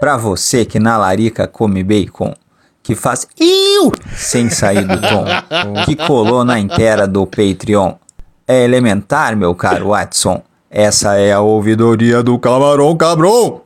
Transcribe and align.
Pra 0.00 0.16
você 0.16 0.64
que 0.64 0.78
na 0.78 0.96
larica 0.96 1.46
come 1.46 1.82
bacon, 1.82 2.34
que 2.82 2.94
faz 2.94 3.26
iu 3.40 3.92
sem 4.14 4.50
sair 4.50 4.84
do 4.84 5.00
tom, 5.00 5.24
que 5.84 5.96
colou 5.96 6.44
na 6.44 6.58
inteira 6.58 7.06
do 7.06 7.26
Patreon. 7.26 7.94
É 8.46 8.62
elementar, 8.64 9.34
meu 9.36 9.54
caro 9.54 9.88
Watson. 9.88 10.42
Essa 10.70 11.16
é 11.16 11.32
a 11.32 11.40
ouvidoria 11.40 12.22
do 12.22 12.38
camarão 12.38 12.96
cabrão. 12.96 13.62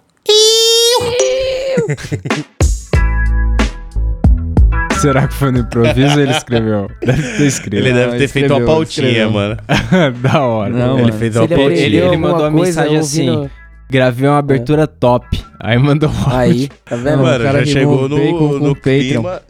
Será 5.00 5.26
que 5.26 5.34
foi 5.34 5.50
no 5.50 5.60
improviso 5.60 6.14
ou 6.16 6.20
ele 6.22 6.30
escreveu? 6.32 6.90
Deve 7.02 7.22
ter 7.36 7.46
escrito. 7.46 7.76
Ele 7.76 7.92
deve 7.92 8.18
ter 8.18 8.28
feito 8.28 8.54
uma 8.54 8.66
pautinha, 8.66 9.06
escreveu. 9.08 9.30
mano. 9.30 9.56
da 10.22 10.40
hora. 10.42 10.70
Não, 10.70 10.92
ele 10.98 11.02
mano. 11.06 11.12
fez 11.18 11.36
uma 11.36 11.44
ele 11.44 11.54
pautinha. 11.56 11.80
Ele, 11.80 11.96
ele 11.96 12.16
mandou 12.18 12.40
uma 12.40 12.50
mensagem 12.50 12.98
assim: 12.98 13.30
ouvindo- 13.30 13.50
gravei 13.90 14.28
uma 14.28 14.38
abertura 14.38 14.86
top. 14.86 15.26
Aí 15.58 15.76
mandou 15.78 16.08
um 16.08 16.34
Aí, 16.34 16.68
tá 16.84 16.96
vendo? 16.96 17.22
Mano, 17.22 17.40
o 17.40 17.46
cara 17.46 17.64
já 17.64 17.72
chegou 17.72 18.08
bacon 18.08 18.18
no, 18.24 18.38
com 18.38 18.58
no 18.58 18.74
Patreon. 18.74 19.22
clima. 19.22 19.42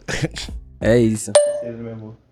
É 0.81 0.97
isso. 0.97 1.31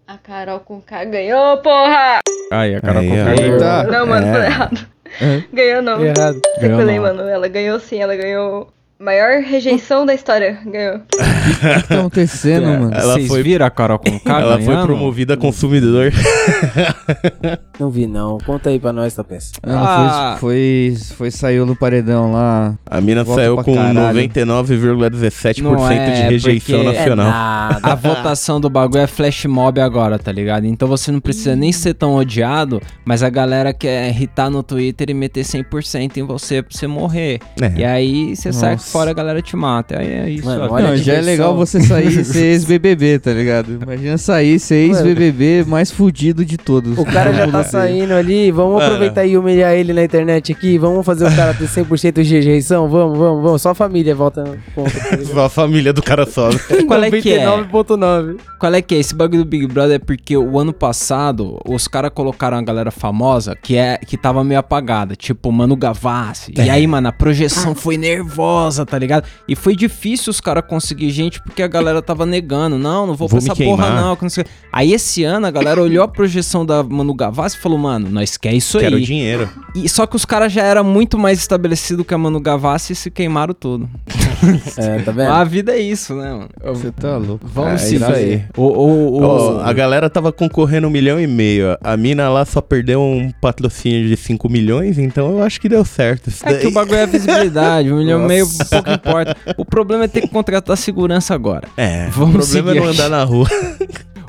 A 0.07 0.17
Carol 0.17 0.59
com 0.61 0.81
K 0.81 1.05
ganhou, 1.05 1.57
porra! 1.57 2.19
Aí, 2.51 2.75
a 2.75 2.81
cara 2.81 2.99
Aí, 2.99 3.09
com 3.09 3.15
cara. 3.15 3.41
Eita. 3.41 3.83
Não, 3.83 4.07
mano, 4.07 4.27
É. 4.27 4.45
errado. 4.47 4.87
É. 5.21 5.43
Ganhou 5.53 5.81
não. 5.83 6.03
Errado. 6.03 6.41
Ganhou 6.59 6.77
Reculei, 6.77 6.95
não. 6.95 7.03
mano. 7.03 7.21
Ela 7.29 7.47
ganhou 7.47 7.79
sim, 7.79 8.01
ela 8.01 8.15
ganhou. 8.15 8.71
Maior 9.01 9.41
rejeição 9.41 10.05
da 10.05 10.13
história. 10.13 10.59
Ganhou. 10.65 10.99
O 11.49 11.51
que 11.81 11.87
tá 11.87 11.95
acontecendo, 11.97 12.65
mano? 12.67 12.91
Ela 12.93 13.13
Vocês 13.13 13.27
foi- 13.27 13.41
viram 13.41 13.65
a 13.65 13.69
Carol 13.71 13.97
com 13.97 14.19
K 14.19 14.29
Ela 14.41 14.61
foi 14.61 14.75
promovida 14.83 15.33
a 15.33 15.37
consumidor. 15.37 16.11
Não 17.79 17.89
vi, 17.89 18.05
não. 18.05 18.37
Conta 18.45 18.69
aí 18.69 18.77
pra 18.77 18.91
nós, 18.91 19.13
tá 19.15 19.23
peça. 19.23 19.53
Ela 19.63 20.33
Ah. 20.33 20.37
foi, 20.37 20.93
foi, 20.97 21.15
foi, 21.15 21.31
saiu 21.31 21.65
no 21.65 21.75
paredão 21.77 22.33
lá. 22.33 22.77
A 22.85 22.99
mina 22.99 23.23
saiu 23.23 23.55
com 23.63 23.73
caralho. 23.73 24.19
99,17% 24.19 25.61
Não 25.63 25.89
é, 25.89 26.11
de 26.11 26.21
rejeição 26.23 26.83
porque- 26.83 26.97
nacional. 26.97 27.27
É 27.27 27.31
nada. 27.31 27.79
A 27.83 27.95
votação 27.95 28.59
do 28.59 28.69
bagulho 28.69 29.01
é 29.01 29.07
flash 29.07 29.45
mob 29.45 29.79
agora, 29.79 30.19
tá 30.19 30.29
ligado? 30.31 30.65
Então 30.65 30.87
você 30.89 31.09
não 31.11 31.21
precisa 31.21 31.55
nem 31.55 31.71
ser 31.71 31.93
tão 31.93 32.15
odiado, 32.15 32.81
mas 33.05 33.23
a 33.23 33.29
galera 33.29 33.73
quer 33.73 34.09
irritar 34.09 34.49
no 34.49 34.61
Twitter 34.61 35.09
e 35.09 35.13
meter 35.13 35.45
100% 35.45 36.17
em 36.17 36.23
você 36.23 36.61
pra 36.61 36.77
você 36.77 36.85
morrer. 36.85 37.39
É. 37.61 37.79
E 37.79 37.85
aí 37.85 38.35
você 38.35 38.51
sai. 38.51 38.77
Fora, 38.91 39.11
a 39.11 39.13
galera 39.13 39.41
te 39.41 39.55
mata. 39.55 39.99
Aí 39.99 40.07
é 40.07 40.29
isso. 40.29 40.45
Mano, 40.45 40.71
olha 40.71 40.89
não, 40.89 40.97
já 40.97 41.13
é 41.13 41.21
legal 41.21 41.55
você 41.55 41.81
sair 41.81 42.07
e 42.07 42.23
ser 42.25 42.45
ex-BBB, 42.45 43.19
tá 43.19 43.31
ligado? 43.31 43.79
Imagina 43.81 44.17
sair 44.17 44.55
e 44.55 44.59
ser 44.59 44.87
ex-BBB 44.87 45.65
mais 45.67 45.91
fudido 45.91 46.43
de 46.43 46.57
todos. 46.57 46.97
O 46.97 47.05
cara 47.05 47.33
já 47.33 47.47
tá 47.47 47.63
saindo 47.63 48.13
ali, 48.13 48.51
vamos 48.51 48.75
Mano. 48.75 48.85
aproveitar 48.85 49.25
e 49.25 49.37
humilhar 49.37 49.73
ele 49.73 49.93
na 49.93 50.03
internet 50.03 50.51
aqui, 50.51 50.77
vamos 50.77 51.05
fazer 51.05 51.27
o 51.27 51.35
cara 51.35 51.53
ter 51.53 51.67
100% 51.67 52.23
de 52.23 52.33
rejeição, 52.33 52.89
vamos, 52.89 53.17
vamos, 53.17 53.43
vamos, 53.43 53.61
só 53.61 53.69
a 53.69 53.75
família 53.75 54.15
volta 54.15 54.43
tá 54.43 55.15
ligado? 55.15 55.39
A 55.39 55.49
família 55.49 55.93
do 55.93 56.01
cara 56.01 56.25
sobe. 56.25 56.59
Qual 56.87 57.03
é 57.03 57.11
que 57.11 57.33
é? 57.33 57.45
99.9. 57.45 58.37
Qual 58.59 58.73
é 58.73 58.81
que 58.81 58.95
é? 58.95 58.99
Esse 58.99 59.15
bagulho 59.15 59.43
do 59.43 59.49
Big 59.49 59.67
Brother 59.67 59.95
é 59.95 59.99
porque 59.99 60.35
o 60.35 60.59
ano 60.59 60.73
passado 60.73 61.59
os 61.65 61.87
caras 61.87 62.11
colocaram 62.13 62.57
a 62.57 62.61
galera 62.61 62.91
famosa 62.91 63.55
que 63.55 63.75
é 63.75 63.97
que 63.97 64.17
tava 64.17 64.43
meio 64.43 64.59
apagada, 64.59 65.15
tipo 65.15 65.51
Mano 65.51 65.75
Gavassi. 65.75 66.53
E 66.57 66.69
aí, 66.69 66.85
mano, 66.85 67.07
a 67.07 67.11
projeção 67.11 67.73
foi 67.75 67.97
nervosa, 67.97 68.78
tá 68.85 68.97
ligado? 68.97 69.25
E 69.47 69.55
foi 69.55 69.75
difícil 69.75 70.31
os 70.31 70.39
caras 70.41 70.63
conseguir 70.67 71.09
gente 71.11 71.41
porque 71.41 71.61
a 71.63 71.67
galera 71.67 72.01
tava 72.01 72.25
negando. 72.25 72.77
Não, 72.77 73.05
não 73.07 73.13
vou, 73.15 73.27
Vou 73.27 73.39
pra 73.41 73.51
essa 73.51 73.55
porra 73.55 73.89
não. 74.01 74.15
que. 74.15 74.25
Aí 74.71 74.93
esse 74.93 75.23
ano 75.23 75.47
a 75.47 75.51
galera 75.51 75.81
olhou 75.81 76.03
a 76.03 76.07
projeção 76.07 76.65
da 76.65 76.83
Manu 76.83 77.13
Gavassi 77.13 77.57
e 77.57 77.59
falou, 77.59 77.77
mano, 77.77 78.09
nós 78.09 78.37
quer 78.37 78.53
isso 78.53 78.79
Quero 78.79 78.95
aí. 78.97 79.03
dinheiro. 79.03 79.49
E, 79.75 79.87
só 79.89 80.05
que 80.05 80.15
os 80.15 80.25
caras 80.25 80.51
já 80.51 80.63
eram 80.63 80.83
muito 80.83 81.17
mais 81.17 81.39
estabelecidos 81.39 82.05
que 82.05 82.13
a 82.13 82.17
Manu 82.17 82.39
Gavassi 82.39 82.93
e 82.93 82.95
se 82.95 83.09
queimaram 83.11 83.53
tudo. 83.53 83.89
É, 84.77 84.99
tá 84.99 85.11
vendo? 85.11 85.31
A 85.33 85.43
vida 85.43 85.73
é 85.73 85.79
isso, 85.79 86.13
né, 86.15 86.31
mano? 86.31 86.49
Você 86.63 86.91
tá 86.93 87.17
louco. 87.17 87.45
Vamos 87.45 87.73
É 87.73 87.77
se 87.85 87.95
isso 87.95 88.05
ver. 88.05 88.13
aí. 88.15 88.43
O, 88.55 88.63
o, 88.63 89.19
o- 89.19 89.23
Ó, 89.23 89.59
a 89.61 89.73
galera 89.73 90.09
tava 90.09 90.31
concorrendo 90.31 90.87
um 90.87 90.89
milhão 90.89 91.19
e 91.19 91.27
meio. 91.27 91.77
A 91.83 91.97
mina 91.97 92.29
lá 92.29 92.45
só 92.45 92.61
perdeu 92.61 93.01
um 93.01 93.31
patrocínio 93.41 94.07
de 94.07 94.15
5 94.15 94.47
milhões, 94.49 94.97
então 94.97 95.31
eu 95.31 95.43
acho 95.43 95.59
que 95.59 95.67
deu 95.67 95.83
certo. 95.83 96.27
Isso 96.29 96.45
É 96.47 96.53
que 96.53 96.63
daí. 96.63 96.67
o 96.67 96.71
bagulho 96.71 96.99
é 96.99 97.05
visibilidade, 97.05 97.91
um 97.91 97.97
milhão 97.97 98.23
e 98.23 98.27
meio 98.27 98.45
pouco 98.69 98.89
importa. 98.91 99.35
O 99.57 99.65
problema 99.65 100.05
é 100.05 100.07
ter 100.07 100.21
que 100.21 100.27
contratar 100.29 100.77
segurança 100.77 101.33
agora. 101.33 101.67
É, 101.77 102.07
Vamos 102.11 102.35
o 102.35 102.37
problema 102.53 102.71
é 102.71 102.75
não 102.81 102.89
aqui. 102.89 102.99
andar 103.01 103.09
na 103.09 103.23
rua. 103.23 103.47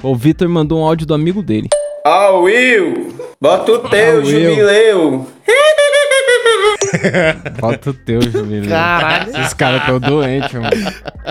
O 0.03 0.17
Vitor 0.17 0.49
mandou 0.49 0.81
um 0.81 0.85
áudio 0.85 1.07
do 1.07 1.13
amigo 1.13 1.43
dele. 1.43 1.69
Ó, 2.07 2.41
Will! 2.45 3.15
Bota 3.39 3.73
o 3.73 3.79
teu, 3.81 4.23
Will. 4.23 4.25
jubileu! 4.25 5.27
Bota 7.61 7.91
o 7.91 7.95
teu, 7.95 8.23
Julinho. 8.23 8.69
Caralho. 8.69 9.31
Esses 9.39 9.55
caras 9.55 9.85
tão 9.85 10.01
doentes, 10.01 10.53
mano. 10.53 10.71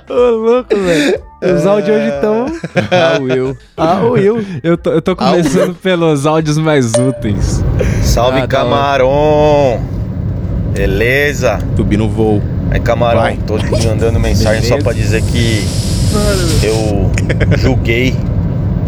Ô, 0.10 0.30
louco, 0.36 0.76
velho. 0.76 1.20
Os 1.42 1.66
áudios 1.66 1.98
hoje 1.98 2.10
estão. 2.10 2.46
Ah, 2.92 3.20
Will. 3.20 3.58
Ah, 3.76 4.02
Will. 4.04 4.46
Eu 4.64 4.78
tô, 4.78 4.92
eu 4.92 5.02
tô 5.02 5.16
começando 5.16 5.76
pelos 5.76 6.26
áudios 6.26 6.58
mais 6.58 6.94
úteis. 6.94 7.64
Salve 8.04 8.42
Ah. 8.42 8.48
Camarão! 8.48 9.99
Beleza? 10.80 11.60
Subi 11.76 11.98
no 11.98 12.08
voo. 12.08 12.42
Aí 12.72 12.80
Camarão, 12.80 13.20
Vai. 13.20 13.38
tô 13.46 13.58
te 13.58 13.86
mandando 13.86 14.18
mensagem 14.18 14.64
só 14.64 14.78
pra 14.78 14.94
dizer 14.94 15.22
que 15.24 15.68
eu 16.64 17.12
julguei 17.58 18.16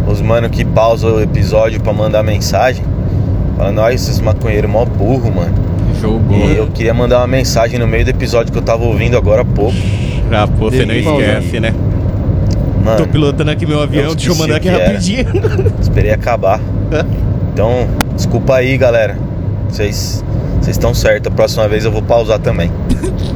os 0.07 0.21
mano 0.21 0.49
que 0.49 0.63
pausam 0.63 1.15
o 1.15 1.21
episódio 1.21 1.81
pra 1.81 1.91
mandar 1.91 2.23
mensagem. 2.23 2.85
Falando, 3.57 3.79
olha 3.81 3.93
esses 3.93 4.21
maconheiros 4.21 4.71
mó 4.71 4.85
burro, 4.85 5.33
mano. 5.35 5.53
Jogou. 5.99 6.37
E 6.37 6.55
eu 6.55 6.67
queria 6.67 6.93
mandar 6.93 7.17
uma 7.17 7.27
mensagem 7.27 7.77
no 7.77 7.85
meio 7.89 8.05
do 8.05 8.11
episódio 8.11 8.53
que 8.53 8.57
eu 8.57 8.63
tava 8.63 8.85
ouvindo 8.85 9.17
agora 9.17 9.41
há 9.41 9.45
pouco. 9.45 9.75
Ah, 10.31 10.47
pô, 10.47 10.71
você 10.71 10.85
não 10.85 10.95
esquece, 10.95 11.59
né? 11.59 11.73
Tô 11.73 12.85
Mano, 12.85 13.07
pilotando 13.09 13.51
aqui 13.51 13.65
meu 13.65 13.81
avião, 13.81 14.05
eu 14.05 14.15
deixa 14.15 14.31
eu 14.31 14.35
mandar 14.37 14.55
aqui 14.55 14.69
rapidinho. 14.69 15.25
esperei 15.81 16.11
acabar. 16.11 16.61
Então, 17.53 17.85
desculpa 18.15 18.55
aí, 18.55 18.77
galera. 18.77 19.17
Vocês 19.71 20.23
vocês 20.61 20.75
estão 20.75 20.93
certos. 20.93 21.31
A 21.31 21.35
próxima 21.35 21.67
vez 21.67 21.85
eu 21.85 21.91
vou 21.91 22.03
pausar 22.03 22.37
também. 22.39 22.71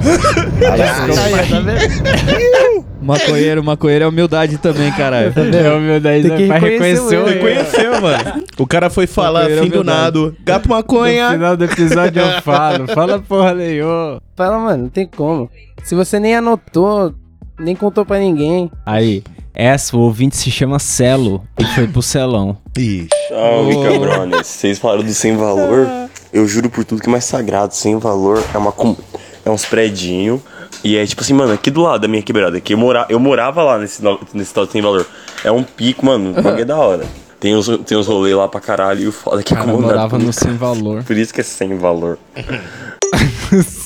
Maconheiro, 3.02 3.64
maconheiro 3.64 4.06
é 4.06 4.08
humildade 4.08 4.58
também, 4.58 4.92
caralho. 4.92 5.34
É 5.56 5.74
humildade 5.74 6.28
Tem 6.28 6.38
que 6.38 6.48
pra 6.48 6.58
reconhecer 6.58 7.10
reconhecer 7.10 7.18
o 7.18 7.22
o 7.22 7.26
Você 7.26 7.32
erro. 7.34 7.42
conheceu, 7.42 8.02
mano. 8.02 8.44
O 8.58 8.68
cara 8.68 8.90
foi 8.90 9.08
falar 9.08 9.42
Maconheiro 9.42 9.62
assim 9.62 9.72
do 9.72 9.84
nada. 9.84 10.34
Gato 10.44 10.70
No 10.70 10.76
maconha. 10.76 11.32
final 11.32 11.58
do 11.58 11.66
episódio 11.66 12.22
eu 12.22 12.42
falo. 12.42 12.88
Fala 12.88 13.20
porra 13.20 13.54
nenhuma. 13.54 14.22
Fala, 14.36 14.58
mano, 14.58 14.84
não 14.84 14.90
tem 14.90 15.08
como. 15.08 15.50
Se 15.84 15.94
você 15.94 16.20
nem 16.20 16.36
anotou, 16.36 17.14
nem 17.60 17.76
contou 17.76 18.06
pra 18.06 18.20
ninguém. 18.20 18.72
Aí, 18.86 19.24
essa, 19.54 19.96
o 19.96 20.00
ouvinte 20.00 20.36
se 20.36 20.50
chama 20.50 20.80
Celo 20.80 21.44
e 21.60 21.64
foi 21.64 21.88
pro 21.88 22.02
Celão. 22.02 22.58
Ixi. 22.76 23.08
Salve, 23.30 23.76
cabrones. 23.84 24.48
Vocês 24.48 24.80
falaram 24.80 25.04
do 25.04 25.14
sem 25.14 25.38
valor. 25.38 25.88
Eu 26.34 26.48
juro 26.48 26.70
por 26.70 26.84
tudo 26.84 27.02
que 27.02 27.08
é 27.08 27.12
mais 27.12 27.26
sagrado. 27.26 27.74
Sem 27.74 27.98
valor 27.98 28.44
é 28.54 28.58
uma 28.58 28.74
é 29.46 29.50
uns 29.50 29.66
predinho 29.66 30.42
e 30.84 30.98
é 30.98 31.06
tipo 31.06 31.22
assim, 31.22 31.34
mano, 31.34 31.54
aqui 31.54 31.70
do 31.70 31.82
lado 31.82 32.02
da 32.02 32.08
minha 32.08 32.22
quebrada, 32.22 32.60
que 32.60 32.74
eu, 32.74 32.78
mora, 32.78 33.06
eu 33.10 33.20
morava 33.20 33.64
lá 33.64 33.78
nesse 33.78 34.02
nesse 34.34 34.54
tal 34.54 34.66
sem 34.66 34.82
valor. 34.82 35.06
É 35.44 35.52
um 35.52 35.64
pico, 35.64 36.06
mano, 36.06 36.34
bagulho 36.34 36.62
é 36.62 36.66
da 36.66 36.78
hora. 36.78 37.06
Tem 37.40 37.56
uns 37.56 37.68
tem 37.86 37.98
uns 37.98 38.08
rolês 38.08 38.36
lá 38.36 38.48
pra 38.48 38.60
caralho 38.60 39.02
e 39.02 39.08
o 39.08 39.12
foda 39.12 39.42
é 39.42 39.44
que 39.44 39.54
é 39.54 39.58
Cara, 39.58 39.70
comandado 39.70 39.94
morava 39.94 40.18
no 40.18 40.34
Sem 40.34 40.56
Valor. 40.56 41.04
Por 41.04 41.16
isso 41.16 41.34
que 41.34 41.42
é 41.42 41.44
sem 41.44 41.78
valor. 41.78 42.18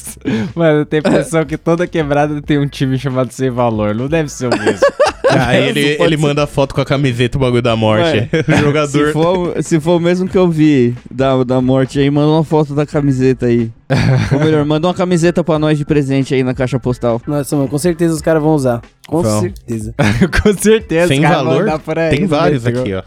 Mano, 0.56 0.80
eu 0.80 0.86
tenho 0.86 1.04
a 1.06 1.10
impressão 1.10 1.46
que 1.46 1.58
toda 1.58 1.88
quebrada 1.88 2.42
tem 2.42 2.58
um 2.58 2.68
time 2.68 2.98
chamado 2.98 3.32
Sem 3.32 3.50
Valor. 3.50 3.96
Não 3.96 4.08
deve 4.08 4.30
ser 4.30 4.48
o 4.48 4.58
mesmo. 4.58 4.86
Aí 5.30 5.70
ele, 5.70 5.98
ele 6.00 6.18
manda 6.18 6.48
foto 6.48 6.74
com 6.74 6.82
a 6.82 6.86
camiseta, 6.86 7.38
o 7.38 7.42
bagulho 7.42 7.62
da 7.62 7.76
morte. 7.76 8.28
o 8.48 8.56
jogador. 8.58 9.08
Se 9.08 9.14
for, 9.14 9.64
se 9.64 9.80
for 9.80 9.98
o 9.98 10.00
mesmo 10.00 10.28
que 10.28 10.38
eu 10.38 10.50
vi 10.50 10.96
da, 11.10 11.44
da 11.44 11.62
morte 11.62 12.00
aí, 12.00 12.10
manda 12.10 12.28
uma 12.28 12.44
foto 12.44 12.74
da 12.74 12.86
camiseta 12.86 13.46
aí. 13.46 13.72
Ou 14.34 14.40
melhor, 14.40 14.66
manda 14.66 14.88
uma 14.88 14.94
camiseta 14.94 15.44
pra 15.44 15.60
nós 15.60 15.78
de 15.78 15.86
presente 15.86 16.34
aí 16.34 16.44
na 16.44 16.54
caixa 16.54 16.80
postal. 16.80 17.22
Nossa, 17.28 17.56
mano, 17.56 17.68
com 17.68 17.78
certeza 17.78 18.16
os 18.16 18.22
caras 18.22 18.42
vão 18.42 18.56
usar. 18.56 18.82
Com 19.08 19.24
certeza. 19.24 19.94
Com 20.42 20.54
certeza. 20.58 21.08
Sem 21.08 21.22
valor. 21.22 21.66
Tem 22.10 22.26
vários 22.26 22.64
entendeu? 22.66 22.82
aqui, 22.82 22.94
ó. 22.96 23.04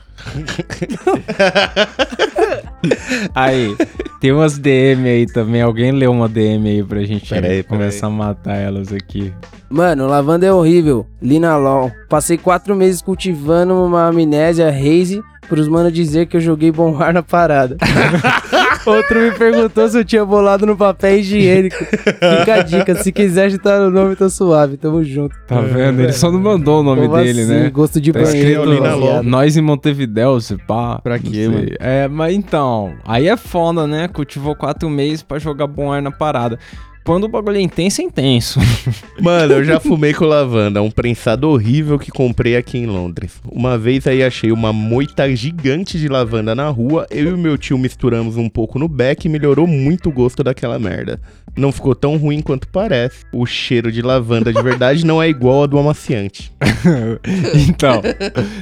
Aí, 3.35 3.77
tem 4.21 4.33
umas 4.33 4.59
DM 4.59 5.09
aí 5.09 5.27
também. 5.27 5.63
Alguém 5.63 5.93
leu 5.93 6.11
uma 6.11 6.29
DM 6.29 6.69
aí 6.69 6.83
pra 6.83 7.01
gente 7.05 7.29
Pera 7.29 7.47
aí, 7.47 7.63
pera 7.63 7.69
começar 7.69 8.07
a 8.07 8.11
matar 8.11 8.57
elas 8.57 8.93
aqui. 8.93 9.33
Mano, 9.69 10.07
lavanda 10.07 10.47
é 10.47 10.53
horrível. 10.53 11.07
Lina 11.21 11.57
LOL. 11.57 11.91
Passei 12.09 12.37
quatro 12.37 12.77
meses 12.77 13.01
cultivando 13.01 13.75
uma 13.75 14.09
amnésia 14.09 14.69
haze 14.69 15.23
pros 15.49 15.69
manos 15.69 15.93
dizer 15.93 16.27
que 16.27 16.37
eu 16.37 16.41
joguei 16.41 16.71
bom 16.71 17.01
ar 17.01 17.13
na 17.13 17.23
parada. 17.23 17.77
Outro 18.85 19.21
me 19.21 19.31
perguntou 19.33 19.89
se 19.89 19.99
eu 19.99 20.05
tinha 20.05 20.25
bolado 20.25 20.67
no 20.67 20.77
papel 20.77 21.19
higiênico. 21.19 21.85
Fica 21.85 22.55
a 22.55 22.63
dica, 22.63 22.95
se 22.97 23.13
quiser 23.13 23.45
agitar 23.47 23.81
o 23.81 23.91
nome, 23.91 24.17
tá 24.17 24.29
suave. 24.29 24.77
Tamo 24.77 25.03
junto. 25.05 25.35
Tá 25.47 25.61
vendo? 25.61 26.01
Ele 26.03 26.13
só 26.13 26.31
não 26.31 26.41
mandou 26.41 26.81
o 26.81 26.83
nome 26.83 27.03
Como 27.09 27.17
dele, 27.17 27.43
assim? 27.43 27.51
né? 27.51 27.71
Gosto 27.71 28.01
de 28.01 28.13
Tá 28.13 28.21
banheiro. 28.21 28.65
escrito. 28.73 28.97
LOL. 28.99 29.23
Nós 29.23 29.57
em 29.57 29.61
Montevidéu, 29.61 30.41
se 30.41 30.57
pá. 30.57 30.99
Pra 31.03 31.19
quê, 31.19 31.49
mano? 31.49 31.69
É, 31.79 32.09
mas 32.09 32.35
então, 32.35 32.95
aí 33.05 33.29
é 33.29 33.37
foda, 33.37 33.87
né? 33.87 34.09
Cultivou 34.09 34.55
quatro 34.57 34.89
meses 34.91 35.23
pra 35.23 35.39
jogar 35.39 35.67
bom 35.67 35.93
ar 35.93 36.03
na 36.03 36.11
parada. 36.11 36.59
Quando 37.05 37.25
o 37.25 37.29
bagulho 37.29 37.57
é 37.57 37.61
intenso, 37.61 38.01
é 38.01 38.05
intenso. 38.05 38.61
Mano, 39.21 39.55
eu 39.55 39.65
já 39.65 39.81
fumei 39.81 40.13
com 40.15 40.25
lavanda, 40.25 40.81
um 40.83 40.91
prensado 40.91 41.49
horrível 41.49 41.99
que 41.99 42.11
comprei 42.11 42.57
aqui 42.57 42.79
em 42.79 42.87
Londres. 42.87 43.33
Uma 43.51 43.77
vez 43.77 44.07
aí 44.07 44.23
achei 44.23 44.53
uma 44.53 44.73
moita 44.73 45.35
gigante 45.35 45.99
de 45.99 46.09
lavanda 46.09 46.55
na 46.55 46.69
rua, 46.69 47.07
eu 47.11 47.31
e 47.31 47.33
o 47.33 47.39
meu 47.39 47.59
tio 47.59 47.77
misturamos 47.79 48.37
um 48.37 48.49
pouco 48.49 48.79
no 48.79 48.89
beck 48.89 49.25
e 49.25 49.29
melhorou 49.29 49.67
muito 49.67 50.09
o 50.09 50.13
gosto 50.13 50.43
daquela 50.45 50.79
merda. 50.79 51.21
Não 51.57 51.71
ficou 51.71 51.95
tão 51.95 52.17
ruim 52.17 52.41
quanto 52.41 52.67
parece. 52.69 53.25
O 53.33 53.45
cheiro 53.45 53.93
de 53.93 54.01
lavanda 54.01 54.51
de 54.53 54.63
verdade 54.63 55.05
não 55.05 55.23
é 55.23 55.29
igual 55.29 55.61
ao 55.61 55.67
do 55.67 55.79
amaciante. 55.79 56.51
então, 57.69 58.01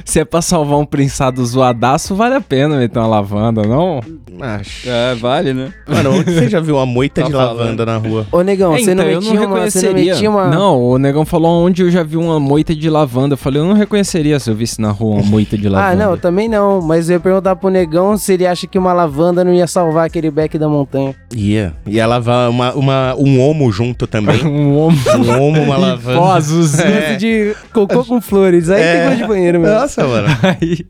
se 0.03 0.19
é 0.19 0.25
pra 0.25 0.41
salvar 0.41 0.77
um 0.77 0.85
prensado 0.85 1.45
zoadaço, 1.45 2.15
vale 2.15 2.35
a 2.35 2.41
pena 2.41 2.77
meter 2.77 2.99
uma 2.99 3.07
lavanda, 3.07 3.61
não? 3.63 4.01
Acho. 4.41 4.89
É, 4.89 5.15
vale, 5.15 5.53
né? 5.53 5.73
Mano, 5.87 6.11
onde 6.17 6.33
você 6.33 6.49
já 6.49 6.59
viu 6.59 6.75
uma 6.75 6.85
moita 6.85 7.21
Tá 7.21 7.27
de 7.27 7.33
falando. 7.33 7.57
lavanda 7.59 7.85
na 7.85 7.97
rua? 7.97 8.27
Ô, 8.31 8.41
negão, 8.43 8.73
É, 8.73 8.79
você 8.79 8.95
não 8.95 9.03
então, 9.03 9.11
eu 9.13 9.19
metia 9.21 9.33
não 9.33 9.39
uma... 9.39 9.41
Você 9.41 9.47
não 9.49 9.55
reconheceria. 9.89 10.13
metia 10.13 10.29
uma... 10.29 10.47
Não, 10.47 10.81
o 10.81 10.97
negão 10.97 11.25
falou 11.25 11.65
onde 11.65 11.81
eu 11.83 11.91
já 11.91 12.01
vi 12.01 12.15
uma 12.15 12.39
moita 12.39 12.73
de 12.73 12.89
lavanda. 12.89 13.33
Eu 13.33 13.37
falei, 13.37 13.61
eu 13.61 13.65
não 13.65 13.73
reconheceria 13.73 14.39
se 14.39 14.49
eu 14.49 14.55
visse 14.55 14.79
na 14.79 14.89
rua 14.89 15.15
uma 15.15 15.23
moita 15.23 15.57
de 15.57 15.67
Ah, 15.67 15.71
lavanda. 15.71 16.05
não, 16.05 16.17
também 16.17 16.47
não. 16.47 16.81
Mas 16.81 17.09
eu 17.09 17.15
ia 17.15 17.19
perguntar 17.19 17.57
pro 17.57 17.69
negão 17.69 18.15
se 18.17 18.31
ele 18.33 18.47
acha 18.47 18.65
que 18.67 18.77
uma 18.79 18.93
lavanda 18.93 19.43
não 19.43 19.53
ia 19.53 19.67
salvar 19.67 20.05
aquele 20.05 20.31
beck 20.31 20.57
da 20.57 20.69
montanha. 20.69 21.13
Ia. 21.35 21.73
Ia 21.85 22.07
lavar 22.07 22.49
uma, 22.49 22.73
uma, 22.73 23.15
um 23.17 23.41
homo 23.41 23.69
junto 23.71 24.07
também. 24.07 24.39
Um 24.47 24.77
homem 24.77 24.99
Um 25.17 25.41
homo, 25.41 25.61
uma 25.61 25.77
lavanda. 25.77 26.33
azulzinho. 26.35 26.89
Gosto 26.89 27.17
de 27.17 27.55
cocô 27.73 28.05
com 28.05 28.21
flores. 28.21 28.69
Aí 28.69 28.81
É. 28.81 28.93
tem 28.93 29.03
gosto 29.09 29.21
de 29.23 29.27
banheiro 29.27 29.59
mesmo. 29.59 29.75
Nossa, 29.75 30.07
mano. 30.07 30.27
Aí, 30.43 30.85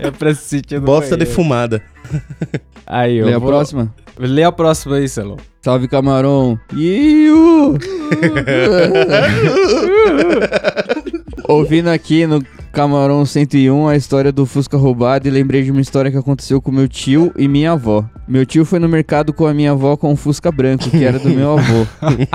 é 0.00 0.10
pra 0.10 0.34
se 0.34 0.42
sentir 0.48 0.76
no 0.76 0.86
Bosta 0.86 1.10
banheiro. 1.10 1.18
defumada. 1.26 1.82
Aí, 2.86 3.18
eu 3.18 3.26
Lê 3.26 3.34
a 3.34 3.38
vou- 3.38 3.48
próxima. 3.50 3.92
Lê 4.18 4.42
a 4.42 4.50
próxima 4.50 4.96
aí, 4.96 5.08
Celão. 5.08 5.36
Salve, 5.62 5.86
camarão. 5.86 6.58
Iu! 6.74 7.78
Ouvindo 11.48 11.88
aqui 11.88 12.26
no 12.26 12.42
Camarão 12.72 13.24
101 13.24 13.88
a 13.88 13.96
história 13.96 14.30
do 14.30 14.46
Fusca 14.46 14.76
roubado 14.76 15.26
e 15.26 15.30
lembrei 15.30 15.62
de 15.62 15.70
uma 15.70 15.80
história 15.80 16.10
que 16.10 16.16
aconteceu 16.16 16.60
com 16.60 16.70
meu 16.70 16.88
tio 16.88 17.32
e 17.36 17.48
minha 17.48 17.72
avó. 17.72 18.04
Meu 18.26 18.44
tio 18.44 18.64
foi 18.64 18.78
no 18.78 18.88
mercado 18.88 19.32
com 19.32 19.46
a 19.46 19.54
minha 19.54 19.72
avó 19.72 19.96
com 19.96 20.12
um 20.12 20.16
Fusca 20.16 20.52
branco, 20.52 20.90
que 20.90 21.02
era 21.02 21.18
do 21.18 21.30
meu 21.30 21.58
avô. 21.58 21.86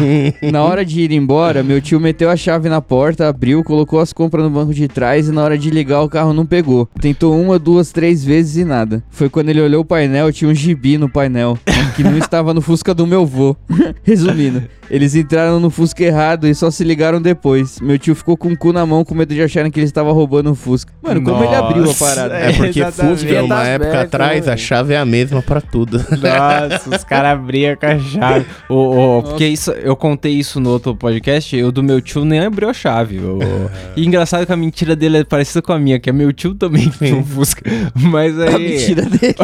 na 0.51 0.63
hora 0.63 0.83
de 0.83 1.01
ir 1.01 1.11
embora, 1.11 1.61
meu 1.61 1.79
tio 1.79 1.99
meteu 1.99 2.29
a 2.29 2.35
chave 2.35 2.67
na 2.67 2.81
porta, 2.81 3.27
abriu, 3.27 3.63
colocou 3.63 3.99
as 3.99 4.11
compras 4.11 4.43
no 4.43 4.49
banco 4.49 4.73
de 4.73 4.87
trás 4.87 5.27
e 5.27 5.31
na 5.31 5.43
hora 5.43 5.57
de 5.57 5.69
ligar 5.69 6.01
o 6.01 6.09
carro 6.09 6.33
não 6.33 6.45
pegou. 6.45 6.89
Tentou 6.99 7.39
uma, 7.39 7.59
duas, 7.59 7.91
três 7.91 8.23
vezes 8.23 8.57
e 8.57 8.65
nada. 8.65 9.03
Foi 9.11 9.29
quando 9.29 9.49
ele 9.49 9.61
olhou 9.61 9.81
o 9.81 9.85
painel, 9.85 10.31
tinha 10.31 10.49
um 10.49 10.55
gibi 10.55 10.97
no 10.97 11.07
painel, 11.07 11.57
que 11.95 12.03
não 12.03 12.17
estava 12.17 12.53
no 12.53 12.61
Fusca 12.61 12.93
do 12.93 13.05
meu 13.05 13.21
avô. 13.21 13.55
Resumindo, 14.03 14.63
eles 14.93 15.15
entraram 15.15 15.59
no 15.59 15.71
Fusca 15.71 16.03
errado 16.03 16.47
e 16.47 16.53
só 16.53 16.69
se 16.69 16.83
ligaram 16.83 17.19
depois. 17.19 17.79
Meu 17.79 17.97
tio 17.97 18.13
ficou 18.13 18.37
com 18.37 18.49
o 18.49 18.55
cu 18.55 18.71
na 18.71 18.85
mão 18.85 19.03
com 19.03 19.15
medo 19.15 19.33
de 19.33 19.41
acharem 19.41 19.71
que 19.71 19.79
eles 19.79 19.89
estavam 19.89 20.13
roubando 20.13 20.51
o 20.51 20.55
Fusca. 20.55 20.93
Mano, 21.01 21.23
como 21.23 21.43
ele 21.43 21.55
abriu 21.55 21.81
a 21.81 21.87
Nossa, 21.87 22.05
parada? 22.05 22.35
É 22.35 22.53
porque 22.53 22.77
exatamente. 22.79 23.21
Fusca, 23.21 23.43
uma 23.43 23.63
época 23.63 23.89
becas, 23.89 24.05
atrás, 24.05 24.45
né, 24.45 24.53
a 24.53 24.57
chave 24.57 24.93
é 24.93 24.97
a 24.99 25.03
mesma 25.03 25.41
pra 25.41 25.59
tudo. 25.59 25.97
Nossa, 26.21 26.95
os 26.95 27.03
caras 27.03 27.31
abriam 27.31 27.75
com 27.75 27.87
a 27.87 27.97
chave. 27.97 28.45
Ô, 28.69 28.75
ô, 29.17 29.23
porque 29.23 29.47
isso, 29.47 29.71
eu 29.71 29.95
contei 29.95 30.33
isso 30.33 30.59
no 30.59 30.69
outro 30.69 30.95
podcast, 30.95 31.57
eu 31.57 31.71
do 31.71 31.81
meu 31.81 31.99
tio 31.99 32.23
nem 32.23 32.41
abriu 32.41 32.69
a 32.69 32.73
chave. 32.73 33.19
ô. 33.19 33.39
E 33.97 34.05
engraçado 34.05 34.45
que 34.45 34.51
a 34.51 34.55
mentira 34.55 34.95
dele 34.95 35.17
é 35.17 35.23
parecida 35.23 35.61
com 35.61 35.73
a 35.73 35.79
minha, 35.79 35.99
que 35.99 36.09
é 36.09 36.13
meu 36.13 36.31
tio 36.31 36.53
também 36.53 36.87
tinha 36.89 37.15
um 37.15 37.23
Fusca. 37.23 37.63
Mas 37.95 38.39
aí. 38.39 38.53
A 38.53 38.59
mentira 38.59 39.01
dele. 39.01 39.35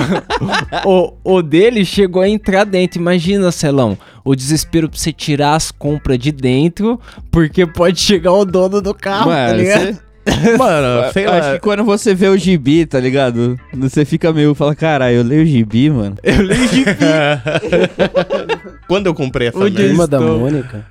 o, 0.86 1.14
o 1.24 1.42
dele 1.42 1.84
chegou 1.84 2.22
a 2.22 2.30
entrar 2.30 2.66
dentro. 2.66 3.00
Imagina, 3.00 3.52
Celão, 3.52 3.98
o 4.30 4.36
desespero 4.36 4.88
pra 4.88 5.00
você 5.00 5.12
tirar 5.12 5.56
as 5.56 5.72
compras 5.72 6.20
de 6.20 6.32
dentro, 6.32 7.00
porque 7.32 7.66
pode 7.66 8.00
chegar 8.00 8.32
o 8.32 8.46
dono 8.46 8.80
do 8.80 8.94
carro, 8.94 9.32
tá 9.32 9.54
ligado? 9.54 9.94
você... 9.94 10.10
Mano, 10.60 11.12
sei 11.12 11.26
Acho 11.26 11.48
lá. 11.48 11.54
que 11.54 11.60
quando 11.60 11.84
você 11.84 12.14
vê 12.14 12.28
o 12.28 12.38
gibi, 12.38 12.86
tá 12.86 13.00
ligado? 13.00 13.60
Você 13.74 14.06
fica 14.06 14.32
meio, 14.32 14.54
fala, 14.54 14.76
caralho, 14.76 15.16
eu 15.16 15.24
leio 15.24 15.42
o 15.42 15.46
gibi, 15.46 15.90
mano. 15.90 16.16
Eu 16.22 16.44
li 16.44 16.68
de 16.68 16.86
Quando 18.88 19.08
eu 19.08 19.16
comprei 19.16 19.48
essa 19.48 19.58
Onde 19.58 19.82
merda? 19.82 20.06
Da. 20.06 20.20
Mônica. 20.20 20.86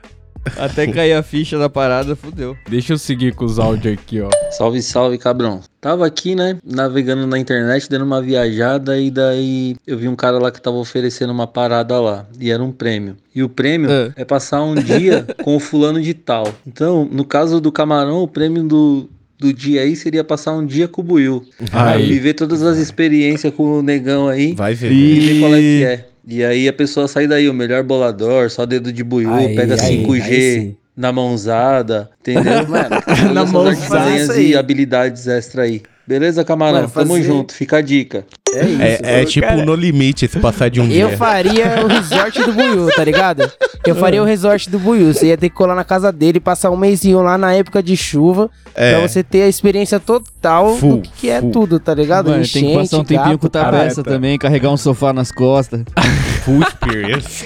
Até 0.57 0.87
cair 0.87 1.13
a 1.13 1.23
ficha 1.23 1.59
da 1.59 1.69
parada, 1.69 2.17
fudeu. 2.17 2.57
Deixa 2.69 2.93
eu 2.93 2.99
seguir 2.99 3.35
com 3.35 3.45
os 3.45 3.59
áudios 3.59 3.95
aqui, 3.95 4.21
ó. 4.21 4.29
Salve, 4.51 4.81
salve, 4.83 5.19
cabrão. 5.19 5.61
Tava 5.81 6.07
aqui, 6.07 6.35
né, 6.35 6.59
navegando 6.65 7.27
na 7.27 7.39
internet, 7.39 7.89
dando 7.89 8.05
uma 8.05 8.21
viajada 8.21 8.99
e 8.99 9.11
daí 9.11 9.77
eu 9.87 9.97
vi 9.97 10.09
um 10.09 10.17
cara 10.17 10.39
lá 10.39 10.51
que 10.51 10.61
tava 10.61 10.77
oferecendo 10.77 11.33
uma 11.33 11.47
parada 11.47 12.01
lá 12.01 12.27
e 12.41 12.51
era 12.51 12.63
um 12.63 12.73
prêmio. 12.73 13.17
E 13.35 13.43
o 13.43 13.49
prêmio 13.49 13.91
É. 13.91 14.13
é 14.17 14.25
passar 14.25 14.63
um 14.63 14.75
dia 14.75 15.25
com 15.45 15.57
o 15.57 15.61
fulano 15.61 16.01
de 16.03 16.15
tal. 16.15 16.53
Então, 16.67 17.09
no 17.11 17.25
caso 17.25 17.61
do 17.61 17.71
camarão, 17.71 18.23
o 18.23 18.29
prêmio 18.29 18.65
do, 18.65 19.09
do 19.39 19.53
dia 19.53 19.83
aí 19.83 19.95
seria 19.95 20.25
passar 20.25 20.53
um 20.55 20.67
dia 20.67 20.89
com 20.89 21.01
o 21.01 21.05
Buiu. 21.05 21.45
Aí. 21.73 22.07
Viver 22.09 22.35
todas 22.35 22.63
as 22.63 22.77
experiências 22.79 23.55
com 23.55 23.79
o 23.79 23.83
negão 23.83 24.27
aí 24.29 24.55
Vai 24.55 24.75
ver. 24.75 24.91
e 24.91 25.21
ver 25.21 25.41
qual 25.41 25.55
é 25.55 25.61
que 25.61 25.85
é. 25.85 26.09
E 26.31 26.45
aí 26.45 26.69
a 26.69 26.73
pessoa 26.75 27.09
sai 27.09 27.27
daí, 27.27 27.49
o 27.49 27.55
melhor 27.55 27.83
bolador, 27.83 28.51
só 28.51 28.67
dedo 28.67 28.93
de 28.93 29.03
buiú, 29.03 29.33
Aí, 29.33 29.57
pega 29.57 29.83
aí, 29.83 30.05
5G 30.05 30.21
aí 30.21 30.77
na 30.95 31.11
mãozada, 31.11 32.11
entendeu? 32.21 32.67
Mano, 32.69 32.97
Na 33.33 33.47
mãozada, 33.47 34.39
e 34.39 34.55
habilidades 34.55 35.27
extra 35.27 35.63
aí. 35.63 35.81
Beleza, 36.09 36.43
camarão? 36.43 36.81
Mano, 36.81 36.89
Tamo 36.91 37.07
fazer- 37.15 37.23
junto, 37.23 37.53
fica 37.53 37.77
a 37.77 37.83
dica. 37.83 38.25
É 38.51 38.65
isso. 38.65 38.83
É, 39.05 39.21
é 39.21 39.25
tipo 39.27 39.53
no 39.67 39.75
limite 39.75 40.27
se 40.27 40.39
passar 40.39 40.71
de 40.71 40.81
um 40.81 40.85
Eu 40.85 41.09
dia. 41.09 41.19
faria 41.19 41.85
o 41.85 41.87
resort 41.87 42.43
do 42.45 42.53
Buiu, 42.55 42.89
tá 42.97 43.05
ligado? 43.05 43.53
Eu 43.87 43.95
faria 43.95 44.23
o 44.23 44.25
resort 44.25 44.71
do 44.71 44.79
Buiu. 44.79 45.13
Você 45.13 45.27
ia 45.27 45.37
ter 45.37 45.51
que 45.51 45.55
colar 45.55 45.75
na 45.75 45.85
casa 45.85 46.11
dele 46.11 46.39
e 46.39 46.41
passar 46.41 46.71
um 46.71 46.77
mêsinho 46.79 47.21
lá 47.21 47.37
na 47.37 47.53
época 47.53 47.83
de 47.83 47.95
chuva. 47.95 48.49
É. 48.75 48.93
Pra 48.97 49.07
você 49.07 49.23
ter 49.23 49.43
a 49.43 49.49
experiência 49.49 50.01
total 50.01 50.77
Full, 50.77 50.97
do 50.97 51.03
que, 51.03 51.11
que 51.19 51.29
é 51.31 51.41
full. 51.43 51.51
tudo, 51.51 51.79
tá 51.79 51.93
ligado? 51.95 52.31
Mano, 52.31 52.43
tem 52.51 52.69
que 52.69 52.75
passar 52.75 52.99
um 53.01 53.05
tempinho 53.05 53.39
com 53.39 53.47
o 53.47 53.51
Tapeça 53.51 53.73
careta. 53.97 54.03
também, 54.05 54.39
carregar 54.39 54.71
um 54.71 54.77
sofá 54.79 55.13
nas 55.13 55.31
costas. 55.31 55.83
Full 56.47 56.63
experience. 56.63 57.45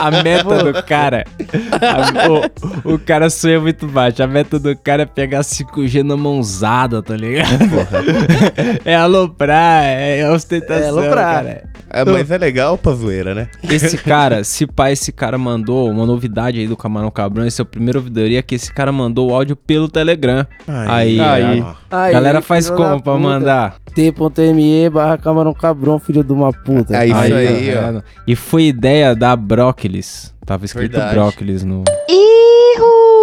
A 0.00 0.10
meta 0.22 0.64
do 0.72 0.82
cara. 0.82 1.24
a- 1.80 2.88
o, 2.88 2.94
o 2.94 2.98
cara 2.98 3.30
sonha 3.30 3.60
muito 3.60 3.86
baixo. 3.86 4.20
A 4.24 4.26
meta 4.26 4.58
do 4.58 4.74
cara 4.76 5.04
é 5.04 5.06
pegar 5.06 5.42
5G 5.42 6.02
na 6.02 6.16
mãozada, 6.16 7.00
tá 7.00 7.16
ligado? 7.16 7.75
é 8.84 8.94
aloprar, 8.94 9.84
é 9.84 10.28
ostentação. 10.30 10.84
É 10.84 10.88
aloprar. 10.88 11.14
cara. 11.44 11.64
É, 11.88 12.04
mas 12.04 12.30
é 12.30 12.36
legal 12.36 12.76
pra 12.76 12.92
zoeira, 12.92 13.34
né? 13.34 13.48
Esse 13.62 13.96
cara, 14.02 14.42
se 14.44 14.66
pá, 14.66 14.90
esse 14.90 15.12
cara 15.12 15.38
mandou 15.38 15.88
uma 15.88 16.04
novidade 16.04 16.58
aí 16.58 16.66
do 16.66 16.76
Camarão 16.76 17.10
Cabrão. 17.10 17.46
Esse 17.46 17.60
é 17.60 17.62
o 17.62 17.66
primeiro 17.66 18.00
ouvidoria 18.00 18.42
que 18.42 18.54
esse 18.56 18.72
cara 18.72 18.90
mandou 18.90 19.30
o 19.30 19.34
áudio 19.34 19.54
pelo 19.56 19.88
Telegram. 19.88 20.46
Aí, 20.66 21.18
aí. 21.20 21.60
a 21.90 22.02
Aí, 22.04 22.12
galera 22.12 22.42
faz 22.42 22.68
como 22.68 23.00
pra 23.00 23.12
puta. 23.14 23.18
mandar? 23.18 23.76
T.me 23.94 24.90
barra 24.90 25.16
camarão 25.16 25.54
cabrão, 25.54 25.98
filho 25.98 26.22
de 26.22 26.32
uma 26.32 26.52
puta. 26.52 26.96
É 26.96 27.06
isso 27.06 27.16
aí, 27.16 27.72
tá 27.72 27.92
ó. 27.98 28.02
E 28.26 28.34
foi 28.36 28.64
ideia 28.64 29.14
da 29.14 29.34
Brócolis. 29.36 30.34
Tava 30.44 30.64
escrito 30.64 30.92
Verdade. 30.92 31.14
Brócolis 31.14 31.64
no. 31.64 31.82
Ihu! 32.08 33.15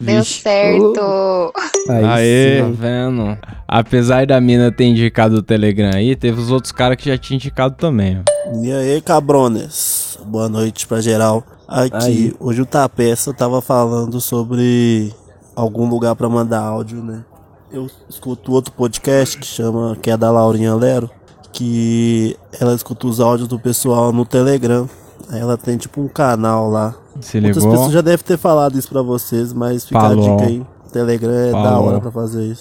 Deu 0.00 0.18
Vixe. 0.20 0.40
certo. 0.42 1.52
Aí 1.88 2.04
Aê. 2.04 2.62
Tá 2.62 2.68
vendo? 2.72 3.38
Apesar 3.68 4.26
da 4.26 4.40
mina 4.40 4.72
ter 4.72 4.84
indicado 4.86 5.36
o 5.36 5.42
Telegram 5.42 5.90
aí, 5.94 6.16
teve 6.16 6.40
os 6.40 6.50
outros 6.50 6.72
caras 6.72 6.96
que 6.96 7.08
já 7.10 7.18
tinham 7.18 7.36
indicado 7.36 7.74
também. 7.76 8.18
ó. 8.20 8.60
E 8.62 8.72
aí, 8.72 9.00
cabrones? 9.00 10.18
Boa 10.26 10.48
noite 10.48 10.86
pra 10.86 11.00
geral. 11.00 11.44
Aqui, 11.68 11.94
Aí. 11.96 12.34
hoje 12.40 12.62
o 12.62 12.66
Tapeça 12.66 13.32
tava 13.32 13.60
falando 13.60 14.20
sobre 14.20 15.14
algum 15.54 15.88
lugar 15.88 16.16
pra 16.16 16.28
mandar 16.28 16.60
áudio, 16.60 17.02
né? 17.02 17.24
Eu 17.72 17.86
escuto 18.08 18.52
outro 18.52 18.72
podcast 18.72 19.38
que 19.38 19.46
chama, 19.46 19.96
que 20.02 20.10
é 20.10 20.16
da 20.16 20.30
Laurinha 20.32 20.74
Lero, 20.74 21.08
que 21.52 22.36
ela 22.60 22.74
escuta 22.74 23.06
os 23.06 23.20
áudios 23.20 23.46
do 23.48 23.58
pessoal 23.60 24.12
no 24.12 24.24
Telegram. 24.26 24.88
Ela 25.32 25.56
tem 25.56 25.76
tipo 25.76 26.00
um 26.00 26.08
canal 26.08 26.68
lá. 26.70 26.94
Se 27.20 27.40
Muitas 27.40 27.62
ligou? 27.62 27.72
pessoas 27.72 27.92
já 27.92 28.00
devem 28.00 28.24
ter 28.24 28.38
falado 28.38 28.78
isso 28.78 28.88
pra 28.88 29.02
vocês, 29.02 29.52
mas 29.52 29.84
fica 29.84 30.00
Falou. 30.00 30.34
a 30.34 30.36
dica 30.36 30.48
aí. 30.48 30.62
Telegram 30.92 31.30
é 31.32 31.50
da 31.52 31.62
Falou. 31.62 31.88
hora 31.88 32.00
pra 32.00 32.10
fazer 32.10 32.44
isso. 32.44 32.60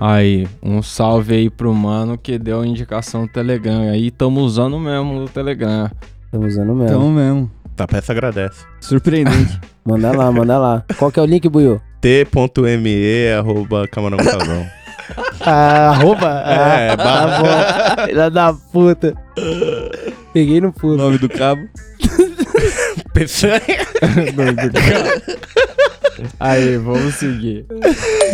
Aí, 0.00 0.46
um 0.62 0.82
salve 0.82 1.34
aí 1.34 1.50
pro 1.50 1.72
mano 1.72 2.18
que 2.18 2.38
deu 2.38 2.60
a 2.60 2.66
indicação 2.66 3.22
do 3.26 3.32
Telegram. 3.32 3.80
Aí 3.90 4.10
tamo 4.10 4.40
usando 4.40 4.78
mesmo 4.78 5.24
o 5.24 5.28
Telegram. 5.28 5.90
Tamo 6.30 6.46
usando 6.46 6.74
mesmo. 6.74 6.84
Então 6.96 7.10
mesmo. 7.10 7.50
Tá, 7.76 7.86
peça 7.86 8.12
agradece. 8.12 8.64
Surpreendente. 8.80 9.58
Manda 9.82 10.12
lá, 10.14 10.30
manda 10.30 10.58
lá. 10.58 10.84
Qual 10.98 11.10
que 11.10 11.18
é 11.18 11.22
o 11.22 11.26
link, 11.26 11.48
Buiu? 11.48 11.80
T.me 12.02 13.32
arroba 13.38 13.88
camarão. 13.88 14.18
Ah, 15.40 15.90
arroba? 15.90 16.42
É, 16.46 16.90
ah, 16.90 16.96
tá 16.96 17.38
bom. 17.38 18.06
Filha 18.06 18.30
da 18.30 18.52
puta. 18.52 19.14
Peguei 20.32 20.60
no 20.60 20.68
o 20.68 20.72
pulo. 20.72 20.96
nome 20.96 21.18
do 21.18 21.28
cabo. 21.28 21.62
Pessoa- 23.12 23.60
Aí, 26.38 26.76
vamos 26.76 27.14
seguir. 27.14 27.64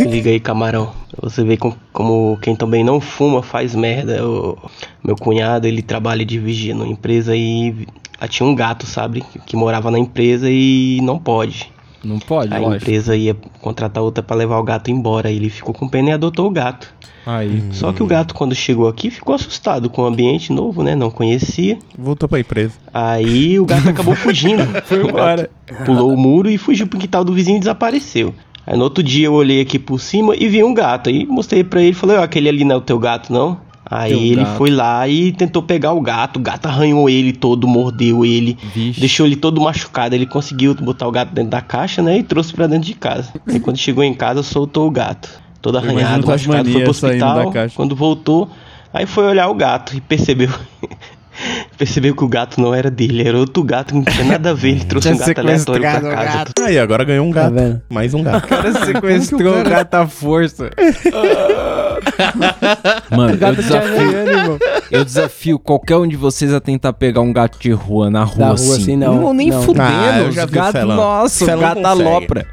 Liga 0.00 0.30
aí, 0.30 0.40
camarão. 0.40 0.92
Você 1.22 1.44
vê 1.44 1.56
com- 1.56 1.74
como 1.92 2.36
quem 2.42 2.56
também 2.56 2.82
não 2.82 3.00
fuma 3.00 3.42
faz 3.42 3.74
merda. 3.74 4.26
O 4.26 4.58
meu 5.04 5.14
cunhado, 5.16 5.66
ele 5.68 5.82
trabalha 5.82 6.24
de 6.24 6.38
vigia 6.38 6.74
numa 6.74 6.88
empresa 6.90 7.36
e 7.36 7.86
Ela 8.18 8.28
tinha 8.28 8.46
um 8.48 8.54
gato, 8.54 8.86
sabe? 8.86 9.20
Que, 9.20 9.38
que 9.40 9.56
morava 9.56 9.90
na 9.90 9.98
empresa 9.98 10.48
e 10.50 11.00
não 11.02 11.18
pode. 11.18 11.70
Não 12.06 12.18
pode, 12.18 12.54
A 12.54 12.58
lógico. 12.58 12.76
empresa 12.84 13.16
ia 13.16 13.36
contratar 13.60 14.02
outra 14.02 14.22
pra 14.22 14.36
levar 14.36 14.58
o 14.58 14.62
gato 14.62 14.90
embora. 14.90 15.30
Ele 15.30 15.50
ficou 15.50 15.74
com 15.74 15.88
pena 15.88 16.10
e 16.10 16.12
adotou 16.12 16.46
o 16.46 16.50
gato. 16.50 16.94
Aí. 17.26 17.62
Só 17.72 17.92
que 17.92 18.02
o 18.02 18.06
gato, 18.06 18.32
quando 18.34 18.54
chegou 18.54 18.86
aqui, 18.88 19.10
ficou 19.10 19.34
assustado 19.34 19.90
com 19.90 20.02
o 20.02 20.06
ambiente 20.06 20.52
novo, 20.52 20.82
né? 20.84 20.94
Não 20.94 21.10
conhecia. 21.10 21.76
Voltou 21.98 22.28
pra 22.28 22.38
empresa. 22.38 22.74
Aí 22.94 23.58
o 23.58 23.66
gato 23.66 23.88
acabou 23.88 24.14
fugindo. 24.14 24.62
Foi 24.86 25.02
embora. 25.02 25.50
Pulou 25.84 26.12
o 26.12 26.16
muro 26.16 26.48
e 26.48 26.56
fugiu 26.56 26.86
pro 26.86 26.98
quintal 26.98 27.24
do 27.24 27.32
vizinho 27.32 27.56
e 27.56 27.60
desapareceu. 27.60 28.32
Aí 28.64 28.76
no 28.76 28.84
outro 28.84 29.02
dia 29.02 29.26
eu 29.26 29.32
olhei 29.34 29.60
aqui 29.60 29.78
por 29.78 30.00
cima 30.00 30.34
e 30.36 30.48
vi 30.48 30.62
um 30.62 30.72
gato. 30.74 31.08
Aí 31.10 31.26
mostrei 31.26 31.62
pra 31.64 31.80
ele 31.80 31.90
e 31.90 31.94
falei, 31.94 32.16
ó, 32.16 32.22
aquele 32.22 32.48
ali 32.48 32.64
não 32.64 32.76
é 32.76 32.78
o 32.78 32.80
teu 32.80 32.98
gato, 32.98 33.32
não? 33.32 33.58
Aí 33.88 34.10
Teu 34.10 34.20
ele 34.20 34.42
gato. 34.42 34.56
foi 34.56 34.70
lá 34.70 35.06
e 35.08 35.30
tentou 35.32 35.62
pegar 35.62 35.92
o 35.92 36.00
gato. 36.00 36.38
O 36.38 36.42
gato 36.42 36.66
arranhou 36.66 37.08
ele 37.08 37.32
todo, 37.32 37.68
mordeu 37.68 38.24
ele, 38.24 38.58
deixou 38.98 39.24
ele 39.26 39.36
todo 39.36 39.60
machucado. 39.60 40.14
Ele 40.14 40.26
conseguiu 40.26 40.74
botar 40.74 41.06
o 41.06 41.10
gato 41.12 41.32
dentro 41.32 41.50
da 41.50 41.60
caixa, 41.60 42.02
né? 42.02 42.18
E 42.18 42.22
trouxe 42.24 42.52
pra 42.52 42.66
dentro 42.66 42.86
de 42.86 42.94
casa. 42.94 43.32
Aí 43.46 43.60
quando 43.60 43.76
chegou 43.76 44.02
em 44.02 44.12
casa, 44.12 44.42
soltou 44.42 44.88
o 44.88 44.90
gato. 44.90 45.28
Todo 45.62 45.78
arranhado, 45.78 46.24
o 46.26 46.28
machucado, 46.28 46.70
foi 46.70 46.80
pro 46.82 46.90
hospital. 46.90 47.52
Quando 47.74 47.94
voltou, 47.94 48.50
aí 48.92 49.06
foi 49.06 49.24
olhar 49.24 49.48
o 49.48 49.54
gato 49.54 49.96
e 49.96 50.00
percebeu. 50.00 50.50
Percebeu 51.76 52.16
que 52.16 52.24
o 52.24 52.28
gato 52.28 52.58
não 52.58 52.74
era 52.74 52.90
dele, 52.90 53.28
era 53.28 53.36
outro 53.36 53.62
gato 53.62 53.88
que 53.88 53.94
não 53.94 54.04
tinha 54.04 54.24
nada 54.24 54.50
a 54.50 54.54
ver. 54.54 54.70
Ele 54.70 54.84
trouxe 54.86 55.12
um 55.12 55.18
gato 55.18 55.38
aleatório 55.38 55.82
pra 55.82 55.98
o 55.98 56.02
casa. 56.02 56.38
gato. 56.38 56.62
Aí, 56.62 56.78
agora 56.78 57.04
ganhou 57.04 57.26
um 57.26 57.30
gato. 57.30 57.52
vendo? 57.54 57.82
Mais 57.90 58.14
um 58.14 58.22
gato. 58.22 58.44
O 58.46 58.48
cara 58.48 58.72
sequestrou 58.72 59.60
o 59.60 59.62
gato 59.62 59.94
à 59.94 60.06
força. 60.06 60.70
Mano, 63.10 63.32
eu 63.34 63.38
gato 63.38 63.56
desafio, 63.56 64.58
eu 64.90 65.04
desafio 65.04 65.58
qualquer 65.58 65.96
um 65.96 66.06
de 66.06 66.16
vocês 66.16 66.52
a 66.52 66.60
tentar 66.60 66.92
pegar 66.92 67.20
um 67.20 67.32
gato 67.32 67.58
de 67.58 67.70
rua 67.72 68.10
na 68.10 68.24
rua, 68.24 68.46
rua, 68.46 68.54
assim. 68.54 68.72
assim, 68.72 68.96
não. 68.96 69.32
nem 69.34 69.50
Não. 69.50 69.62
fudendo. 69.62 69.82
Ah, 69.84 70.18
eu 70.20 70.32
já 70.32 70.44
os 70.44 70.50
vi 70.50 70.56
o 70.58 70.60
gatos, 70.60 70.80
Celão. 70.80 70.96
nossa, 70.96 71.44
o 71.44 71.58
gato 71.58 71.82
consegue. 71.82 71.86
alopra. 72.08 72.46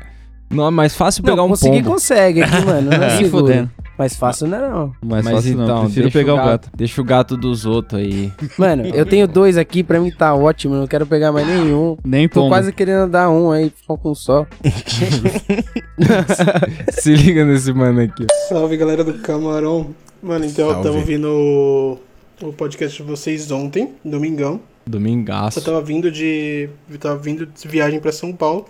Não, 0.49 0.67
é 0.67 0.71
mais 0.71 0.95
fácil 0.95 1.23
pegar 1.23 1.37
Não, 1.37 1.45
um 1.45 1.49
conseguir 1.49 1.77
pombo. 1.81 1.91
consegue 1.93 2.43
aqui, 2.43 2.65
mano. 2.65 2.91
Não 2.91 3.03
é 3.03 3.23
fudendo. 3.25 3.71
Mas 3.97 4.15
fácil 4.15 4.47
não 4.47 4.57
é 4.57 4.69
não. 4.69 4.95
Mais 5.05 5.23
Mas 5.23 5.35
fácil 5.35 5.53
então, 5.53 5.67
não, 5.67 5.85
prefiro 5.85 6.11
pegar 6.11 6.33
o 6.33 6.37
o 6.37 6.45
gato. 6.45 6.69
Deixa 6.75 7.01
o 7.01 7.03
gato 7.03 7.37
dos 7.37 7.65
outros 7.65 8.01
aí. 8.01 8.31
Mano, 8.57 8.85
eu 8.87 9.05
tenho 9.05 9.27
dois 9.27 9.57
aqui, 9.57 9.83
pra 9.83 9.99
mim 9.99 10.11
tá 10.11 10.33
ótimo. 10.33 10.75
Não 10.75 10.87
quero 10.87 11.05
pegar 11.05 11.31
mais 11.31 11.47
nenhum. 11.47 11.97
Nem 12.03 12.27
Tô 12.27 12.47
quase 12.47 12.71
querendo 12.73 13.09
dar 13.09 13.29
um 13.29 13.51
aí, 13.51 13.69
ficou 13.69 13.97
com 13.97 14.11
um 14.11 14.15
só. 14.15 14.45
Se 16.89 17.15
liga 17.15 17.45
nesse 17.45 17.71
mano 17.71 18.01
aqui. 18.01 18.25
Salve 18.49 18.77
galera 18.77 19.03
do 19.03 19.13
Camarão. 19.19 19.93
Mano, 20.21 20.45
então 20.45 20.65
eu 20.65 20.71
Salve. 20.73 20.87
tava 20.87 20.99
ouvindo 20.99 21.27
o, 21.27 21.99
o 22.41 22.53
podcast 22.53 23.01
de 23.01 23.07
vocês 23.07 23.51
ontem, 23.51 23.93
domingão. 24.03 24.59
Domingaço. 24.85 25.59
Eu 25.59 25.63
tava 25.63 25.81
vindo 25.81 26.11
de. 26.11 26.69
Eu 26.89 26.97
tava 26.97 27.17
vindo 27.17 27.45
de 27.45 27.67
viagem 27.67 27.99
pra 27.99 28.11
São 28.11 28.33
Paulo. 28.33 28.65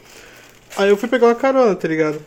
Aí 0.77 0.89
eu 0.89 0.97
fui 0.97 1.07
pegar 1.07 1.27
uma 1.27 1.35
carona, 1.35 1.75
tá 1.75 1.87
ligado? 1.87 2.19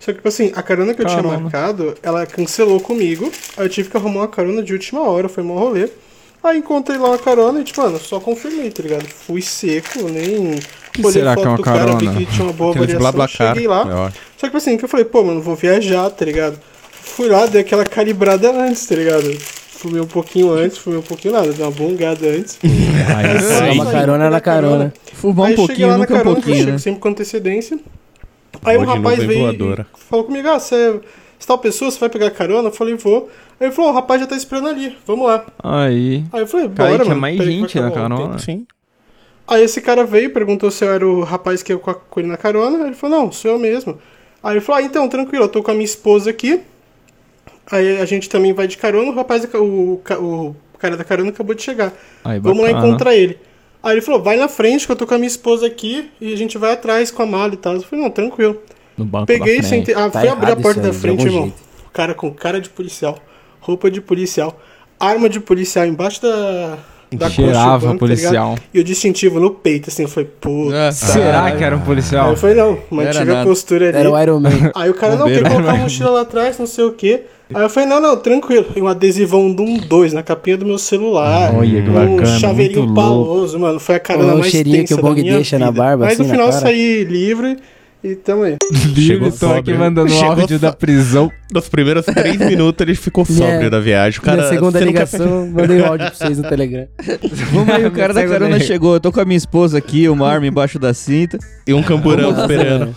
Só 0.00 0.06
que, 0.12 0.14
tipo 0.14 0.28
assim, 0.28 0.50
a 0.56 0.62
carona 0.62 0.94
que 0.94 1.02
eu 1.02 1.06
tinha 1.06 1.22
Carona. 1.22 1.38
marcado, 1.38 1.94
ela 2.02 2.24
cancelou 2.24 2.80
comigo. 2.80 3.30
Aí 3.54 3.66
eu 3.66 3.68
tive 3.68 3.90
que 3.90 3.96
arrumar 3.98 4.20
uma 4.20 4.28
carona 4.28 4.62
de 4.62 4.72
última 4.72 5.02
hora, 5.02 5.28
foi 5.28 5.42
mó 5.42 5.58
rolê. 5.58 5.90
Aí 6.42 6.58
encontrei 6.58 6.98
lá 6.98 7.10
uma 7.10 7.18
carona 7.18 7.60
e, 7.60 7.64
tipo, 7.64 7.82
mano, 7.82 7.98
só 7.98 8.18
confirmei, 8.18 8.70
tá 8.70 8.82
ligado? 8.82 9.06
Fui 9.06 9.42
seco, 9.42 10.08
nem. 10.08 10.58
Que 10.90 11.12
será 11.12 11.36
que 11.36 11.42
é 11.42 11.48
uma 11.48 11.56
do 11.58 11.62
cara, 11.62 11.96
vi 11.96 12.06
carona? 12.06 12.18
que 12.18 12.26
tinha 12.26 12.44
uma 12.44 12.52
boa 12.54 12.70
Aquele 12.70 12.86
variação, 12.86 13.12
BlaBlaCar. 13.12 13.54
cheguei 13.54 13.68
lá. 13.68 13.82
É. 13.82 14.10
Só 14.10 14.12
que, 14.38 14.46
tipo 14.46 14.56
assim, 14.56 14.76
que 14.78 14.84
eu 14.86 14.88
falei, 14.88 15.04
pô, 15.04 15.22
mano, 15.22 15.42
vou 15.42 15.54
viajar, 15.54 16.08
tá 16.08 16.24
ligado? 16.24 16.58
Fui 16.90 17.28
lá, 17.28 17.44
dei 17.44 17.60
aquela 17.60 17.84
calibrada 17.84 18.50
antes, 18.50 18.86
tá 18.86 18.94
ligado? 18.94 19.30
Fumei 19.38 20.00
um 20.00 20.06
pouquinho 20.06 20.50
antes, 20.50 20.78
fumei 20.78 20.98
um 20.98 21.02
pouquinho 21.02 21.34
nada, 21.34 21.52
dei 21.52 21.64
uma 21.64 21.70
bongada 21.70 22.26
antes. 22.26 22.58
Aí 22.64 23.72
sim. 23.72 23.78
uma 23.78 23.92
carona 23.92 24.30
na 24.30 24.40
carona. 24.40 24.94
Fumar 25.12 25.48
Aí 25.48 25.52
um 25.52 25.56
cheguei 25.56 25.66
pouquinho, 25.66 25.88
lá 25.88 25.92
na 25.94 25.98
nunca 25.98 26.14
um 26.14 26.16
carona, 26.16 26.34
que 26.36 26.40
eu 26.40 26.44
pouquinho, 26.54 26.72
né? 26.72 26.78
sempre 26.78 27.00
com 27.00 27.08
antecedência. 27.10 27.78
Aí 28.62 28.76
um 28.76 28.82
Hoje 28.82 28.92
rapaz 28.92 29.22
veio 29.22 29.40
voadora. 29.40 29.86
e 29.96 30.00
falou 30.00 30.24
comigo, 30.24 30.48
ah, 30.48 30.58
você 30.58 31.00
você 31.38 31.44
é 31.44 31.46
tal 31.46 31.58
pessoa, 31.58 31.90
você 31.90 31.98
vai 31.98 32.08
pegar 32.10 32.30
carona? 32.30 32.68
Eu 32.68 32.72
falei, 32.72 32.94
vou. 32.94 33.30
Aí 33.58 33.66
ele 33.68 33.72
falou, 33.74 33.90
o 33.90 33.94
rapaz 33.94 34.20
já 34.20 34.26
tá 34.26 34.36
esperando 34.36 34.68
ali, 34.68 34.96
vamos 35.06 35.26
lá. 35.26 35.46
Aí. 35.62 36.22
Aí 36.32 36.40
eu 36.40 36.46
falei, 36.46 36.68
bora, 36.68 36.90
tinha 36.98 37.04
mano. 37.08 37.20
mais 37.20 37.38
peraí 37.38 37.52
gente 37.52 37.80
na 37.80 37.88
o 37.88 37.92
carona. 37.92 38.16
tempo. 38.16 38.38
Sim. 38.38 38.66
Aí 39.48 39.62
esse 39.64 39.80
cara 39.80 40.04
veio, 40.04 40.30
perguntou 40.32 40.70
se 40.70 40.84
eu 40.84 40.90
era 40.92 41.06
o 41.06 41.22
rapaz 41.22 41.62
que 41.62 41.72
ia 41.72 41.78
com 41.78 42.20
ele 42.20 42.28
na 42.28 42.36
carona. 42.36 42.86
Ele 42.86 42.94
falou, 42.94 43.18
não, 43.18 43.32
sou 43.32 43.52
eu 43.52 43.58
mesmo. 43.58 43.98
Aí 44.42 44.52
ele 44.54 44.60
falou, 44.60 44.80
ah, 44.82 44.84
então, 44.84 45.08
tranquilo, 45.08 45.44
eu 45.44 45.48
tô 45.48 45.62
com 45.62 45.70
a 45.70 45.74
minha 45.74 45.84
esposa 45.84 46.28
aqui. 46.30 46.60
Aí 47.70 47.98
a 48.00 48.04
gente 48.04 48.28
também 48.28 48.52
vai 48.52 48.66
de 48.66 48.76
carona, 48.76 49.10
o 49.10 49.14
rapaz, 49.14 49.44
o, 49.54 50.00
ca- 50.04 50.18
o 50.18 50.54
cara 50.78 50.96
da 50.96 51.04
carona 51.04 51.30
acabou 51.30 51.54
de 51.54 51.62
chegar. 51.62 51.92
Aí, 52.24 52.38
Vamos 52.40 52.62
lá 52.62 52.70
encontrar 52.70 53.14
ele. 53.14 53.38
Aí 53.82 53.92
ele 53.94 54.02
falou, 54.02 54.22
vai 54.22 54.36
na 54.36 54.48
frente 54.48 54.84
que 54.86 54.92
eu 54.92 54.96
tô 54.96 55.06
com 55.06 55.14
a 55.14 55.18
minha 55.18 55.26
esposa 55.28 55.66
aqui 55.66 56.10
e 56.20 56.32
a 56.32 56.36
gente 56.36 56.58
vai 56.58 56.72
atrás 56.72 57.10
com 57.10 57.22
a 57.22 57.26
mala 57.26 57.54
e 57.54 57.56
tal. 57.56 57.74
Eu 57.74 57.82
falei, 57.82 58.04
não, 58.04 58.10
tranquilo. 58.10 58.58
No 58.96 59.04
banco 59.04 59.26
Peguei, 59.26 59.62
sentei. 59.62 59.94
Ah, 59.94 60.10
Tá 60.10 60.20
fui 60.20 60.28
abrir 60.28 60.52
a 60.52 60.56
porta 60.56 60.80
da 60.80 60.88
aí, 60.88 60.94
frente, 60.94 61.24
irmão. 61.24 61.42
jeito. 61.44 61.56
Cara 61.92 62.12
com 62.14 62.30
cara 62.32 62.60
de 62.60 62.68
policial, 62.68 63.18
roupa 63.60 63.90
de 63.90 64.00
policial, 64.00 64.60
arma 64.98 65.28
de 65.28 65.40
policial 65.40 65.86
embaixo 65.86 66.20
da. 66.22 66.78
da 67.12 67.30
Cheirava 67.30 67.78
banco, 67.86 67.92
tá 67.94 67.98
policial. 67.98 68.50
ligado? 68.50 68.62
e 68.74 68.80
o 68.80 68.84
distintivo 68.84 69.40
no 69.40 69.50
peito, 69.50 69.88
assim. 69.88 70.02
Eu 70.02 70.08
falei, 70.08 70.28
puta. 70.40 70.88
Ah, 70.88 70.92
Será 70.92 71.50
que 71.52 71.64
era 71.64 71.74
um 71.74 71.80
Aí 71.80 71.84
policial? 71.86 72.30
eu 72.30 72.36
falei, 72.36 72.54
não, 72.56 72.78
mantive 72.90 73.16
Era 73.18 73.22
a 73.22 73.34
nada. 73.34 73.48
postura 73.48 73.88
ali. 73.88 73.96
Era 73.98 74.10
o 74.10 74.22
Iron 74.22 74.40
Man. 74.40 74.50
Aí 74.74 74.90
o 74.90 74.94
cara, 74.94 75.16
não, 75.16 75.26
quer 75.26 75.42
colocar 75.48 75.72
a 75.72 75.76
mochila 75.76 76.10
lá 76.10 76.20
atrás, 76.20 76.58
não 76.58 76.66
sei 76.66 76.84
o 76.84 76.92
quê. 76.92 77.22
Aí 77.54 77.62
eu 77.62 77.68
falei, 77.70 77.88
não, 77.88 78.00
não, 78.00 78.16
tranquilo. 78.16 78.66
E 78.76 78.80
um 78.82 78.86
adesivão 78.88 79.52
de 79.54 79.62
um 79.62 79.76
2 79.78 80.12
na 80.12 80.22
capinha 80.22 80.56
do 80.56 80.64
meu 80.66 80.78
celular. 80.78 81.54
Olha 81.56 81.82
que 81.82 81.88
um 81.90 81.92
bacana, 82.16 82.38
chaveirinho 82.38 82.82
muito 82.86 82.94
louco. 82.94 83.08
paloso, 83.24 83.58
mano. 83.58 83.80
Foi 83.80 83.94
a 83.96 84.00
carona 84.00 84.32
Ó, 84.32 84.36
o 84.36 84.38
mais 84.40 84.50
cheirinho 84.52 84.76
tensa 84.76 84.86
que 84.88 84.94
o 84.94 84.96
da 84.96 85.02
Bong 85.02 85.22
deixa 85.22 85.58
na 85.58 85.66
vida. 85.70 85.82
barba, 85.82 86.04
Mas 86.04 86.14
assim, 86.14 86.22
no 86.22 86.28
na 86.28 86.34
final 86.34 86.52
saí 86.52 87.04
livre 87.04 87.56
e 88.02 88.14
tamo 88.14 88.44
aí. 88.44 88.56
Livre, 88.94 89.18
tô 89.18 89.26
aqui 89.26 89.56
sóbrio. 89.56 89.78
mandando 89.78 90.10
um 90.10 90.14
Chegou 90.14 90.30
áudio 90.40 90.58
só- 90.58 90.66
da 90.66 90.72
prisão. 90.72 91.30
Nos 91.52 91.68
primeiros 91.68 92.06
três 92.06 92.36
minutos 92.40 92.80
ele 92.86 92.94
ficou 92.94 93.24
sóbrio 93.24 93.58
Minha- 93.58 93.70
da 93.70 93.80
viagem. 93.80 94.20
O 94.20 94.22
cara, 94.22 94.36
Minha 94.38 94.48
segunda 94.48 94.78
não 94.78 94.86
quer 94.86 94.86
ligação, 94.86 95.46
mandei 95.48 95.80
o 95.80 95.84
áudio 95.86 96.06
pra 96.06 96.14
vocês 96.14 96.38
no 96.38 96.48
Telegram. 96.48 96.86
Vamos 97.52 97.74
aí, 97.74 97.84
o 97.84 97.90
cara 97.90 98.14
da 98.14 98.26
carona 98.26 98.60
chegou. 98.60 98.94
Eu 98.94 99.00
tô 99.00 99.10
com 99.12 99.20
a 99.20 99.24
minha 99.24 99.36
esposa 99.36 99.76
aqui, 99.76 100.08
uma 100.08 100.28
arma 100.28 100.46
embaixo 100.46 100.78
da 100.78 100.94
cinta. 100.94 101.36
E 101.66 101.74
um 101.74 101.82
camburão 101.82 102.30
esperando. 102.40 102.94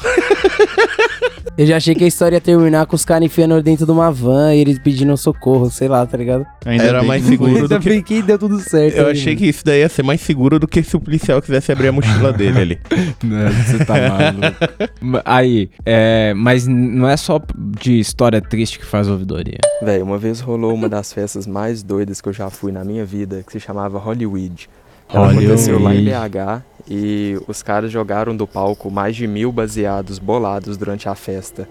Eu 1.56 1.68
já 1.68 1.78
achei 1.78 1.94
que 1.94 2.04
a 2.04 2.08
história 2.08 2.38
ia 2.38 2.42
terminar 2.42 2.88
com 2.88 2.96
os 2.96 3.06
caras 3.06 3.24
enfiando 3.28 3.62
dentro 3.62 3.86
de 3.86 3.92
uma 3.92 4.12
van 4.12 4.56
e 4.56 4.60
eles 4.60 4.80
pedindo 4.80 5.16
socorro, 5.16 5.70
sei 5.70 5.88
lá, 5.88 6.04
tá 6.04 6.18
ligado? 6.18 6.44
Ainda 6.66 6.84
Era 6.84 7.00
bem 7.00 7.08
mais 7.10 7.24
seguro 7.26 7.56
Ainda 7.56 7.68
do 7.68 7.80
que. 7.80 8.02
que 8.02 8.22
deu 8.24 8.40
tudo 8.40 8.60
certo. 8.60 8.96
Eu 8.98 9.06
aí, 9.06 9.12
achei 9.12 9.34
mano. 9.34 9.38
que 9.38 9.50
isso 9.50 9.64
daí 9.64 9.82
ia 9.82 9.90
ser 9.90 10.02
mais 10.02 10.20
seguro 10.22 10.58
do 10.58 10.68
que 10.68 10.82
se 10.82 10.96
o 10.96 11.00
policial 11.00 11.40
quisesse 11.44 11.72
abrir 11.72 11.90
a 11.90 11.92
mochila 11.92 12.34
dele 12.34 12.60
ali. 12.60 12.80
Não, 13.24 13.52
você 13.52 13.86
tá 13.86 13.94
maluco. 13.94 14.90
Ma- 15.00 15.22
Aí, 15.26 15.70
é, 15.86 16.34
mas 16.36 16.66
não 16.66 17.08
é 17.08 17.16
só 17.16 17.40
de 17.80 18.00
história 18.00 18.42
triste 18.42 18.80
que 18.80 18.86
faz 18.86 19.08
ouvidoria. 19.08 19.60
Véi, 19.84 20.02
uma 20.02 20.18
vez 20.18 20.40
rolou 20.40 20.74
uma 20.74 20.90
das 20.90 21.14
festas 21.14 21.46
mais 21.46 21.84
doidas 21.84 22.20
que 22.20 22.30
eu 22.30 22.34
já 22.34 22.50
fui 22.50 22.72
na 22.72 22.84
minha 22.84 23.06
vida, 23.06 23.44
que 23.46 23.52
se 23.52 23.60
chamava 23.60 24.00
Hollywood. 24.00 24.68
Ela 25.14 25.30
aconteceu 25.32 25.80
lá 25.80 25.94
em 25.94 26.10
Hollywood. 26.10 26.30
BH 26.32 26.62
e 26.90 27.38
os 27.48 27.62
caras 27.64 27.92
jogaram 27.92 28.36
do 28.36 28.46
palco 28.48 28.90
mais 28.92 29.16
de 29.16 29.26
mil 29.28 29.52
baseados 29.52 30.20
bolados 30.20 30.78
durante 30.78 31.08
a 31.10 31.16
festa. 31.16 31.68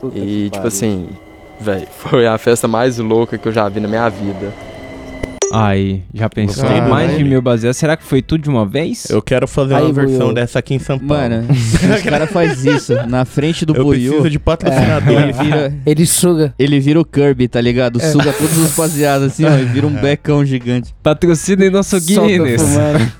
Puta 0.00 0.18
e, 0.18 0.44
tipo 0.44 0.56
pariu. 0.56 0.68
assim, 0.68 1.08
véi, 1.60 1.86
foi 1.98 2.26
a 2.26 2.36
festa 2.38 2.66
mais 2.68 2.98
louca 2.98 3.36
que 3.38 3.46
eu 3.48 3.52
já 3.52 3.68
vi 3.68 3.80
na 3.80 3.88
minha 3.88 4.08
vida. 4.08 4.52
Aí, 5.52 6.02
já 6.12 6.28
pensou? 6.28 6.64
Do 6.68 6.88
Mais 6.90 7.10
de 7.12 7.18
nome. 7.18 7.28
mil 7.30 7.40
baseados. 7.40 7.76
Será 7.76 7.96
que 7.96 8.02
foi 8.02 8.20
tudo 8.20 8.42
de 8.42 8.48
uma 8.50 8.66
vez? 8.66 9.08
Eu 9.08 9.22
quero 9.22 9.46
fazer 9.46 9.74
Aí, 9.76 9.84
uma 9.84 9.92
versão 9.92 10.18
Buiu. 10.18 10.34
dessa 10.34 10.58
aqui 10.58 10.74
em 10.74 10.80
São 10.80 10.98
Paulo. 10.98 11.22
Mano, 11.22 11.46
os 11.96 12.02
cara 12.02 12.26
faz 12.26 12.64
isso 12.64 12.92
na 13.06 13.24
frente 13.24 13.64
do 13.64 13.72
eu 13.76 13.84
Buiu. 13.84 14.10
preciso 14.14 14.30
de 14.30 14.38
patrocinador. 14.40 15.12
Ele 15.22 15.32
vira, 15.32 15.74
Ele 15.86 16.06
suga. 16.06 16.52
ele 16.58 16.80
vira 16.80 16.98
o 17.00 17.04
Kirby, 17.04 17.46
tá 17.46 17.60
ligado? 17.60 18.00
Suga 18.00 18.32
todos 18.32 18.58
os 18.58 18.72
baseados 18.72 19.28
assim, 19.28 19.44
ó, 19.44 19.56
e 19.56 19.64
vira 19.64 19.86
um 19.86 19.92
becão 19.92 20.44
gigante. 20.44 20.92
Patrocinem 21.04 21.70
nosso 21.70 22.00
Solta 22.00 22.26
Guinness. 22.26 22.60
fumando. 22.60 23.12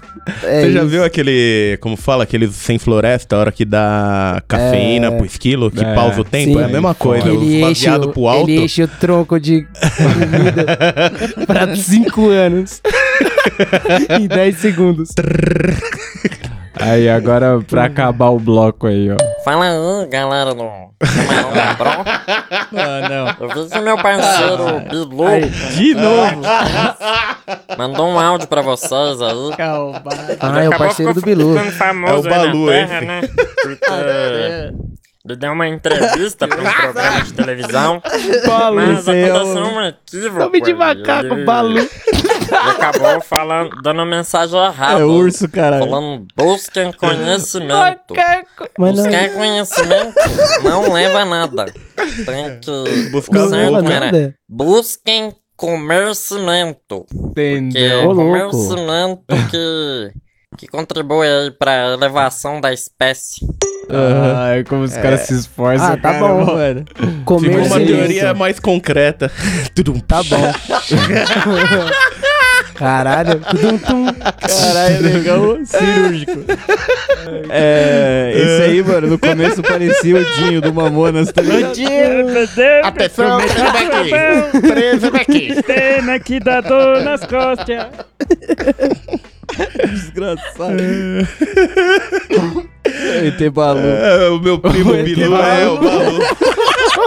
É 0.42 0.62
Você 0.62 0.73
já 0.73 0.80
isso. 0.80 0.88
viu 0.88 1.04
aquele, 1.04 1.76
como 1.80 1.97
fala, 1.97 2.25
aqueles 2.25 2.54
sem 2.54 2.78
floresta, 2.78 3.37
a 3.37 3.38
hora 3.40 3.52
que 3.52 3.64
dá 3.64 4.42
cafeína 4.49 5.12
pro 5.12 5.26
esquilo, 5.26 5.71
que 5.71 5.85
É, 5.85 5.94
pausa 5.94 6.21
o 6.21 6.25
tempo? 6.25 6.54
sim. 6.54 6.61
É 6.61 6.64
a 6.64 6.68
mesma 6.68 6.94
coisa, 6.94 7.28
ele 7.28 7.56
enche, 7.56 7.61
baseado 7.61 8.04
o, 8.04 8.12
pro 8.12 8.26
alto. 8.28 8.50
ele 8.50 8.62
enche 8.62 8.83
o 8.83 8.88
tronco 8.88 9.38
de 9.40 9.66
comida 9.97 11.12
pra 11.47 11.75
5 11.76 12.28
anos. 12.30 12.80
em 14.21 14.26
10 14.26 14.56
segundos. 14.59 15.11
Aí, 16.84 17.08
agora 17.08 17.60
pra 17.66 17.84
acabar 17.86 18.28
o 18.28 18.38
bloco 18.38 18.86
aí, 18.86 19.10
ó. 19.10 19.16
Fala 19.44 19.64
aí, 19.66 20.06
galera 20.08 20.54
do 20.54 20.64
Camarão 21.00 21.74
Pro. 21.76 21.88
Ah, 22.76 23.08
não. 23.08 23.48
Eu 23.48 23.48
vi 23.64 23.70
que 23.70 23.80
meu 23.80 23.96
parceiro 23.98 24.80
Bilu 24.90 25.24
De 25.76 25.94
novo. 25.94 26.42
mandou 27.78 28.06
um 28.08 28.18
áudio 28.18 28.46
pra 28.48 28.60
vocês 28.62 29.20
aí. 29.22 29.54
Ah, 30.40 30.62
é 30.62 30.68
o 30.68 30.76
parceiro 30.78 31.14
do 31.14 31.20
Bilu. 31.22 31.56
É 31.58 32.12
o 32.12 32.22
Balu, 32.22 32.68
aí 32.70 32.86
né? 32.86 33.20
Porque 33.62 33.90
ele 35.26 35.36
deu 35.36 35.52
uma 35.52 35.66
entrevista 35.66 36.46
pra 36.46 36.58
um 36.60 36.64
programa 36.72 37.20
de 37.22 37.32
televisão. 37.32 38.02
Balu, 38.46 38.76
Mas 38.76 39.08
é 39.08 39.24
aconteceu 39.30 39.64
um 39.64 39.82
equívoco. 39.82 40.38
Nome 40.38 40.60
de 40.60 40.70
aí. 40.70 40.76
macaco, 40.76 41.34
Ele- 41.34 41.44
Balu. 41.44 41.80
E 42.54 42.70
acabou 42.70 43.20
falando, 43.20 43.70
dando 43.82 44.04
mensagem 44.06 44.58
errada. 44.58 45.00
É 45.00 45.04
urso, 45.04 45.49
caralho. 45.49 45.84
Falando, 45.84 46.26
busquem 46.37 46.92
conhecimento. 46.92 48.14
Mas 48.78 48.96
não- 48.96 49.04
Buscar 49.04 49.30
conhecimento 49.30 50.14
não 50.62 50.92
leva 50.92 51.18
a 51.20 51.25
nada. 51.25 51.64
Tem 51.96 52.61
que... 52.61 53.11
Buscar 53.11 53.38
não 53.40 53.49
leva 53.49 53.92
era, 53.92 54.06
nada. 54.06 54.34
Busquem 54.49 55.32
comercimento. 55.56 57.06
Que 57.34 57.78
é 57.78 57.96
o 57.99 58.11
louco. 58.12 58.23
comercimento 58.23 59.23
que, 59.50 60.12
que 60.58 60.66
contribui 60.68 61.26
aí 61.26 61.50
pra 61.50 61.92
elevação 61.92 62.61
da 62.61 62.73
espécie. 62.73 63.44
Ai, 63.90 64.64
como 64.64 64.82
os 64.82 64.94
caras 64.94 65.20
se 65.23 65.34
esforçam. 65.34 65.87
Ah, 65.87 65.96
tá 65.96 66.14
cara, 66.14 66.20
bom. 66.20 66.44
mano. 66.46 66.84
Ficou 66.94 67.38
Comer 67.38 67.66
uma 67.66 67.78
teoria 67.78 68.32
mais 68.34 68.58
concreta. 68.58 69.30
Tudum. 69.76 70.00
Tá 70.00 70.23
bom. 70.23 70.40
Caralho. 72.75 73.40
Caralho, 74.40 75.02
legal 75.02 75.59
cirúrgico. 75.64 76.45
É, 77.50 78.33
esse 78.35 78.62
aí, 78.62 78.83
mano, 78.83 79.07
no 79.09 79.19
começo 79.19 79.62
parecia 79.62 80.16
o 80.16 80.25
Dinho 80.35 80.61
do 80.61 80.73
Mamonas, 80.75 81.33
tá 81.33 81.43
ligado? 81.43 81.73
Atenção, 82.83 83.38
aqui. 83.38 84.61
Preso 84.61 85.07
aqui. 85.07 85.62
Pena 85.62 86.19
que 86.19 86.40
dá 86.40 86.61
dor 86.61 87.02
nas 87.02 87.25
costas. 87.25 87.87
Desgraçado. 89.90 90.76
ET 93.25 93.50
Balu. 93.52 93.81
É, 93.81 94.28
o 94.31 94.40
meu 94.40 94.59
primo 94.59 94.93
Bilu 94.93 95.37
é 95.37 95.69
o 95.69 95.78
Balu. 95.78 96.19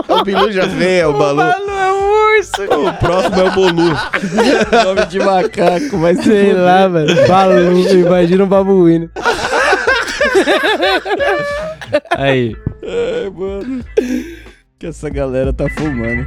O 0.08 0.24
Bilu 0.24 0.52
já 0.52 0.66
veio, 0.66 1.02
é 1.02 1.08
o 1.08 1.14
Balu. 1.14 1.42
é 1.42 1.92
um 1.94 2.38
urso. 2.38 2.64
O 2.64 2.94
próximo 2.94 3.42
é 3.42 3.44
o 3.44 3.52
Bolu. 3.52 3.90
Nome 4.86 5.06
de 5.10 5.20
macaco, 5.20 5.98
mas 5.98 6.24
Sei 6.24 6.54
lá, 6.54 6.88
velho. 6.88 7.28
Balu. 7.28 7.80
Imagina 7.94 8.44
um 8.44 8.48
babuíno. 8.48 9.10
Aí. 12.16 12.56
Ai, 12.84 13.30
mano. 13.30 13.84
Que 14.80 14.88
essa 14.88 15.10
galera 15.10 15.52
tá 15.52 15.68
fumando. 15.70 16.26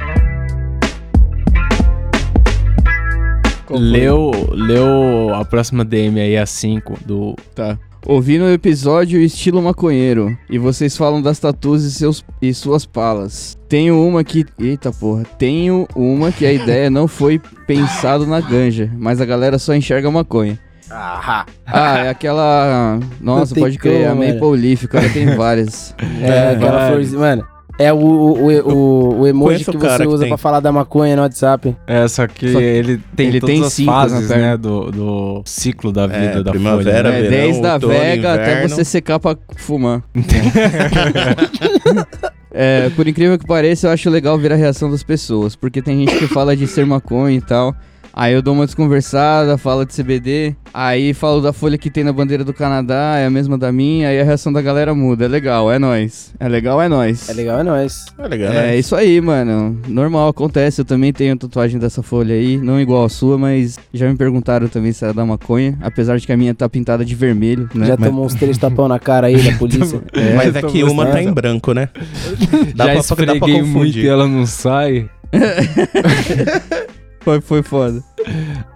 Leu, 3.69 4.31
leu 4.51 5.33
a 5.33 5.45
próxima 5.45 5.85
DM 5.85 6.19
aí, 6.19 6.37
a 6.37 6.45
5 6.45 6.99
do. 7.05 7.35
Tá. 7.55 7.77
Ouvindo 8.05 8.45
o 8.45 8.51
episódio 8.51 9.21
estilo 9.21 9.61
maconheiro 9.61 10.35
e 10.49 10.57
vocês 10.57 10.97
falam 10.97 11.21
das 11.21 11.37
tatuas 11.37 11.83
e, 11.83 11.91
seus, 11.91 12.25
e 12.41 12.51
suas 12.53 12.83
palas. 12.85 13.55
Tenho 13.69 14.05
uma 14.05 14.23
que. 14.23 14.43
Eita 14.59 14.91
porra. 14.91 15.23
Tenho 15.37 15.87
uma 15.95 16.31
que 16.31 16.45
a 16.45 16.51
ideia 16.51 16.89
não 16.89 17.07
foi 17.07 17.39
pensado 17.67 18.25
na 18.25 18.41
ganja, 18.41 18.91
mas 18.97 19.21
a 19.21 19.25
galera 19.25 19.59
só 19.59 19.75
enxerga 19.75 20.09
maconha. 20.09 20.59
Ah, 20.89 21.45
Ah, 21.65 21.99
é 21.99 22.09
aquela. 22.09 22.99
Nossa, 23.21 23.55
pode 23.55 23.77
crer, 23.77 24.07
a 24.07 24.09
como, 24.09 24.21
Maple 24.25 24.39
mano. 24.41 24.51
Leaf, 24.55 24.87
cara, 24.87 25.07
tem 25.09 25.35
várias. 25.37 25.95
É, 26.19 26.49
aquela 26.49 26.71
vários. 26.71 26.89
florzinha. 26.89 27.19
Mano, 27.19 27.47
é 27.85 27.93
o, 27.93 27.97
o, 27.97 28.49
o, 28.49 29.19
o, 29.21 29.27
emoji 29.27 29.65
que 29.65 29.77
você 29.77 30.05
usa 30.05 30.19
tem. 30.19 30.27
pra 30.29 30.37
falar 30.37 30.59
da 30.59 30.71
maconha 30.71 31.15
no 31.15 31.21
WhatsApp. 31.21 31.75
É, 31.87 32.07
só 32.07 32.27
que 32.27 32.51
Só 32.51 32.59
que 32.59 32.63
ele 32.63 33.01
tem 33.15 33.27
ele 33.27 33.39
todas 33.39 33.55
tem 33.55 33.63
as 33.65 33.73
cinco 33.73 33.91
fases, 33.91 34.29
né, 34.29 34.57
do, 34.57 34.91
do 34.91 35.41
ciclo 35.45 35.91
da 35.91 36.07
vida 36.07 36.39
É, 36.39 36.43
da 36.43 36.51
primavera, 36.51 37.09
folha. 37.11 37.19
É, 37.19 37.23
né? 37.23 37.29
verão, 37.29 37.47
10 37.47 37.61
da 37.61 37.73
outono, 37.73 37.93
vega 37.93 38.33
até 38.33 38.51
inverno. 38.51 38.69
você 38.69 38.85
secar 38.85 39.19
pra 39.19 39.37
fumar. 39.55 40.03
É, 42.53 42.89
por 42.89 43.07
incrível 43.07 43.39
que 43.39 43.45
pareça, 43.47 43.87
eu 43.87 43.91
acho 43.91 44.09
legal 44.09 44.37
ver 44.37 44.51
a 44.51 44.55
reação 44.57 44.91
das 44.91 45.03
pessoas, 45.03 45.55
porque 45.55 45.81
tem 45.81 45.99
gente 45.99 46.17
que 46.17 46.27
fala 46.27 46.53
de 46.55 46.67
ser 46.67 46.85
maconha 46.85 47.37
e 47.37 47.41
tal. 47.41 47.73
Aí 48.13 48.33
eu 48.33 48.41
dou 48.41 48.53
uma 48.53 48.65
desconversada, 48.65 49.57
falo 49.57 49.85
de 49.85 49.93
CBD, 49.93 50.55
aí 50.73 51.13
falo 51.13 51.39
da 51.41 51.53
folha 51.53 51.77
que 51.77 51.89
tem 51.89 52.03
na 52.03 52.11
bandeira 52.11 52.43
do 52.43 52.53
Canadá, 52.53 53.15
é 53.17 53.25
a 53.25 53.29
mesma 53.29 53.57
da 53.57 53.71
minha, 53.71 54.09
aí 54.09 54.19
a 54.19 54.23
reação 54.23 54.51
da 54.51 54.61
galera 54.61 54.93
muda. 54.93 55.25
É 55.25 55.27
legal, 55.27 55.71
é 55.71 55.79
nóis. 55.79 56.33
É 56.39 56.47
legal, 56.47 56.81
é 56.81 56.89
nóis. 56.89 57.29
É 57.29 57.33
legal, 57.33 57.59
é 57.59 57.63
nóis. 57.63 58.05
É 58.17 58.27
legal, 58.27 58.51
É 58.51 58.61
né? 58.67 58.77
isso 58.77 58.95
aí, 58.95 59.21
mano. 59.21 59.79
Normal, 59.87 60.27
acontece. 60.29 60.81
Eu 60.81 60.85
também 60.85 61.13
tenho 61.13 61.35
tatuagem 61.37 61.79
dessa 61.79 62.03
folha 62.03 62.35
aí. 62.35 62.57
Não 62.57 62.79
igual 62.81 63.05
a 63.05 63.09
sua, 63.09 63.37
mas 63.37 63.79
já 63.93 64.09
me 64.09 64.15
perguntaram 64.15 64.67
também 64.67 64.91
se 64.91 65.03
era 65.03 65.13
da 65.13 65.25
maconha. 65.25 65.77
Apesar 65.81 66.17
de 66.17 66.25
que 66.25 66.33
a 66.33 66.37
minha 66.37 66.53
tá 66.53 66.67
pintada 66.67 67.05
de 67.05 67.15
vermelho, 67.15 67.69
né? 67.73 67.87
Já 67.87 67.95
Mas- 67.97 68.09
tomou 68.09 68.25
uns 68.25 68.33
três 68.35 68.57
tapão 68.57 68.87
na 68.87 68.99
cara 68.99 69.27
aí 69.27 69.41
da 69.41 69.53
polícia. 69.57 70.01
É, 70.13 70.35
Mas 70.35 70.55
é 70.55 70.61
que 70.61 70.83
uma 70.83 71.05
tá 71.05 71.21
em 71.23 71.31
branco, 71.31 71.73
né? 71.73 71.89
Já 72.75 72.85
Dá 72.85 72.85
pra, 72.85 72.85
dá 72.85 72.91
pra 72.93 72.99
esfreguei 72.99 73.39
muito 73.61 73.73
confundir. 73.73 74.03
e 74.03 74.07
ela 74.07 74.27
não 74.27 74.45
sai. 74.45 75.09
foi, 77.21 77.41
foi 77.41 77.63
foda. 77.63 78.03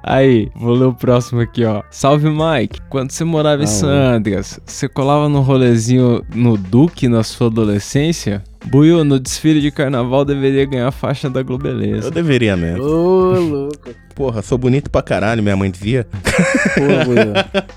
Aí, 0.03 0.49
vou 0.55 0.73
ler 0.73 0.85
o 0.85 0.93
próximo 0.93 1.41
aqui, 1.41 1.63
ó. 1.65 1.83
Salve, 1.91 2.29
Mike. 2.29 2.79
Quando 2.89 3.11
você 3.11 3.23
morava 3.23 3.61
em 3.61 3.65
Ah, 3.65 3.67
San. 3.67 4.15
Andreas, 4.15 4.59
você 4.65 4.87
colava 4.87 5.27
no 5.29 5.41
rolezinho 5.41 6.23
no 6.33 6.57
Duque 6.57 7.07
na 7.07 7.23
sua 7.23 7.47
adolescência? 7.47 8.43
Buiu, 8.65 9.03
no 9.03 9.19
desfile 9.19 9.61
de 9.61 9.69
carnaval 9.71 10.25
deveria 10.25 10.65
ganhar 10.65 10.87
a 10.87 10.91
faixa 10.91 11.29
da 11.29 11.43
Globeleza. 11.43 12.07
Eu 12.07 12.11
deveria 12.11 12.57
mesmo. 12.57 12.83
Ô, 12.83 13.39
louco. 13.39 13.89
Porra, 14.15 14.41
sou 14.41 14.57
bonito 14.57 14.89
pra 14.89 15.01
caralho, 15.01 15.43
minha 15.43 15.57
mãe 15.57 15.69
dizia. 15.69 16.07
Will. 16.77 17.33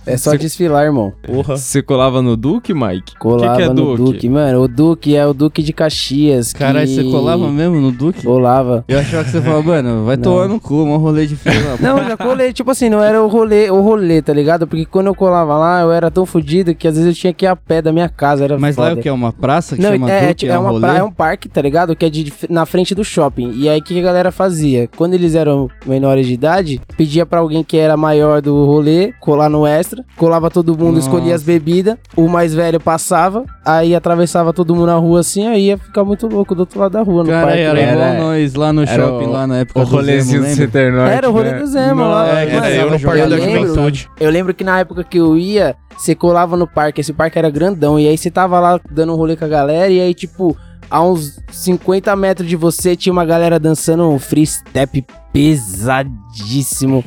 É 0.07 0.17
só 0.17 0.35
desfilar, 0.39 0.85
irmão. 0.85 1.13
Porra. 1.23 1.57
Você 1.57 1.83
colava 1.83 2.23
no 2.23 2.37
Duque, 2.37 2.73
Mike? 2.73 3.17
Colava 3.19 3.57
que 3.57 3.63
que 3.63 3.63
é 3.65 3.69
no 3.69 3.75
Duque? 3.75 4.03
Duque? 4.05 4.29
Mano, 4.29 4.63
o 4.63 4.69
Duque 4.69 5.17
é 5.17 5.27
o 5.27 5.35
Duque 5.35 5.63
de 5.65 5.73
Caxias. 5.73 6.53
Caralho, 6.53 6.87
que... 6.87 6.95
você 6.95 7.03
colava 7.05 7.51
mesmo 7.51 7.81
no 7.81 7.91
Duque? 7.91 8.23
Colava. 8.25 8.85
Eu 8.87 9.01
achava 9.01 9.25
que 9.25 9.31
você 9.31 9.43
falava, 9.43 9.63
mano, 9.65 10.05
vai 10.05 10.17
Não. 10.17 10.23
tomar 10.23 10.47
no 10.49 10.61
cu, 10.61 10.75
um 10.77 10.97
rolê 10.97 11.27
de 11.27 11.35
filho 11.35 11.61
da 11.77 11.77
Não, 11.89 11.99
eu 11.99 12.05
já 12.09 12.17
colei, 12.17 12.53
tipo 12.53 12.71
assim, 12.71 12.89
não 12.89 13.03
era 13.03 13.21
o 13.21 13.27
rolê, 13.27 13.69
o 13.69 13.81
rolê, 13.81 14.23
tá 14.23 14.33
ligado? 14.33 14.65
Porque 14.65 14.87
quando 14.87 15.09
eu 15.09 15.17
colava 15.17 15.59
lá, 15.59 15.81
eu 15.81 15.91
era 15.91 16.09
tão 16.09 16.25
fudido 16.25 16.73
que 16.73 16.87
às 16.87 16.95
vezes 16.95 17.09
eu 17.09 17.15
tinha 17.21 17.33
que 17.33 17.47
ir 17.47 17.49
a 17.49 17.57
pé 17.57 17.83
da 17.83 17.93
minha 17.93 18.09
casa, 18.09 18.45
era 18.45 18.57
Mas 18.57 18.77
lá 18.77 18.87
é 18.87 18.89
foda. 18.91 19.01
o 19.01 19.03
que? 19.03 19.09
É 19.09 19.13
uma 19.13 19.33
praça 19.33 19.75
que 19.75 19.83
Não, 19.83 19.91
chama 19.91 20.09
é, 20.09 20.29
Duque? 20.29 20.47
é, 20.47 20.51
é, 20.53 20.59
uma 20.59 20.71
rolê? 20.71 20.81
praia, 20.87 20.99
é 20.99 21.03
um 21.03 21.11
parque, 21.11 21.49
tá 21.49 21.61
ligado? 21.61 21.97
Que 21.97 22.07
é 22.07 22.11
de, 22.11 22.33
na 22.49 22.65
frente 22.65 22.95
do 22.95 23.03
shopping. 23.03 23.51
E 23.57 23.69
aí, 23.69 23.81
o 23.81 23.83
que 23.83 23.95
que 23.95 24.01
a 24.01 24.05
galera 24.05 24.31
fazia? 24.31 24.89
Quando 24.97 25.15
eles 25.15 25.35
eram 25.35 25.69
menores 25.85 26.28
de 26.29 26.35
idade, 26.35 26.81
pedia 26.97 27.25
pra 27.27 27.41
alguém 27.41 27.65
que 27.65 27.77
era 27.77 27.97
maior 27.97 28.41
do 28.41 28.65
rolê 28.65 29.13
colar 29.21 29.49
no 29.49 29.67
extra, 29.67 30.05
colava 30.17 30.51
todo 30.51 30.73
mundo, 30.77 30.97
Nossa. 30.97 31.09
escolhia 31.09 31.35
as 31.35 31.43
bebidas, 31.43 31.97
o 32.17 32.29
mais 32.29 32.55
velho 32.55 32.79
passava, 32.81 33.45
aí 33.65 33.95
atravessava 33.95 34.53
todo 34.53 34.75
mundo 34.75 34.87
na 34.87 34.95
rua 34.97 35.21
assim, 35.21 35.47
aí 35.47 35.67
ia 35.67 35.79
ficar 35.79 36.05
muito 36.05 36.27
louco 36.27 36.55
do 36.55 36.61
outro 36.61 36.79
lado 36.81 36.93
da 36.93 37.03
rua, 37.03 37.23
no 37.25 37.31
Cara, 37.31 37.47
parque. 37.49 37.61
era 37.61 37.75
né? 37.75 37.93
igual 37.93 38.07
Era- 38.09 38.19
nós 38.23 38.55
lá 38.55 38.73
no 38.73 38.83
era 38.83 38.95
shopping, 38.95 39.27
o- 39.27 39.31
lá 39.33 39.47
na 39.47 39.57
época 39.59 39.81
O 39.81 39.85
do 39.85 39.91
rolezinho 39.91 40.43
Zemo, 40.43 40.71
do 40.71 40.79
Era 41.01 41.29
o 41.29 41.33
rolê 41.33 41.51
né? 41.53 41.59
do 41.59 41.67
Zemo 41.67 42.01
lá. 42.03 42.29
É, 42.29 42.47
Mano, 42.53 42.67
Era 42.67 42.75
eu 42.75 42.91
no 42.91 42.97
eu 42.97 43.01
Parque 43.01 43.21
da 43.21 43.27
lembro. 43.37 43.67
Juventude. 43.69 44.09
Eu 44.21 44.31
lembro 44.31 44.55
que 44.55 44.65
na 44.65 44.79
época 44.81 45.03
que 45.05 45.19
eu 45.19 45.37
ia, 45.37 45.75
você 45.97 46.15
colava 46.15 46.57
no 46.57 46.67
parque, 46.67 47.01
esse 47.01 47.13
parque 47.13 47.39
era 47.39 47.51
grandão, 47.51 47.99
e 47.99 48.07
aí 48.09 48.17
você 48.17 48.31
tava 48.31 48.59
lá 48.61 48.79
dando 48.91 49.13
um 49.13 49.17
rolê 49.17 49.37
com 49.37 49.45
a 49.45 49.49
galera, 49.49 49.91
e 49.91 50.01
aí, 50.01 50.15
tipo, 50.15 50.57
a 50.91 51.03
uns 51.03 51.39
50 51.51 52.15
metros 52.17 52.49
de 52.49 52.57
você 52.57 52.97
tinha 52.97 53.13
uma 53.13 53.25
galera 53.25 53.59
dançando 53.59 54.09
um 54.09 54.19
free 54.19 54.47
step 54.47 55.05
pesadíssimo. 55.33 57.05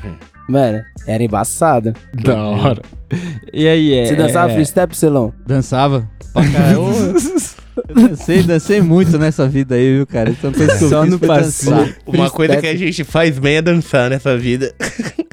Mano, 0.48 0.82
era 1.08 1.24
embaçado. 1.24 1.94
Da 2.14 2.44
hora. 2.44 2.82
E 3.54 3.68
aí, 3.68 3.94
é... 3.94 4.06
Você 4.06 4.16
dançava 4.16 4.52
é... 4.52 4.56
free 4.56 4.66
step, 4.66 4.96
Celão? 4.96 5.34
Dançava? 5.46 6.08
Pra 6.34 6.50
caralho. 6.50 6.82
Eu 7.88 7.96
dancei, 7.96 8.44
dancei 8.44 8.82
muito 8.82 9.18
nessa 9.18 9.48
vida 9.48 9.76
aí, 9.76 9.98
viu, 9.98 10.08
cara? 10.08 10.30
Então 10.30 10.52
eu 10.52 10.90
Só 10.90 11.06
no 11.06 11.18
dançar. 11.18 11.96
Uma 12.06 12.30
coisa 12.30 12.58
que 12.58 12.68
a 12.68 12.76
gente 12.76 13.04
faz 13.04 13.38
bem 13.40 13.58
é 13.58 13.62
dançar 13.62 14.10
nessa 14.10 14.38
vida. 14.38 14.74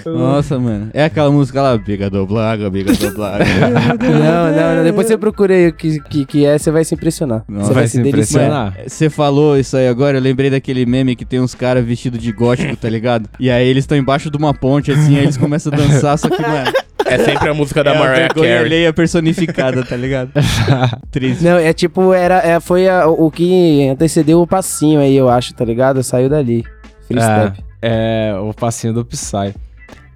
Nossa, 0.04 0.58
mano. 0.58 0.90
É 0.94 1.04
aquela 1.04 1.30
música 1.30 1.60
lá, 1.60 1.76
biga 1.76 2.08
do 2.08 2.26
blaga, 2.26 2.70
biga 2.70 2.92
do 2.92 3.10
blaga. 3.14 3.44
Não, 3.98 4.52
não, 4.52 4.76
não. 4.76 4.84
Depois 4.84 5.06
você 5.06 5.16
procura 5.16 5.54
aí 5.54 5.68
o 5.68 5.72
que, 5.72 6.00
que, 6.00 6.24
que 6.24 6.46
é, 6.46 6.56
você 6.58 6.70
vai 6.70 6.84
se 6.84 6.94
impressionar. 6.94 7.44
Não, 7.48 7.64
você 7.64 7.72
vai 7.72 7.86
se 7.86 8.00
deliciar. 8.00 8.44
impressionar. 8.44 8.76
Você 8.86 9.10
falou 9.10 9.58
isso 9.58 9.76
aí 9.76 9.88
agora, 9.88 10.18
eu 10.18 10.22
lembrei 10.22 10.50
daquele 10.50 10.86
meme 10.86 11.16
que 11.16 11.24
tem 11.24 11.40
uns 11.40 11.54
caras 11.54 11.84
vestidos 11.84 12.20
de 12.20 12.32
gótico, 12.32 12.76
tá 12.76 12.88
ligado? 12.88 13.28
E 13.38 13.50
aí 13.50 13.66
eles 13.66 13.84
estão 13.84 13.96
embaixo 13.98 14.30
de 14.30 14.36
uma 14.36 14.54
ponte, 14.54 14.90
assim, 14.90 15.16
aí 15.16 15.24
eles 15.24 15.36
começam 15.36 15.72
a 15.72 15.76
dançar, 15.76 16.18
só 16.18 16.28
que, 16.28 16.40
mano... 16.40 16.72
É 17.08 17.18
sempre 17.18 17.48
a 17.48 17.54
música 17.54 17.82
da 17.82 17.92
é 17.92 17.96
a 17.96 17.98
Mariah 17.98 18.34
Carey. 18.34 18.58
alheia 18.58 18.92
personificada, 18.92 19.82
tá 19.82 19.96
ligado? 19.96 20.30
Triste. 21.10 21.42
Não, 21.42 21.56
é 21.56 21.72
tipo, 21.72 22.12
era, 22.12 22.37
é, 22.44 22.60
foi 22.60 22.88
a- 22.88 23.06
o 23.08 23.30
que 23.30 23.88
antecedeu 23.88 24.40
o 24.40 24.46
passinho 24.46 25.00
aí, 25.00 25.16
eu 25.16 25.28
acho, 25.28 25.54
tá 25.54 25.64
ligado? 25.64 26.02
Saiu 26.02 26.28
dali. 26.28 26.64
Free 27.06 27.20
step. 27.20 27.64
É, 27.80 28.32
é 28.34 28.38
o 28.38 28.52
passinho 28.52 28.92
do 28.92 29.04
Psy. 29.04 29.54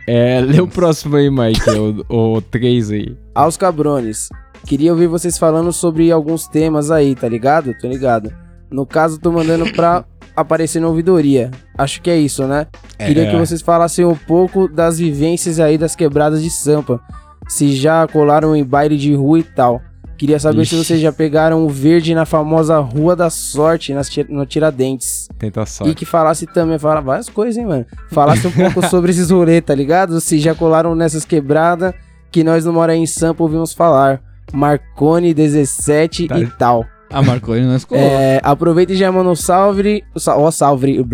É, 0.07 0.41
lê 0.41 0.61
o 0.61 0.67
próximo 0.67 1.17
aí, 1.17 1.31
Mike, 1.31 1.71
o, 2.09 2.35
o 2.37 2.41
3 2.43 2.91
aí. 2.91 3.17
Aos 3.35 3.57
cabrones, 3.57 4.29
queria 4.67 4.91
ouvir 4.93 5.07
vocês 5.07 5.39
falando 5.39 5.73
sobre 5.73 6.11
alguns 6.11 6.47
temas 6.49 6.91
aí, 6.91 7.15
tá 7.15 7.29
ligado? 7.29 7.73
Tô 7.81 7.87
ligado. 7.87 8.33
No 8.71 8.85
caso, 8.85 9.19
tô 9.21 9.31
mandando 9.31 9.71
pra 9.73 10.05
aparecer 10.35 10.81
na 10.81 10.89
ouvidoria. 10.89 11.51
Acho 11.79 12.03
que 12.03 12.11
é 12.11 12.17
isso, 12.17 12.47
né? 12.47 12.67
Queria 12.99 13.25
É. 13.25 13.31
que 13.31 13.37
vocês 13.37 13.63
falassem 13.63 14.05
um 14.05 14.17
pouco 14.17 14.67
das 14.67 14.99
vivências 14.99 15.61
aí 15.61 15.79
das 15.79 15.95
quebradas 15.95 16.43
de 16.43 16.51
Sampa. 16.51 17.01
Se 17.49 17.73
já 17.77 18.07
colaram 18.09 18.57
em 18.57 18.65
baile 18.65 18.97
de 18.97 19.15
rua 19.15 19.39
e 19.39 19.43
tal. 19.43 19.81
Queria 20.23 20.39
saber 20.39 20.65
se 20.65 20.77
Ixi. 20.77 20.85
vocês 20.85 21.01
já 21.01 21.11
pegaram 21.13 21.67
o 21.67 21.69
verde 21.69 22.15
na 22.15 22.25
famosa 22.25 22.79
Rua 22.79 23.17
da 23.17 23.29
Sorte, 23.29 23.93
nas 23.93 24.09
no 24.29 24.47
Tiradentes. 24.47 25.29
Tenta 25.37 25.63
E 25.63 25.67
sorte. 25.67 25.95
que 25.97 26.05
falasse 26.05 26.47
também, 26.47 26.79
fala 26.79 27.01
várias 27.01 27.29
coisas, 27.29 27.57
hein, 27.57 27.67
mano. 27.67 27.85
Falasse 28.13 28.47
um 28.47 28.53
pouco 28.53 28.81
sobre 28.89 29.11
esses 29.11 29.31
rolês, 29.31 29.61
tá 29.67 29.75
ligado? 29.75 30.21
Se 30.21 30.39
já 30.39 30.55
colaram 30.55 30.95
nessas 30.95 31.25
quebradas 31.25 31.93
que 32.31 32.45
nós 32.45 32.65
no 32.65 32.73
Mora 32.73 32.95
em 32.95 33.05
Sampa 33.05 33.43
ouvimos 33.43 33.73
falar. 33.73 34.21
Marconi 34.53 35.35
17 35.35 36.29
Tá. 36.29 36.39
e 36.39 36.47
tal. 36.47 36.87
A 37.11 37.21
Marconi 37.21 37.63
nós 37.67 37.85
colou. 37.85 38.01
É, 38.03 38.41
aproveita 38.45 38.93
e 38.93 38.97
já 38.97 39.11
manda 39.11 39.29
um 39.29 39.35
salve. 39.35 40.05
sa- 40.17 40.37
Ó, 40.37 40.51
salve. 40.53 41.05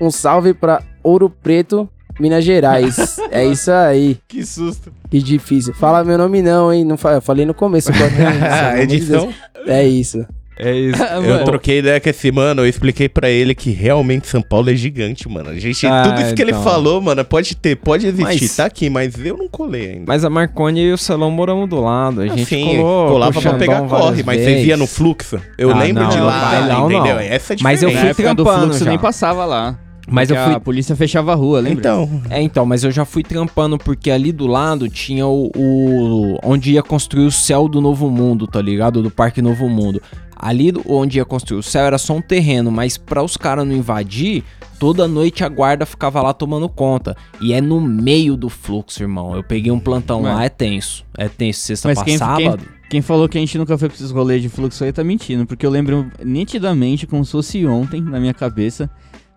Um 0.00 0.10
salve 0.10 0.52
pra 0.52 0.82
Ouro 1.04 1.30
Preto, 1.30 1.88
Minas 2.18 2.44
Gerais. 2.44 3.18
é 3.30 3.44
isso 3.46 3.70
aí. 3.70 4.18
Que 4.28 4.44
susto. 4.44 4.92
Que 5.10 5.20
difícil. 5.22 5.74
Fala 5.74 6.02
meu 6.04 6.18
nome 6.18 6.42
não, 6.42 6.72
hein? 6.72 6.84
Não 6.84 6.96
fa- 6.96 7.12
eu 7.12 7.20
falei 7.22 7.44
no 7.46 7.54
começo. 7.54 7.90
de 7.92 8.82
Edição? 8.82 9.32
É 9.66 9.86
isso. 9.86 10.24
É 10.58 10.74
isso. 10.74 11.02
Eu 11.22 11.44
troquei 11.44 11.80
ideia 11.80 12.00
com 12.00 12.08
esse 12.08 12.32
mano, 12.32 12.62
eu 12.62 12.66
expliquei 12.66 13.10
pra 13.10 13.28
ele 13.28 13.54
que 13.54 13.70
realmente 13.72 14.26
São 14.26 14.40
Paulo 14.40 14.70
é 14.70 14.74
gigante, 14.74 15.28
mano. 15.28 15.50
A 15.50 15.58
gente, 15.58 15.86
Ah, 15.86 16.02
tudo 16.04 16.22
isso 16.22 16.34
que 16.34 16.40
ele 16.40 16.52
então. 16.52 16.62
falou, 16.64 16.98
mano, 16.98 17.22
pode 17.26 17.54
ter, 17.54 17.76
pode 17.76 18.06
existir, 18.06 18.22
Mas- 18.40 18.56
tá 18.56 18.64
aqui, 18.64 18.88
mas 18.88 19.14
eu 19.22 19.36
não 19.36 19.48
colei 19.48 19.90
ainda. 19.90 20.04
Mas 20.06 20.24
a 20.24 20.30
Marconi 20.30 20.80
e 20.80 20.92
o 20.94 20.96
Celão 20.96 21.30
moramos 21.30 21.68
do 21.68 21.78
lado. 21.78 22.22
A 22.22 22.26
gente 22.28 22.42
Assim, 22.44 22.64
colou, 22.78 23.08
colava 23.08 23.38
pra 23.38 23.52
pegar 23.54 23.82
corre, 23.82 24.22
mas 24.22 24.38
você 24.40 24.46
vezes. 24.46 24.64
via 24.64 24.78
no 24.78 24.86
fluxo. 24.86 25.38
Eu 25.58 25.72
Ah, 25.72 25.78
lembro 25.78 26.04
não, 26.04 26.08
de 26.10 26.20
lá, 26.20 26.40
bailão 26.50 26.88
não. 26.88 27.00
entendeu? 27.00 27.18
Essa 27.18 27.52
é 27.52 27.56
a 27.56 27.62
Mas 27.62 27.82
eu 27.82 27.90
diferença. 27.90 28.14
fui 28.14 28.24
do 28.24 28.34
trampando 28.44 28.62
fluxo 28.62 28.84
já. 28.84 28.90
nem 28.90 28.98
passava 28.98 29.44
lá. 29.44 29.78
Mas 30.06 30.30
eu 30.30 30.36
fui- 30.36 30.54
A 30.54 30.60
polícia 30.60 30.94
fechava 30.94 31.32
a 31.32 31.34
rua, 31.34 31.60
lembra? 31.60 31.80
Então, 31.80 32.22
É, 32.30 32.40
então, 32.40 32.64
mas 32.64 32.84
eu 32.84 32.90
já 32.90 33.04
fui 33.04 33.22
trampando 33.22 33.76
porque 33.76 34.10
ali 34.10 34.30
do 34.32 34.46
lado 34.46 34.88
tinha 34.88 35.26
o, 35.26 35.50
o- 35.56 36.38
onde 36.44 36.72
ia 36.72 36.82
construir 36.82 37.26
o 37.26 37.30
céu 37.30 37.68
do 37.68 37.80
Novo 37.80 38.08
Mundo, 38.10 38.46
tá 38.46 38.60
ligado? 38.62 39.02
Do 39.02 39.10
Parque 39.10 39.42
Novo 39.42 39.68
Mundo. 39.68 40.00
Ali 40.38 40.70
do- 40.70 40.82
onde 40.86 41.18
ia 41.18 41.24
construir 41.24 41.58
o 41.58 41.62
céu 41.62 41.84
era 41.84 41.98
só 41.98 42.14
um 42.14 42.20
terreno, 42.22 42.70
mas 42.70 42.96
pra 42.96 43.22
os 43.22 43.36
caras 43.36 43.66
não 43.66 43.74
invadir, 43.74 44.44
toda 44.78 45.08
noite 45.08 45.42
a 45.42 45.48
guarda 45.48 45.86
ficava 45.86 46.20
lá 46.22 46.32
tomando 46.34 46.68
conta. 46.68 47.16
E 47.40 47.52
é 47.54 47.60
no 47.60 47.80
meio 47.80 48.36
do 48.36 48.48
fluxo, 48.48 49.02
irmão. 49.02 49.34
Eu 49.34 49.42
peguei 49.42 49.72
um 49.72 49.80
plantão 49.80 50.20
lá, 50.22 50.44
é 50.44 50.48
tenso. 50.50 51.04
É 51.16 51.26
tenso, 51.28 51.60
sexta 51.60 51.88
Mas 51.88 51.96
pra 51.96 52.04
quem, 52.04 52.12
quem, 52.12 52.18
sábado. 52.18 52.62
quem 52.90 53.00
falou 53.00 53.26
que 53.28 53.38
a 53.38 53.40
gente 53.40 53.56
nunca 53.56 53.76
foi 53.78 53.88
pra 53.88 53.96
esses 53.96 54.10
rolês 54.10 54.42
de 54.42 54.50
fluxo 54.50 54.84
aí 54.84 54.92
tá 54.92 55.02
mentindo, 55.02 55.46
porque 55.46 55.64
eu 55.64 55.70
lembro 55.70 56.06
nitidamente, 56.22 57.06
como 57.06 57.24
se 57.24 57.32
fosse 57.32 57.66
ontem, 57.66 58.02
na 58.02 58.20
minha 58.20 58.34
cabeça, 58.34 58.90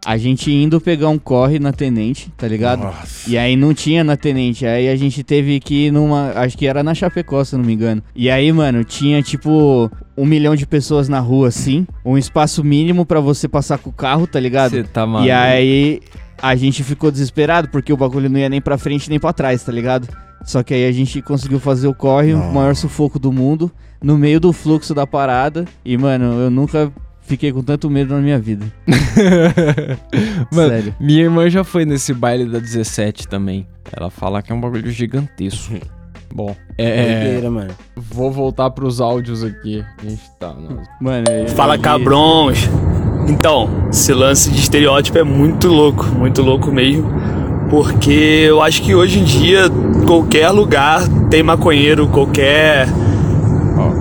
a 0.05 0.17
gente 0.17 0.51
indo 0.51 0.79
pegar 0.79 1.09
um 1.09 1.19
corre 1.19 1.59
na 1.59 1.73
Tenente, 1.73 2.31
tá 2.37 2.47
ligado? 2.47 2.83
Nossa. 2.83 3.29
E 3.29 3.37
aí 3.37 3.55
não 3.55 3.73
tinha 3.73 4.03
na 4.03 4.15
Tenente, 4.15 4.65
aí 4.65 4.87
a 4.87 4.95
gente 4.95 5.23
teve 5.23 5.59
que 5.59 5.87
ir 5.87 5.91
numa, 5.91 6.31
acho 6.35 6.57
que 6.57 6.65
era 6.65 6.81
na 6.81 6.93
Chapecó, 6.93 7.43
se 7.43 7.55
eu 7.55 7.59
não 7.59 7.65
me 7.65 7.73
engano. 7.73 8.01
E 8.15 8.29
aí, 8.29 8.51
mano, 8.51 8.83
tinha 8.83 9.21
tipo 9.21 9.91
um 10.17 10.25
milhão 10.25 10.55
de 10.55 10.65
pessoas 10.65 11.09
na 11.09 11.19
rua, 11.19 11.49
assim, 11.49 11.85
um 12.03 12.17
espaço 12.17 12.63
mínimo 12.63 13.05
pra 13.05 13.19
você 13.19 13.47
passar 13.47 13.77
com 13.77 13.89
o 13.89 13.93
carro, 13.93 14.25
tá 14.25 14.39
ligado? 14.39 14.71
Você 14.71 14.83
tá 14.83 15.05
maluco. 15.05 15.27
E 15.27 15.31
aí 15.31 16.01
a 16.41 16.55
gente 16.55 16.83
ficou 16.83 17.11
desesperado 17.11 17.67
porque 17.69 17.91
o 17.91 17.97
bagulho 17.97 18.29
não 18.29 18.39
ia 18.39 18.49
nem 18.49 18.61
pra 18.61 18.77
frente 18.77 19.09
nem 19.09 19.19
pra 19.19 19.33
trás, 19.33 19.63
tá 19.63 19.71
ligado? 19.71 20.07
Só 20.45 20.63
que 20.63 20.73
aí 20.73 20.85
a 20.85 20.91
gente 20.91 21.21
conseguiu 21.21 21.59
fazer 21.59 21.87
o 21.87 21.93
corre, 21.93 22.33
o 22.33 22.53
maior 22.53 22.75
sufoco 22.75 23.19
do 23.19 23.31
mundo, 23.31 23.69
no 24.01 24.17
meio 24.17 24.39
do 24.39 24.53
fluxo 24.53 24.93
da 24.93 25.05
parada. 25.05 25.65
E, 25.83 25.97
mano, 25.97 26.25
eu 26.39 26.49
nunca 26.49 26.91
fiquei 27.29 27.53
com 27.53 27.61
tanto 27.61 27.89
medo 27.89 28.13
na 28.15 28.19
minha 28.19 28.39
vida. 28.39 28.65
Mano, 30.51 30.69
Sério. 30.69 30.95
minha 30.99 31.21
irmã 31.23 31.49
já 31.49 31.63
foi 31.63 31.85
nesse 31.85 32.13
baile 32.13 32.45
da 32.45 32.59
17 32.59 33.27
também. 33.27 33.67
Ela 33.95 34.09
fala 34.09 34.41
que 34.41 34.51
é 34.51 34.55
um 34.55 34.59
bagulho 34.59 34.89
gigantesco. 34.91 35.75
Bom, 36.33 36.55
é. 36.77 37.23
Doideira, 37.23 37.49
mano. 37.49 37.71
Vou 37.95 38.31
voltar 38.31 38.69
pros 38.69 39.01
áudios 39.01 39.43
aqui. 39.43 39.83
A 39.97 40.07
gente 40.07 40.21
tá. 40.39 40.53
no- 40.53 40.81
Mano, 41.01 41.25
eu- 41.27 41.47
Fala 41.49 41.75
cabrões! 41.77 42.69
Então, 43.27 43.67
esse 43.89 44.13
lance 44.13 44.51
de 44.51 44.59
estereótipo 44.59 45.17
é 45.17 45.23
muito 45.23 45.67
louco, 45.69 46.05
muito 46.05 46.41
louco 46.43 46.71
mesmo. 46.71 47.05
Porque 47.69 48.11
eu 48.47 48.61
acho 48.61 48.81
que 48.83 48.93
hoje 48.93 49.19
em 49.19 49.23
dia, 49.23 49.63
qualquer 50.05 50.49
lugar 50.51 51.01
tem 51.31 51.41
maconheiro, 51.41 52.07
qualquer 52.07 52.87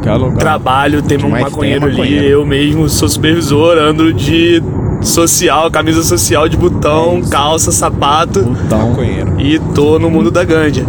Qualquer 0.08 0.24
lugar. 0.24 0.38
trabalho 0.38 1.02
tem 1.02 1.18
um 1.18 1.22
tem 1.22 1.30
maconheiro 1.30 1.84
é 1.84 1.88
ali. 1.88 1.96
maconheiro. 1.98 2.26
Eu 2.26 2.46
mesmo 2.46 2.88
sou 2.88 3.08
supervisor, 3.08 3.76
ando 3.78 4.12
de 4.12 4.62
social, 5.02 5.70
camisa 5.70 6.02
social 6.02 6.48
de 6.48 6.56
botão, 6.56 7.22
calça, 7.30 7.70
sapato 7.70 8.44
maconheiro. 8.70 9.40
e 9.40 9.58
tô 9.74 9.98
no 9.98 10.10
mundo 10.10 10.30
da 10.30 10.44
ganja. 10.44 10.84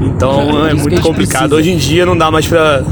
Então 0.00 0.66
é 0.66 0.72
a 0.72 0.74
muito 0.74 1.00
complicado. 1.00 1.50
precisa. 1.50 1.54
Hoje 1.54 1.70
em 1.70 1.76
dia 1.76 2.04
não 2.06 2.16
dá 2.16 2.30
mais 2.30 2.46
pra 2.46 2.82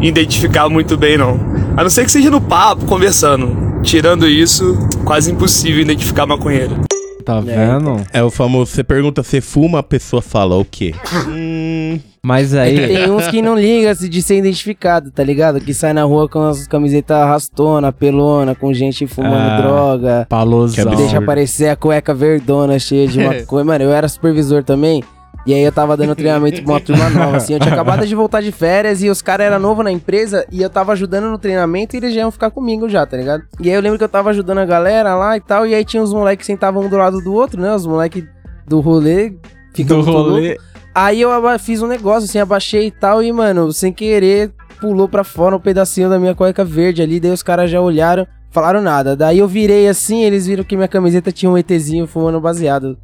identificar 0.00 0.68
muito 0.68 0.96
bem, 0.96 1.16
não. 1.16 1.38
A 1.76 1.82
não 1.82 1.90
ser 1.90 2.04
que 2.04 2.12
seja 2.12 2.30
no 2.30 2.40
papo, 2.40 2.84
conversando. 2.84 3.80
Tirando 3.82 4.26
isso, 4.26 4.78
quase 5.04 5.30
impossível 5.30 5.82
identificar 5.82 6.26
maconheiro. 6.26 6.76
Tá 7.24 7.40
vendo? 7.40 7.96
É 8.12 8.22
o 8.22 8.30
famoso, 8.30 8.70
você 8.72 8.84
pergunta 8.84 9.22
se 9.22 9.40
fuma, 9.40 9.78
a 9.78 9.82
pessoa 9.82 10.20
fala 10.20 10.56
o 10.56 10.64
quê? 10.64 10.94
hum, 11.28 11.98
Mas 12.22 12.52
É 12.52 12.62
aí. 12.62 12.76
tem 12.88 13.10
uns 13.10 13.26
que 13.28 13.40
não 13.40 13.58
ligam 13.58 13.92
de 13.94 14.22
ser 14.22 14.36
identificado, 14.38 15.10
tá 15.10 15.24
ligado? 15.24 15.60
Que 15.60 15.72
sai 15.72 15.92
na 15.92 16.02
rua 16.04 16.28
com 16.28 16.42
as 16.42 16.66
camisetas 16.66 17.16
rastona, 17.26 17.90
pelona, 17.92 18.54
com 18.54 18.72
gente 18.74 19.06
fumando 19.06 19.36
Ah, 19.36 19.60
droga. 19.60 20.26
Palosão. 20.28 20.94
Deixa 20.94 21.18
aparecer 21.18 21.68
a 21.68 21.76
cueca 21.76 22.12
verdona 22.12 22.78
cheia 22.78 23.08
de 23.08 23.18
maconha. 23.18 23.64
Mano, 23.64 23.84
eu 23.84 23.92
era 23.92 24.06
supervisor 24.08 24.62
também. 24.62 25.02
E 25.46 25.52
aí 25.52 25.62
eu 25.62 25.72
tava 25.72 25.96
dando 25.96 26.14
treinamento 26.14 26.62
pra 26.62 26.72
uma 26.72 26.80
turma 26.82 27.10
nova, 27.10 27.36
assim. 27.36 27.54
Eu 27.54 27.60
tinha 27.60 27.72
acabado 27.72 28.06
de 28.06 28.14
voltar 28.14 28.40
de 28.40 28.50
férias 28.50 29.02
e 29.02 29.10
os 29.10 29.20
caras 29.20 29.46
eram 29.46 29.58
novos 29.58 29.84
na 29.84 29.92
empresa 29.92 30.46
e 30.50 30.62
eu 30.62 30.70
tava 30.70 30.92
ajudando 30.92 31.24
no 31.24 31.38
treinamento 31.38 31.94
e 31.94 31.98
eles 31.98 32.14
já 32.14 32.20
iam 32.22 32.30
ficar 32.30 32.50
comigo 32.50 32.88
já, 32.88 33.04
tá 33.04 33.16
ligado? 33.16 33.44
E 33.60 33.68
aí 33.68 33.74
eu 33.74 33.80
lembro 33.80 33.98
que 33.98 34.04
eu 34.04 34.08
tava 34.08 34.30
ajudando 34.30 34.58
a 34.58 34.66
galera 34.66 35.14
lá 35.14 35.36
e 35.36 35.40
tal. 35.40 35.66
E 35.66 35.74
aí 35.74 35.84
tinha 35.84 36.02
os 36.02 36.12
moleques 36.12 36.46
que 36.46 36.52
sentavam 36.52 36.84
um 36.84 36.88
do 36.88 36.96
lado 36.96 37.20
do 37.20 37.34
outro, 37.34 37.60
né? 37.60 37.74
Os 37.74 37.86
moleques 37.86 38.24
do 38.66 38.80
rolê. 38.80 39.34
Do 39.86 40.00
rolê. 40.00 40.58
Aí 40.94 41.20
eu 41.20 41.30
fiz 41.58 41.82
um 41.82 41.88
negócio, 41.88 42.28
assim, 42.28 42.38
abaixei 42.38 42.86
e 42.86 42.90
tal, 42.90 43.20
e, 43.20 43.32
mano, 43.32 43.72
sem 43.72 43.92
querer, 43.92 44.52
pulou 44.80 45.08
pra 45.08 45.24
fora 45.24 45.56
um 45.56 45.60
pedacinho 45.60 46.08
da 46.08 46.20
minha 46.20 46.36
cueca 46.36 46.64
verde 46.64 47.02
ali, 47.02 47.18
daí 47.18 47.32
os 47.32 47.42
caras 47.42 47.68
já 47.68 47.80
olharam, 47.80 48.24
falaram 48.52 48.80
nada. 48.80 49.16
Daí 49.16 49.40
eu 49.40 49.48
virei 49.48 49.88
assim, 49.88 50.22
eles 50.22 50.46
viram 50.46 50.62
que 50.62 50.76
minha 50.76 50.86
camiseta 50.86 51.32
tinha 51.32 51.50
um 51.50 51.58
ETzinho 51.58 52.06
fumando 52.06 52.40
baseado 52.40 52.96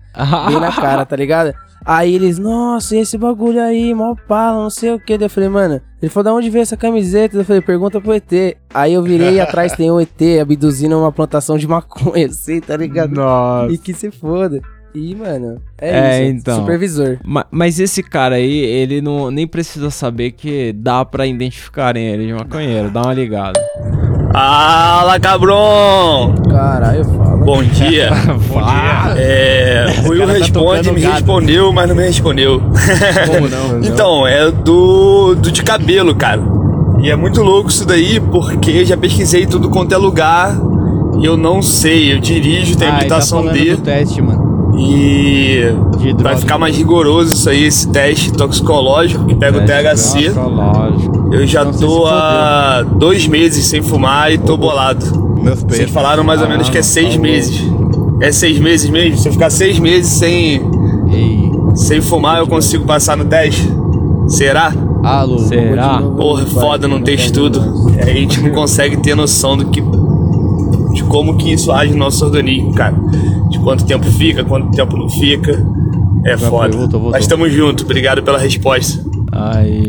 bem 0.47 0.61
na 0.61 0.71
cara, 0.81 1.05
tá 1.05 1.17
ligado? 1.17 1.53
Aí 1.85 2.15
eles, 2.15 2.39
nossa, 2.39 2.95
esse 2.97 3.17
bagulho 3.17 3.61
aí, 3.63 3.95
mó 3.95 4.15
pala, 4.29 4.63
não 4.63 4.71
sei 4.71 4.93
o 4.93 5.01
que. 5.01 5.17
Daí 5.17 5.27
eu 5.27 5.31
falei, 5.31 5.49
mano, 5.49 5.81
ele 6.01 6.11
falou, 6.11 6.25
da 6.25 6.35
onde 6.35 6.51
veio 6.51 6.63
essa 6.63 6.77
camiseta? 6.77 7.37
Eu 7.39 7.45
falei, 7.45 7.63
pergunta 7.63 8.01
pro 8.01 8.13
ET. 8.13 8.31
Aí 8.73 8.95
eu 8.95 9.03
virei 9.03 9.35
e 9.37 9.41
atrás 9.41 9.73
tem 9.73 9.91
um 9.91 9.99
ET 10.01 10.21
abduzindo 10.41 10.99
uma 10.99 11.11
plantação 11.13 11.57
de 11.57 11.67
maconha, 11.67 12.27
assim, 12.31 12.61
tá 12.61 12.77
ligado? 12.77 13.13
Nossa. 13.15 13.73
E 13.73 13.79
que 13.79 13.95
se 13.95 14.11
foda. 14.11 14.61
E, 14.93 15.15
mano, 15.15 15.63
é, 15.79 15.91
É, 16.19 16.23
isso. 16.25 16.33
então. 16.37 16.57
Supervisor. 16.61 17.19
Ma- 17.25 17.47
Mas 17.51 17.79
esse 17.79 18.03
cara 18.03 18.35
aí, 18.35 18.59
ele 18.59 19.01
não 19.01 19.31
nem 19.31 19.47
precisa 19.47 19.89
saber 19.89 20.33
que 20.33 20.73
dá 20.73 21.05
pra 21.05 21.27
identificarem 21.27 22.07
ele 22.09 22.27
de 22.27 22.33
maconheiro. 22.35 22.91
Dá 22.91 23.03
uma 23.03 23.15
ligada. 23.15 23.61
Fala, 24.33 25.19
cabrão! 25.21 26.35
Caralho. 26.51 27.05
Bom 27.45 27.63
dia. 27.63 28.11
Bom 28.49 28.61
dia. 28.63 29.15
É, 29.17 29.87
o 30.07 30.11
Will 30.11 30.27
tá 30.27 30.33
responde, 30.33 30.91
me 30.93 31.01
gato. 31.01 31.13
respondeu, 31.15 31.73
mas 31.73 31.89
não 31.89 31.97
me 31.97 32.03
respondeu. 32.05 32.61
como 33.27 33.49
não? 33.49 33.81
Então, 33.83 34.27
é 34.27 34.51
do, 34.51 35.35
do 35.35 35.51
de 35.51 35.63
cabelo, 35.63 36.15
cara. 36.15 36.41
E 37.03 37.11
é 37.11 37.17
muito 37.17 37.43
louco 37.43 37.71
isso 37.71 37.87
daí, 37.87 38.21
porque 38.21 38.71
eu 38.71 38.85
já 38.85 38.97
pesquisei 38.97 39.47
tudo 39.47 39.71
quanto 39.71 39.93
é 39.95 39.97
lugar 39.97 40.55
e 41.19 41.25
eu 41.25 41.37
não 41.37 41.63
sei. 41.63 42.13
Eu 42.13 42.19
dirijo, 42.21 42.77
tem 42.77 42.87
Ah, 42.89 42.91
tá 42.93 42.97
habilitação 42.99 43.47
D. 43.47 43.77
do 43.77 43.83
teste, 43.83 44.21
mano. 44.21 44.51
E 44.79 45.63
De 45.99 46.05
vai 46.05 46.15
droga. 46.15 46.37
ficar 46.37 46.59
mais 46.59 46.77
rigoroso 46.77 47.35
isso 47.35 47.51
aí, 47.51 47.65
esse 47.65 47.89
teste 47.91 48.33
toxicológico 48.33 49.27
que 49.27 49.35
pega 49.35 49.59
o 49.59 49.63
THC. 49.63 50.33
Eu 51.33 51.47
já 51.47 51.65
Não 51.65 51.73
tô 51.73 52.07
há 52.07 52.83
dois 52.97 53.27
meses 53.27 53.67
sem 53.67 53.83
fumar 53.83 54.33
e 54.33 54.39
tô 54.39 54.57
bolado. 54.57 55.30
Meus 55.43 55.61
Vocês 55.61 55.77
peitos. 55.79 55.95
falaram 55.95 56.23
mais 56.25 56.41
ou 56.43 56.49
menos 56.49 56.69
que 56.69 56.79
é 56.79 56.83
seis 56.83 57.17
meses. 57.17 57.61
É 58.21 58.31
seis 58.33 58.59
meses 58.59 58.89
mesmo? 58.91 59.19
Se 59.19 59.29
eu 59.29 59.33
ficar 59.33 59.51
seis 59.51 59.79
meses 59.79 60.11
sem, 60.13 60.61
Ei, 61.11 61.51
sem 61.75 62.01
fumar, 62.01 62.39
eu 62.39 62.47
consigo 62.47 62.85
passar 62.85 63.17
no 63.17 63.25
teste? 63.25 63.67
Será? 64.29 64.73
alô. 65.03 65.39
Será? 65.39 65.99
Porra, 66.03 66.45
foda 66.47 66.87
não 66.87 67.01
ter 67.01 67.15
estudo. 67.15 67.61
A 67.99 68.07
gente 68.07 68.41
não 68.41 68.51
consegue 68.51 68.99
ter 68.99 69.15
noção 69.15 69.57
do 69.57 69.67
que. 69.67 69.81
de 70.93 71.03
como 71.05 71.37
que 71.37 71.53
isso 71.53 71.73
age 71.73 71.93
no 71.93 71.99
nosso 71.99 72.25
organismo, 72.25 72.75
cara. 72.75 72.95
De 73.49 73.59
quanto 73.59 73.85
tempo 73.85 74.05
fica, 74.07 74.45
quanto 74.45 74.71
tempo 74.71 74.97
não 74.97 75.09
fica. 75.09 75.67
É 76.25 76.37
foda. 76.37 76.77
Mas 77.11 77.23
estamos 77.23 77.51
juntos, 77.53 77.83
obrigado 77.85 78.23
pela 78.23 78.39
resposta. 78.39 79.03
Aí. 79.33 79.89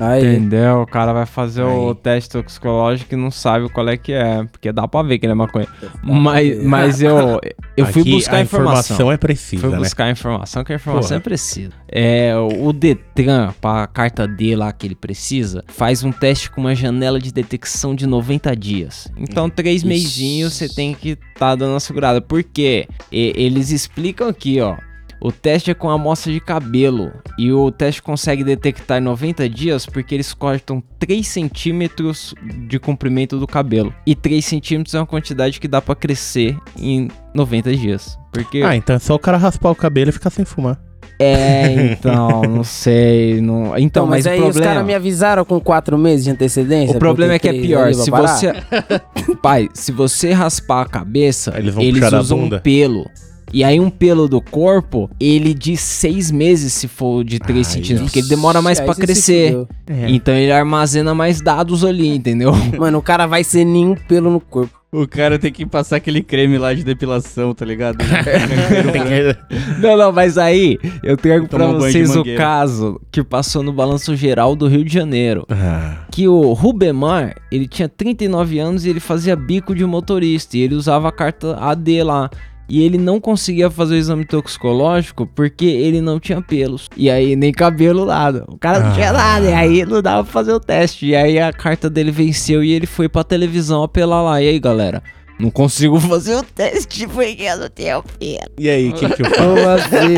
Aí. 0.00 0.22
Entendeu? 0.36 0.82
O 0.82 0.86
cara 0.86 1.12
vai 1.12 1.26
fazer 1.26 1.62
o 1.62 1.94
teste 1.94 2.30
toxicológico 2.30 3.14
e 3.14 3.16
não 3.16 3.30
sabe 3.30 3.68
qual 3.68 3.88
é 3.88 3.96
que 3.96 4.12
é. 4.12 4.44
Porque 4.44 4.72
dá 4.72 4.88
pra 4.88 5.02
ver 5.02 5.18
que 5.18 5.26
ele 5.26 5.32
é 5.32 5.34
maconha. 5.34 5.68
Mas, 6.02 6.64
mas 6.64 7.02
eu, 7.02 7.40
eu 7.76 7.86
fui 7.86 8.02
Aqui 8.02 8.10
buscar 8.12 8.36
a 8.36 8.40
informação. 8.40 8.80
informação 8.96 9.12
é 9.12 9.16
precisa, 9.16 9.62
Fui 9.62 9.70
né? 9.70 9.78
buscar 9.78 10.04
a 10.06 10.10
informação, 10.10 10.64
que 10.64 10.72
a 10.72 10.76
informação 10.76 11.08
Porra. 11.10 11.16
é 11.16 11.20
precisa. 11.20 11.72
É, 11.90 12.34
o 12.36 12.72
Detran, 12.72 13.52
pra 13.60 13.86
carta 13.86 14.26
D 14.26 14.56
lá 14.56 14.72
que 14.72 14.86
ele 14.86 14.94
precisa, 14.94 15.62
faz 15.68 16.02
um 16.02 16.10
teste 16.12 16.50
com 16.50 16.60
uma 16.62 16.74
janela 16.74 17.20
de 17.20 17.32
detecção 17.32 17.94
de 17.94 18.06
90 18.06 18.54
dias. 18.56 19.08
Então, 19.16 19.48
três 19.50 19.82
meizinhos 19.84 20.54
você 20.54 20.68
tem 20.68 20.94
que 20.94 21.16
tá 21.38 21.54
dando 21.54 21.72
uma 21.74 21.80
segurada. 21.80 22.20
Por 22.20 22.42
quê? 22.42 22.88
E- 23.12 23.32
eles 23.36 23.70
explicam 23.70 24.28
aqui, 24.28 24.60
ó. 24.60 24.76
O 25.20 25.32
teste 25.32 25.70
é 25.70 25.74
com 25.74 25.90
amostra 25.90 26.32
de 26.32 26.38
cabelo 26.40 27.10
e 27.36 27.52
o 27.52 27.70
teste 27.72 28.00
consegue 28.00 28.44
detectar 28.44 28.98
em 28.98 29.00
90 29.00 29.48
dias 29.48 29.84
porque 29.84 30.14
eles 30.14 30.32
cortam 30.32 30.82
3 30.98 31.26
centímetros 31.26 32.34
de 32.68 32.78
comprimento 32.78 33.38
do 33.38 33.46
cabelo. 33.46 33.92
E 34.06 34.14
3 34.14 34.44
centímetros 34.44 34.94
é 34.94 35.00
uma 35.00 35.06
quantidade 35.06 35.58
que 35.58 35.66
dá 35.66 35.82
pra 35.82 35.94
crescer 35.96 36.56
em 36.78 37.08
90 37.34 37.74
dias. 37.74 38.16
Porque 38.32 38.62
Ah, 38.64 38.76
então 38.76 38.94
é 38.96 38.98
só 39.00 39.14
o 39.14 39.18
cara 39.18 39.36
raspar 39.36 39.70
o 39.70 39.74
cabelo 39.74 40.10
e 40.10 40.12
ficar 40.12 40.30
sem 40.30 40.44
fumar. 40.44 40.78
é, 41.18 41.72
então, 41.92 42.42
não 42.42 42.62
sei. 42.62 43.40
Não... 43.40 43.66
Então, 43.68 43.78
Então, 43.78 44.06
mas, 44.06 44.24
mas, 44.24 44.26
aí 44.28 44.38
o 44.40 44.44
os 44.44 44.50
problema. 44.50 44.72
caras 44.74 44.86
me 44.86 44.94
avisaram 44.94 45.44
com 45.44 45.58
quatro 45.58 45.98
meses 45.98 46.24
de 46.26 46.30
antecedência. 46.30 46.94
O 46.94 46.98
problema 47.00 47.32
é 47.34 47.38
que 47.40 47.48
é 47.48 47.52
pior. 47.52 47.92
Se 47.92 48.08
parar? 48.08 48.36
você. 48.36 48.52
Pai, 49.42 49.68
se 49.74 49.90
você 49.90 50.32
raspar 50.32 50.82
a 50.82 50.86
cabeça, 50.86 51.52
Eles 51.56 51.76
eles, 51.76 52.12
usam 52.12 52.38
um 52.38 52.50
pelo. 52.60 53.10
E 53.52 53.64
aí, 53.64 53.80
um 53.80 53.90
pelo 53.90 54.28
do 54.28 54.40
corpo, 54.40 55.10
ele 55.18 55.54
de 55.54 55.76
seis 55.76 56.30
meses 56.30 56.72
se 56.72 56.88
for 56.88 57.24
de 57.24 57.38
3 57.38 57.66
centímetros, 57.66 58.08
porque 58.10 58.20
ele 58.20 58.28
demora 58.28 58.60
mais 58.60 58.78
pra 58.78 58.92
você 58.92 59.00
se 59.00 59.06
crescer. 59.06 59.66
É. 59.86 60.10
Então 60.10 60.34
ele 60.34 60.52
armazena 60.52 61.14
mais 61.14 61.40
dados 61.40 61.84
ali, 61.84 62.08
entendeu? 62.08 62.52
Mano, 62.78 62.98
o 62.98 63.02
cara 63.02 63.26
vai 63.26 63.42
ser 63.44 63.64
nenhum 63.64 63.94
pelo 63.94 64.30
no 64.30 64.40
corpo. 64.40 64.78
O 64.90 65.06
cara 65.06 65.38
tem 65.38 65.52
que 65.52 65.66
passar 65.66 65.96
aquele 65.96 66.22
creme 66.22 66.56
lá 66.56 66.72
de 66.72 66.82
depilação, 66.82 67.52
tá 67.52 67.62
ligado? 67.62 67.98
Não, 69.80 69.96
não, 69.98 70.10
mas 70.10 70.38
aí 70.38 70.78
eu 71.02 71.14
trago 71.14 71.46
pra 71.46 71.66
vocês 71.66 72.16
o 72.16 72.24
caso 72.36 73.00
que 73.12 73.22
passou 73.22 73.62
no 73.62 73.70
Balanço 73.72 74.16
Geral 74.16 74.56
do 74.56 74.66
Rio 74.66 74.82
de 74.82 74.92
Janeiro. 74.92 75.46
Ah, 75.50 76.06
Que 76.10 76.26
o 76.26 76.54
Rubemar, 76.54 77.34
ele 77.52 77.68
tinha 77.68 77.88
39 77.88 78.58
anos 78.58 78.84
e 78.86 78.88
ele 78.88 79.00
fazia 79.00 79.36
bico 79.36 79.74
de 79.74 79.84
motorista. 79.84 80.56
E 80.56 80.60
ele 80.62 80.74
usava 80.74 81.08
a 81.08 81.12
carta 81.12 81.56
AD 81.60 82.02
lá. 82.02 82.30
E 82.68 82.82
ele 82.84 82.98
não 82.98 83.18
conseguia 83.18 83.70
fazer 83.70 83.94
o 83.94 83.98
exame 83.98 84.24
toxicológico 84.26 85.26
porque 85.26 85.64
ele 85.64 86.00
não 86.02 86.20
tinha 86.20 86.42
pelos. 86.42 86.88
E 86.96 87.10
aí 87.10 87.34
nem 87.34 87.50
cabelo, 87.50 88.04
nada. 88.04 88.44
O 88.46 88.58
cara 88.58 88.80
não 88.80 88.92
tinha 88.92 89.10
nada. 89.12 89.48
E 89.48 89.52
aí 89.54 89.86
não 89.86 90.02
dava 90.02 90.22
pra 90.24 90.32
fazer 90.32 90.52
o 90.52 90.60
teste. 90.60 91.06
E 91.06 91.16
aí 91.16 91.38
a 91.38 91.50
carta 91.52 91.88
dele 91.88 92.10
venceu 92.10 92.62
e 92.62 92.72
ele 92.72 92.86
foi 92.86 93.08
pra 93.08 93.24
televisão 93.24 93.82
apelar 93.82 94.22
lá. 94.22 94.42
E 94.42 94.48
aí, 94.48 94.58
galera? 94.60 95.02
Não 95.40 95.50
consigo 95.50 95.98
fazer 96.00 96.34
o 96.36 96.42
teste 96.42 97.06
porque 97.06 97.42
eu 97.44 97.56
não 97.56 97.70
tenho 97.70 98.02
pelo. 98.02 98.50
E 98.58 98.68
aí, 98.68 98.90
o 98.90 98.92
que, 98.92 99.08
que 99.08 99.22
eu 99.22 99.30
faço? 99.30 99.94
assim? 99.96 100.14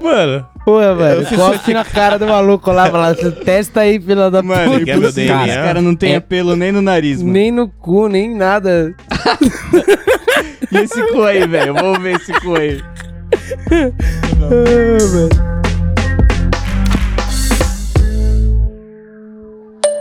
Mano, 0.00 0.46
Pô, 0.64 0.78
mano, 0.78 1.26
cospe 1.34 1.74
na 1.74 1.84
cara 1.84 2.20
do 2.20 2.26
maluco 2.28 2.70
lá, 2.70 2.88
fala, 2.88 3.14
testa 3.44 3.80
aí, 3.80 3.98
filha 4.00 4.30
da 4.30 4.42
Mano, 4.42 4.78
puta. 4.78 4.90
Esse 4.92 5.12
DNA? 5.26 5.46
cara 5.46 5.82
não 5.82 5.96
tem 5.96 6.14
É. 6.14 6.20
pelo 6.20 6.54
nem 6.54 6.70
no 6.70 6.80
nariz, 6.80 7.20
mano. 7.20 7.32
Nem 7.32 7.50
no 7.50 7.68
cu, 7.68 8.06
nem 8.06 8.32
nada. 8.32 8.94
E 10.72 10.76
esse 10.78 11.02
cu 11.12 11.22
aí, 11.22 11.46
velho? 11.46 11.74
Vamos 11.74 11.98
ver 12.02 12.16
esse 12.16 12.32
cu 12.40 12.54
aí. 12.56 12.80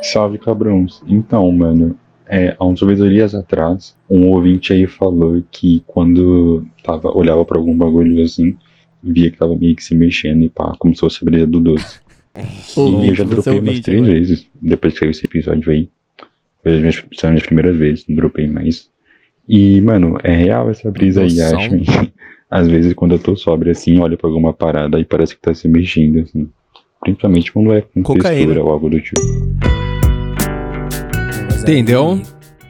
Salve, 0.01 0.37
cabrões. 0.37 1.01
Então, 1.07 1.51
mano, 1.51 1.97
é, 2.27 2.55
há 2.57 2.65
uns 2.65 2.79
dois 2.79 2.97
dias 2.97 3.33
atrás, 3.35 3.95
um 4.09 4.27
ouvinte 4.27 4.73
aí 4.73 4.87
falou 4.87 5.41
que 5.51 5.83
quando 5.85 6.65
tava, 6.83 7.15
olhava 7.15 7.43
pra 7.45 7.57
algum 7.57 7.77
bagulho 7.77 8.23
assim, 8.23 8.57
via 9.01 9.31
que 9.31 9.37
tava 9.37 9.55
meio 9.55 9.75
que 9.75 9.83
se 9.83 9.95
mexendo 9.95 10.43
e 10.43 10.49
pá, 10.49 10.73
como 10.79 10.93
se 10.93 11.01
fosse 11.01 11.19
a 11.21 11.25
brisa 11.25 11.47
do 11.47 11.59
doce. 11.59 11.99
e 12.35 13.07
eu 13.07 13.15
já 13.15 13.23
dropei 13.23 13.53
umas 13.53 13.67
ouvinte, 13.67 13.81
três 13.81 14.01
mano. 14.01 14.13
vezes, 14.13 14.47
depois 14.61 14.93
que 14.93 14.99
saiu 14.99 15.11
esse 15.11 15.25
episódio 15.25 15.71
aí. 15.71 15.89
Foi 16.63 16.73
as 16.73 16.79
minhas, 16.79 16.95
são 16.95 17.29
as 17.29 17.33
minhas 17.33 17.45
primeiras 17.45 17.75
vezes, 17.77 18.05
não 18.07 18.15
dropei 18.15 18.47
mais. 18.47 18.89
E, 19.47 19.79
mano, 19.81 20.17
é 20.23 20.35
real 20.35 20.69
essa 20.69 20.91
brisa 20.91 21.21
aí, 21.21 21.41
acho. 21.41 22.11
Às 22.49 22.67
vezes, 22.67 22.93
quando 22.93 23.13
eu 23.13 23.19
tô 23.19 23.35
sóbrio 23.35 23.71
assim, 23.71 23.99
olho 23.99 24.17
pra 24.17 24.29
alguma 24.29 24.53
parada 24.53 24.99
e 24.99 25.05
parece 25.05 25.35
que 25.35 25.41
tá 25.41 25.53
se 25.53 25.67
mexendo, 25.67 26.19
assim. 26.19 26.49
Principalmente 27.01 27.51
quando 27.51 27.73
é 27.73 27.81
com 27.81 28.01
Cocaína. 28.01 28.35
textura 28.35 28.63
ou 28.63 28.71
algo 28.71 28.89
do 28.89 28.99
tipo. 29.01 29.21
Entendeu? 31.61 32.21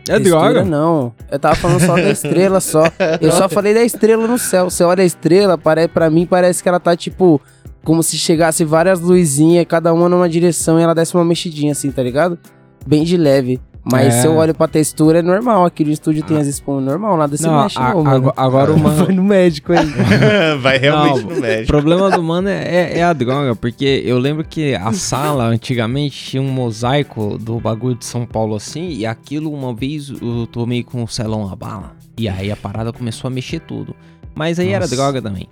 É 0.10 0.18
Textura 0.20 0.54
droga. 0.54 0.66
não. 0.66 1.14
Eu 1.30 1.38
tava 1.38 1.56
falando 1.56 1.80
só 1.82 1.96
da 1.96 2.10
estrela 2.10 2.60
só. 2.60 2.84
Eu 3.22 3.32
só 3.32 3.48
falei 3.50 3.74
da 3.74 3.84
estrela 3.84 4.28
no 4.28 4.38
céu. 4.38 4.70
Você 4.70 4.84
olha 4.84 5.04
a 5.04 5.06
estrela, 5.06 5.58
pare... 5.58 5.88
pra 5.88 6.10
mim 6.10 6.26
parece 6.26 6.64
que 6.64 6.70
ela 6.70 6.80
tá 6.80 6.96
tipo. 6.96 7.42
Como 7.84 8.04
se 8.04 8.18
chegasse 8.18 8.66
várias 8.66 9.00
luzinhas, 9.00 9.66
cada 9.66 9.94
uma 9.94 10.10
numa 10.10 10.28
direção 10.28 10.78
e 10.78 10.84
ela 10.84 10.94
desse 10.94 11.16
uma 11.16 11.24
mexidinha 11.24 11.72
assim, 11.72 11.90
tá 11.90 12.04
ligado? 12.04 12.38
Bem 12.86 13.04
de 13.04 13.16
leve. 13.16 13.62
Mas 13.92 14.16
É. 14.16 14.22
se 14.22 14.28
eu 14.28 14.36
olho 14.36 14.54
pra 14.54 14.68
textura, 14.68 15.20
é 15.20 15.22
normal. 15.22 15.66
Aqui 15.66 15.86
no 15.86 15.92
estúdio 15.92 16.24
tem 16.24 16.38
as 16.38 16.48
espumas 16.48 16.84
normal, 16.84 17.16
nada 17.18 17.38
se 17.38 17.44
Não, 17.44 17.64
mexe, 17.64 17.78
a- 17.80 17.94
não, 17.94 18.04
mano. 18.04 18.34
agora- 18.36 18.74
o 18.74 18.78
mano- 18.80 19.06
Foi 19.06 19.14
no 19.14 19.24
médico 19.24 19.72
aí. 19.74 19.86
Vai 20.62 20.78
realmente 20.78 21.22
Não, 21.24 21.30
no 21.32 21.38
O 21.38 21.42
médico. 21.42 21.68
problema 21.68 22.12
do 22.12 22.22
mano 22.22 22.50
é, 22.50 22.64
é- 22.64 22.98
é 23.00 23.04
a 23.04 23.14
droga, 23.14 23.56
porque 23.56 24.02
eu 24.06 24.18
lembro 24.20 24.44
que 24.44 24.76
a 24.76 24.92
sala 24.94 25.46
antigamente 25.46 26.22
tinha 26.32 26.42
um 26.42 26.50
mosaico 26.50 27.38
do 27.38 27.60
bagulho 27.60 27.96
de 27.96 28.06
São 28.06 28.26
Paulo 28.26 28.56
assim, 28.56 28.90
e 28.90 29.06
aquilo 29.06 29.52
uma 29.54 29.74
vez 29.74 30.10
eu 30.22 30.48
tomei 30.52 30.84
com 30.84 31.04
o 31.04 31.08
celão 31.08 31.50
a 31.52 31.56
bala. 31.56 31.92
E 32.18 32.28
aí 32.28 32.52
a 32.52 32.56
parada 32.56 32.92
começou 32.92 33.28
a 33.28 33.32
mexer 33.32 33.60
tudo. 33.62 33.96
Mas 34.36 34.60
aí 34.60 34.70
era 34.70 34.82
Nossa. 34.86 34.96
droga 34.96 35.22
também. 35.22 35.48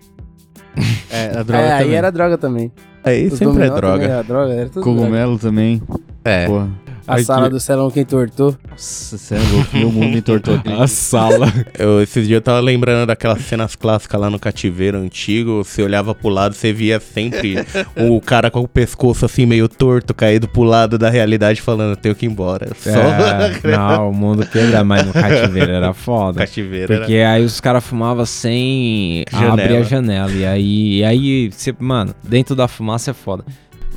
É, 1.09 1.37
a 1.39 1.43
droga 1.43 1.63
É, 1.63 1.71
aí 1.73 1.83
também. 1.83 1.97
era 1.97 2.11
droga 2.11 2.37
também. 2.37 2.71
Aí 3.03 3.27
Os 3.27 3.37
sempre 3.37 3.63
é 3.63 3.69
droga. 3.69 4.03
era 4.03 4.23
droga, 4.23 4.53
era 4.53 4.69
tudo 4.69 4.83
droga. 4.83 4.99
Cogumelo 4.99 5.39
também. 5.39 5.81
É. 6.23 6.47
Porra. 6.47 6.69
A 7.07 7.21
sala 7.23 7.49
do 7.49 7.59
salão 7.59 7.91
que 7.91 7.99
entortou. 7.99 8.55
Nossa, 8.69 9.17
você 9.17 9.35
é 9.35 9.39
louco. 9.51 9.77
Meu 9.77 9.91
mundo 9.91 10.17
entortou 10.17 10.55
aqui. 10.55 10.71
A 10.73 10.87
sala. 10.87 11.51
Eu, 11.77 12.01
esses 12.01 12.27
dias 12.27 12.37
eu 12.37 12.41
tava 12.41 12.59
lembrando 12.59 13.05
daquelas 13.07 13.41
cenas 13.43 13.75
clássicas 13.75 14.19
lá 14.19 14.29
no 14.29 14.39
cativeiro 14.39 14.97
antigo. 14.97 15.63
Você 15.63 15.83
olhava 15.83 16.15
pro 16.15 16.29
lado, 16.29 16.55
você 16.55 16.73
via 16.73 16.99
sempre 16.99 17.57
o 17.95 18.19
cara 18.21 18.49
com 18.49 18.61
o 18.61 18.67
pescoço 18.67 19.25
assim 19.25 19.45
meio 19.45 19.67
torto, 19.69 20.13
caído 20.13 20.47
pro 20.47 20.63
lado 20.63 20.97
da 20.97 21.09
realidade, 21.09 21.61
falando: 21.61 21.95
tenho 21.95 22.15
que 22.15 22.25
ir 22.25 22.29
embora. 22.29 22.69
Só. 22.77 22.89
É, 22.89 23.59
não, 23.77 24.09
o 24.09 24.13
mundo 24.13 24.45
quebra, 24.45 24.83
mas 24.83 25.05
no 25.05 25.13
cativeiro 25.13 25.71
era 25.71 25.93
foda. 25.93 26.39
Cativeiro 26.39 26.91
era- 26.93 27.01
Porque 27.03 27.17
aí 27.17 27.43
os 27.43 27.59
caras 27.61 27.83
fumavam 27.83 28.25
sem 28.25 29.23
Janela. 29.31 29.53
abrir 29.53 29.77
a 29.77 29.83
janela. 29.83 30.31
E 30.31 30.45
aí, 30.45 30.97
e 30.99 31.03
aí 31.03 31.49
você, 31.51 31.73
mano, 31.79 32.13
dentro 32.23 32.55
da 32.55 32.67
fumaça 32.67 33.11
é 33.11 33.13
foda. 33.13 33.43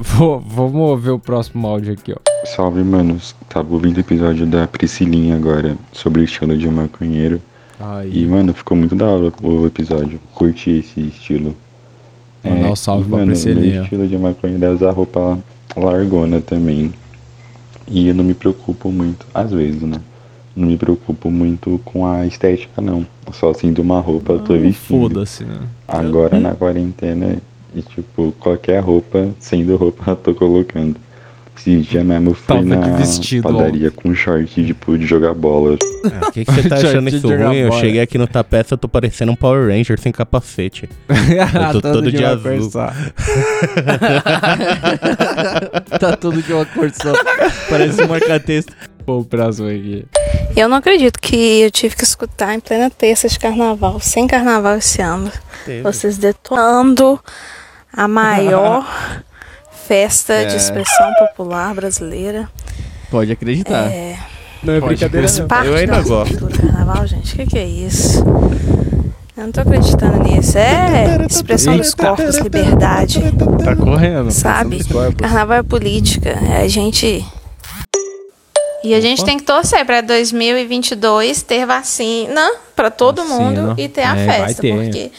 Vou, 0.00 0.38
vamos 0.40 1.02
ver 1.02 1.10
o 1.10 1.18
próximo 1.18 1.66
áudio 1.66 1.94
aqui, 1.94 2.12
ó. 2.12 2.27
Salve, 2.44 2.82
manos. 2.82 3.34
Tava 3.48 3.72
ouvindo 3.72 3.96
o 3.96 4.00
episódio 4.00 4.46
da 4.46 4.66
Priscilinha 4.66 5.36
agora, 5.36 5.76
sobre 5.92 6.22
o 6.22 6.24
estilo 6.24 6.56
de 6.56 6.68
um 6.68 6.72
maconheiro. 6.72 7.40
E, 8.10 8.24
mano, 8.26 8.52
ficou 8.52 8.76
muito 8.76 8.94
da 8.94 9.06
hora 9.06 9.32
o 9.42 9.66
episódio. 9.66 10.20
Curti 10.34 10.70
esse 10.70 11.00
estilo. 11.00 11.54
Mandar 12.44 12.70
um 12.70 12.76
salve 12.76 13.06
e, 13.06 13.08
pra 13.08 13.18
mano, 13.18 13.32
Priscilinha. 13.32 13.74
Meu 13.74 13.82
estilo 13.82 14.08
de 14.08 14.18
maconheiro 14.18 14.64
é 14.64 14.70
usar 14.70 14.90
roupa 14.90 15.38
largona 15.76 16.40
também. 16.40 16.92
E 17.86 18.08
eu 18.08 18.14
não 18.14 18.24
me 18.24 18.34
preocupo 18.34 18.90
muito, 18.90 19.26
às 19.32 19.50
vezes, 19.50 19.82
né? 19.82 20.00
Não 20.54 20.66
me 20.66 20.76
preocupo 20.76 21.30
muito 21.30 21.80
com 21.84 22.06
a 22.06 22.26
estética, 22.26 22.82
não. 22.82 23.06
Só 23.32 23.50
assim 23.50 23.72
de 23.72 23.80
uma 23.80 24.00
roupa 24.00 24.32
eu 24.32 24.40
tô 24.40 24.54
vestindo. 24.54 25.02
Foda-se, 25.02 25.44
né? 25.44 25.60
Agora 25.86 26.38
na 26.38 26.54
quarentena, 26.54 27.36
e 27.74 27.82
tipo, 27.82 28.32
qualquer 28.40 28.80
roupa, 28.80 29.28
sendo 29.38 29.76
roupa, 29.76 30.10
eu 30.12 30.16
tô 30.16 30.34
colocando. 30.34 30.96
Esse 31.58 31.76
dia 31.78 32.04
mesmo 32.04 32.30
eu 32.30 32.34
fui 32.34 32.46
Tava 32.46 32.62
na 32.62 32.96
vestido, 32.96 33.42
padaria 33.42 33.90
com 33.90 34.14
short, 34.14 34.64
tipo, 34.64 34.96
de 34.96 35.04
jogar 35.04 35.34
bola. 35.34 35.74
O 35.74 35.78
que, 36.30 36.44
que 36.44 36.52
você 36.52 36.62
tá 36.70 36.76
achando 36.76 37.08
isso 37.08 37.26
ruim? 37.26 37.56
Eu 37.56 37.72
cheguei 37.72 38.00
aqui 38.00 38.16
no 38.16 38.28
tapete, 38.28 38.70
eu 38.70 38.78
tô 38.78 38.88
parecendo 38.88 39.32
um 39.32 39.36
Power 39.36 39.68
Ranger 39.68 39.98
sem 39.98 40.12
capacete. 40.12 40.88
Eu 41.08 41.72
tô 41.72 41.80
todo, 41.80 42.10
de 42.10 42.18
uma 42.18 42.28
azul. 42.28 42.42
cor 42.42 42.62
só. 42.70 42.86
tá 45.98 46.16
todo 46.16 46.40
de 46.40 46.52
uma 46.52 46.64
cor 46.64 46.90
só. 46.92 47.12
Parece 47.68 48.02
um 48.02 48.08
marca-texto. 48.08 48.72
Pô, 49.04 49.18
o 49.18 49.24
próximo 49.24 49.68
aqui. 49.68 50.06
Eu 50.56 50.68
não 50.68 50.76
acredito 50.76 51.18
que 51.18 51.60
eu 51.60 51.70
tive 51.70 51.96
que 51.96 52.04
escutar 52.04 52.54
em 52.54 52.60
plena 52.60 52.90
terça 52.90 53.28
de 53.28 53.38
carnaval, 53.38 53.98
sem 54.00 54.26
carnaval 54.26 54.76
esse 54.76 55.02
ano. 55.02 55.30
Teve. 55.64 55.82
Vocês 55.82 56.18
detonando 56.18 57.18
a 57.92 58.06
maior 58.06 58.86
festa 59.88 60.34
É. 60.34 60.44
de 60.44 60.56
expressão 60.56 61.12
popular 61.14 61.74
brasileira. 61.74 62.48
Pode 63.10 63.32
acreditar. 63.32 63.90
É. 63.90 64.16
Não 64.62 64.74
é 64.74 64.80
Pode 64.80 64.94
brincadeira, 64.96 65.26
não. 65.48 65.64
Eu 65.64 65.74
ainda 65.74 65.92
da 65.96 66.02
gosto. 66.02 66.36
do 66.46 66.58
carnaval, 66.58 67.06
gente. 67.06 67.32
O 67.32 67.36
que, 67.36 67.46
que 67.46 67.58
é 67.58 67.64
isso? 67.64 68.18
Eu 69.36 69.44
não 69.44 69.52
tô 69.52 69.60
acreditando 69.60 70.22
nisso. 70.24 70.58
É 70.58 71.24
expressão 71.30 71.76
dos 71.76 71.94
corpos, 71.94 72.36
liberdade. 72.38 73.20
Tá 73.64 73.74
correndo. 73.76 74.30
Sabe? 74.30 74.80
Carnaval 75.16 75.58
é 75.58 75.62
política. 75.62 76.30
É 76.30 76.62
a 76.62 76.68
gente. 76.68 77.24
E 78.84 78.94
a 78.94 79.00
gente 79.00 79.24
tem 79.24 79.36
que 79.38 79.44
torcer 79.44 79.84
pra 79.84 80.00
2022 80.00 81.42
ter 81.42 81.66
vacina 81.66 82.48
pra 82.76 82.90
todo 82.90 83.22
Vacina. 83.24 83.38
mundo 83.62 83.74
e 83.80 83.88
ter 83.88 84.02
a 84.02 84.16
É, 84.16 84.26
vai 84.26 84.40
festa. 84.46 84.62
ter. 84.62 84.74
Porque 84.74 85.12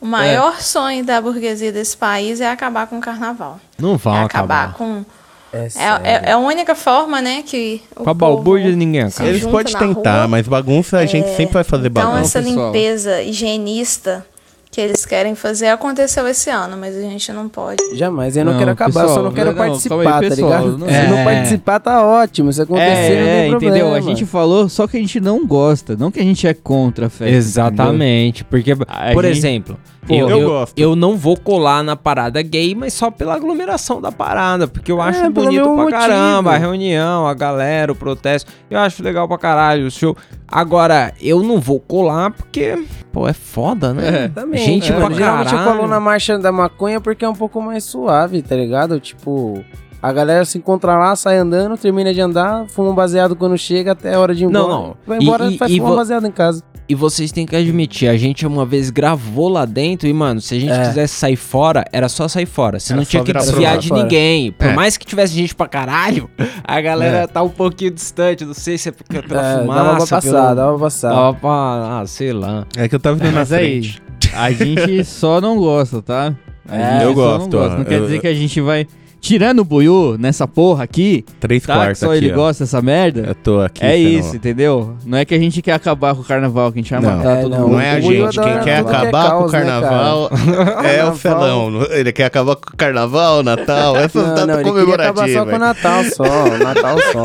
o 0.00 0.06
maior 0.06 0.60
sonho 0.60 1.04
da 1.04 1.20
burguesia 1.20 1.70
desse 1.72 1.96
país 1.96 2.40
é 2.40 2.50
acabar 2.50 2.86
com 2.86 2.98
o 2.98 3.00
carnaval. 3.00 3.60
Não 3.78 3.96
vão 3.96 4.16
é 4.16 4.24
acabar. 4.24 4.64
acabar 4.70 4.78
com. 4.78 5.04
É, 5.52 5.66
é, 6.04 6.30
é 6.30 6.32
a 6.32 6.38
única 6.38 6.76
forma, 6.76 7.20
né, 7.20 7.42
que 7.44 7.82
o 7.96 8.04
Com 8.04 8.10
a 8.10 8.14
povo 8.14 8.34
balbúrdia 8.36 8.70
ninguém 8.70 9.02
acaba. 9.02 9.28
Eles 9.28 9.44
podem 9.44 9.74
tentar, 9.76 10.18
rua. 10.18 10.28
mas 10.28 10.46
bagunça 10.46 10.98
a 10.98 11.06
gente 11.06 11.28
sempre 11.34 11.54
vai 11.54 11.64
fazer 11.64 11.88
Então, 11.88 12.12
bagunça. 12.12 12.38
essa 12.38 12.48
limpeza 12.48 13.20
higienista 13.22 14.24
que 14.70 14.80
eles 14.80 15.04
querem 15.04 15.34
fazer 15.34 15.66
aconteceu 15.66 16.28
esse 16.28 16.48
ano, 16.48 16.76
mas 16.76 16.96
a 16.96 17.00
gente 17.00 17.32
não 17.32 17.48
pode. 17.48 17.82
Jamais, 17.96 18.36
eu 18.36 18.44
não, 18.44 18.52
Não, 18.52 18.58
quero 18.60 18.70
acabar, 18.70 19.02
eu 19.02 19.08
só 19.08 19.22
não 19.22 19.30
pessoal, 19.30 19.32
quero 19.34 19.50
não, 19.50 19.56
participar, 19.56 19.96
aí, 19.98 20.04
tá 20.04 20.18
pessoal, 20.20 20.50
ligado? 20.50 20.78
não- 20.78 20.86
Se 20.88 21.06
não 21.08 21.18
É. 21.18 21.24
participar, 21.24 21.80
tá 21.80 22.06
ótimo. 22.06 22.52
Se 22.52 22.62
acontecer, 22.62 22.86
não 23.20 23.26
É, 23.28 23.40
tem 23.42 23.50
problema. 23.50 23.76
entendeu? 23.78 23.94
A 23.94 24.00
gente 24.00 24.24
falou 24.24 24.68
só 24.68 24.86
que 24.86 24.96
a 24.96 25.00
gente 25.00 25.18
não 25.20 25.44
gosta, 25.44 25.96
não 25.96 26.10
que 26.12 26.20
a 26.20 26.22
gente 26.22 26.46
é 26.46 26.54
contra 26.54 27.06
a 27.06 27.10
festa. 27.10 27.34
Exatamente, 27.34 28.44
porque, 28.44 28.72
A 28.86 29.12
por 29.12 29.24
gente- 29.24 29.38
exemplo, 29.38 29.76
Pô, 30.06 30.14
eu, 30.14 30.28
eu 30.30 30.38
eu, 30.38 30.48
gosto. 30.48 30.78
eu 30.78 30.96
não 30.96 31.16
vou 31.16 31.36
colar 31.36 31.82
na 31.84 31.94
parada 31.94 32.40
gay, 32.42 32.74
mas 32.74 32.94
só 32.94 33.10
pela 33.10 33.34
aglomeração 33.34 34.00
da 34.00 34.10
parada, 34.10 34.66
porque 34.66 34.90
eu 34.90 35.00
acho 35.00 35.20
pelo 35.20 35.32
bonito 35.32 35.62
pra 35.62 35.72
motivo. 35.72 35.90
caramba, 35.90 36.52
a 36.54 36.56
reunião, 36.56 37.26
a 37.26 37.34
galera, 37.34 37.92
o 37.92 37.94
protesto, 37.94 38.50
eu 38.70 38.78
acho 38.78 39.02
legal 39.02 39.28
pra 39.28 39.36
caralho 39.38 39.86
o 39.86 39.90
show. 39.90 40.16
Agora, 40.48 41.12
eu 41.20 41.42
não 41.42 41.60
vou 41.60 41.78
colar 41.78 42.30
porque, 42.32 42.82
pô, 43.12 43.28
é 43.28 43.32
foda, 43.34 43.92
né? 43.92 44.28
Também, 44.34 44.64
Gente 44.64 44.90
é, 44.90 44.96
pra 44.96 45.10
geralmente 45.10 45.52
eu 45.52 45.58
caralho. 45.58 45.76
colo 45.78 45.88
na 45.88 46.00
marcha 46.00 46.38
da 46.38 46.50
maconha 46.50 47.00
porque 47.00 47.24
é 47.24 47.28
um 47.28 47.34
pouco 47.34 47.60
mais 47.60 47.84
suave, 47.84 48.42
tá 48.42 48.56
ligado? 48.56 48.98
Tipo, 48.98 49.62
a 50.02 50.12
galera 50.12 50.44
se 50.44 50.58
encontra 50.58 50.96
lá, 50.98 51.14
sai 51.16 51.36
andando, 51.38 51.76
termina 51.76 52.12
de 52.14 52.20
andar, 52.20 52.66
fuma 52.68 52.90
um 52.90 52.94
baseado 52.94 53.36
quando 53.36 53.56
chega 53.58 53.92
até 53.92 54.14
a 54.14 54.20
hora 54.20 54.34
de 54.34 54.44
ir 54.44 54.46
embora. 54.48 54.62
Não, 54.64 54.68
não. 54.68 54.96
Vai 55.06 55.18
E- 55.18 55.22
embora 55.22 55.50
e- 55.50 55.58
faz 55.58 55.70
e 55.70 55.76
fumar 55.76 55.90
vo- 55.90 55.96
baseado 55.96 56.26
em 56.26 56.30
casa. 56.32 56.62
E 56.88 56.94
vocês 56.94 57.30
têm 57.30 57.46
que 57.46 57.54
admitir, 57.54 58.08
a 58.08 58.16
gente 58.16 58.44
uma 58.44 58.66
vez 58.66 58.90
gravou 58.90 59.48
lá 59.48 59.64
dentro 59.64 60.08
e, 60.08 60.12
mano, 60.12 60.40
se 60.40 60.56
a 60.56 60.58
gente 60.58 60.72
É. 60.72 60.88
quisesse 60.88 61.14
sair 61.14 61.36
fora, 61.36 61.84
era 61.92 62.08
só 62.08 62.26
sair 62.26 62.46
fora. 62.46 62.80
Você 62.80 62.92
Era 62.92 63.00
não 63.00 63.06
tinha 63.06 63.22
que 63.22 63.32
desviar 63.32 63.74
fora. 63.74 63.80
de 63.82 63.92
ninguém. 63.92 64.50
Por 64.50 64.66
É. 64.66 64.72
mais 64.74 64.96
que 64.96 65.06
tivesse 65.06 65.32
gente 65.32 65.54
pra 65.54 65.68
caralho, 65.68 66.28
a 66.64 66.80
galera 66.80 67.18
É. 67.18 67.26
tá 67.28 67.42
um 67.44 67.48
pouquinho 67.48 67.92
distante. 67.92 68.44
Não 68.44 68.54
sei 68.54 68.76
se 68.76 68.88
é 68.88 68.92
porque 68.92 69.22
pela 69.22 69.40
É, 69.40 69.60
fumaça. 69.60 69.78
dava 69.84 69.96
pra 69.98 70.06
passar, 70.06 70.20
pelo- 70.22 70.54
dava 70.56 70.70
pra 70.72 70.78
passar. 70.80 71.08
Dava 71.10 71.34
pra... 71.34 72.00
Ah, 72.00 72.04
sei 72.06 72.32
lá. 72.32 72.66
É 72.76 72.88
que 72.88 72.94
eu 72.96 72.98
tava 73.00 73.14
vendo 73.14 73.34
na 73.34 73.40
Mas 73.40 73.52
aí, 73.52 73.82
frente. 73.84 74.02
a 74.34 74.50
gente 74.50 75.04
só 75.04 75.40
não 75.40 75.58
gosta, 75.58 76.02
tá? 76.02 76.34
É, 76.68 77.04
eu 77.04 77.14
gosto, 77.14 77.42
Não, 77.42 77.50
gosta. 77.50 77.76
não 77.78 77.84
quer 77.84 78.00
dizer 78.00 78.20
que 78.20 78.26
a 78.26 78.34
gente 78.34 78.60
vai. 78.60 78.86
Tirando 79.20 79.60
o 79.60 79.64
Buiú 79.64 80.16
nessa 80.18 80.48
porra 80.48 80.84
aqui, 80.84 81.24
Três 81.38 81.62
tá? 81.64 81.74
quartos 81.74 81.98
que 82.00 82.06
só 82.06 82.12
aqui, 82.12 82.24
ele 82.24 82.32
ó. 82.32 82.36
gosta 82.36 82.64
dessa 82.64 82.80
merda. 82.80 83.20
Eu 83.28 83.34
tô 83.34 83.60
aqui. 83.60 83.84
É 83.84 83.92
sendo- 83.96 84.08
isso, 84.08 84.36
entendeu? 84.36 84.96
Não 85.04 85.18
é 85.18 85.24
que 85.24 85.34
a 85.34 85.38
gente 85.38 85.60
quer 85.60 85.72
acabar 85.72 86.14
com 86.14 86.22
o 86.22 86.24
carnaval, 86.24 86.72
que 86.72 86.78
a 86.78 86.82
gente 86.82 86.90
vai 86.90 87.00
Não, 87.02 87.16
matar 87.18 87.36
É, 87.38 87.42
todo 87.42 87.50
não, 87.50 87.58
mundo. 87.60 87.72
não 87.72 87.80
é 87.80 87.92
a 87.94 87.98
O 87.98 88.00
gente. 88.02 88.38
adora 88.40 88.54
Quem 88.54 88.54
quer 88.54 88.62
que 88.64 88.70
é 88.70 88.78
acabar 88.78 89.30
com 89.32 89.36
o 89.36 89.40
caos, 89.40 89.52
né, 89.52 89.58
carnaval 89.60 90.30
é 90.32 90.32
o 90.32 90.82
Carnaval. 90.82 91.14
felão. 91.16 91.82
Ele 91.90 92.12
quer 92.12 92.24
acabar 92.24 92.56
com 92.56 92.70
o 92.72 92.76
carnaval, 92.76 93.42
Natal, 93.42 93.96
essas 93.96 94.22
Não, 94.26 94.34
datas 94.34 94.46
não, 94.46 94.60
ele 94.60 94.72
queria 94.86 94.94
acabar 94.94 95.28
só 95.28 95.34
com 95.34 95.40
o 95.40 95.44
comemorativas. 95.44 95.60
Natal 95.60 96.04
só, 96.04 96.58
Natal 96.64 96.98
só. 97.12 97.20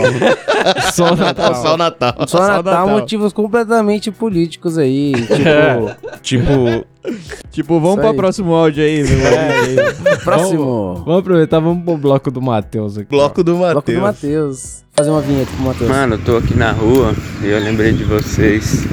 Só 0.91 1.13
o 1.13 1.15
Natal, 1.15 1.55
só 1.55 1.73
o 1.73 1.77
Natal. 1.77 2.13
Só 2.27 2.39
Natal, 2.47 2.87
motivos 2.89 3.31
completamente 3.33 4.11
políticos 4.11 4.77
aí, 4.77 5.13
tipo... 5.13 6.15
Tipo, 6.21 6.85
Tipo, 7.51 7.79
vamos 7.79 7.99
pro 7.99 8.09
aí. 8.09 8.15
próximo 8.15 8.53
áudio 8.53 8.83
aí, 8.83 9.03
meu. 9.03 10.17
Próximo. 10.23 10.95
Vamos 11.05 11.19
aproveitar, 11.19 11.59
vamos 11.59 11.85
pro 11.85 11.97
bloco 11.97 12.29
do 12.29 12.41
Matheus 12.41 12.97
aqui. 12.97 13.09
bloco 13.09 13.43
do 13.43 13.55
Bloco 13.55 13.91
do 13.91 14.01
Matheus. 14.01 14.01
Matheus. 14.01 14.83
Fazer 14.93 15.09
uma 15.09 15.21
vinheta 15.21 15.51
pro 15.55 15.65
Matheus. 15.65 15.89
Mano, 15.89 16.15
eu 16.15 16.19
tô 16.19 16.37
aqui 16.37 16.53
na 16.57 16.71
rua 16.71 17.13
e 17.41 17.47
eu 17.47 17.59
lembrei 17.59 17.93
de 17.93 18.03
vocês. 18.03 18.85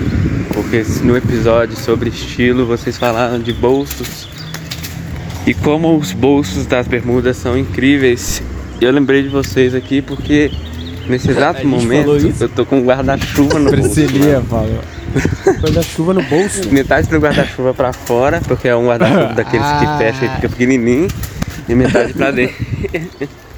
Porque 0.54 0.84
no 1.02 1.16
episódio 1.16 1.76
sobre 1.76 2.10
estilo 2.10 2.66
vocês 2.66 2.96
falaram 2.98 3.40
de 3.40 3.52
bolsos. 3.52 4.28
E 5.46 5.54
como 5.54 5.96
os 5.96 6.12
bolsos 6.12 6.66
das 6.66 6.86
bermudas 6.86 7.36
são 7.36 7.58
incríveis. 7.58 8.42
E 8.80 8.84
eu 8.84 8.92
lembrei 8.92 9.22
de 9.22 9.28
vocês 9.28 9.74
aqui 9.74 10.00
porque 10.00 10.50
nesse 11.08 11.30
exato 11.32 11.66
momento 11.66 12.32
eu 12.40 12.48
tô 12.48 12.64
com 12.64 12.78
um 12.78 12.84
guarda-chuva 12.84 13.58
no 13.58 13.70
bolso. 13.70 13.94
Priscilia 13.94 14.40
falou. 14.42 14.80
Guarda-chuva 15.60 16.14
no 16.14 16.22
bolso. 16.22 16.72
Metade 16.72 17.08
do 17.08 17.18
guarda-chuva 17.18 17.74
pra 17.74 17.92
fora, 17.92 18.40
porque 18.40 18.68
é 18.68 18.76
um 18.76 18.86
guarda-chuva 18.86 19.34
daqueles 19.34 19.66
que 19.66 19.98
fecha 19.98 20.24
e 20.24 20.28
fica 20.36 20.48
pequenininho. 20.48 21.08
E 21.68 21.74
metade 21.74 22.12
pra 22.14 22.30
dentro. 22.30 22.56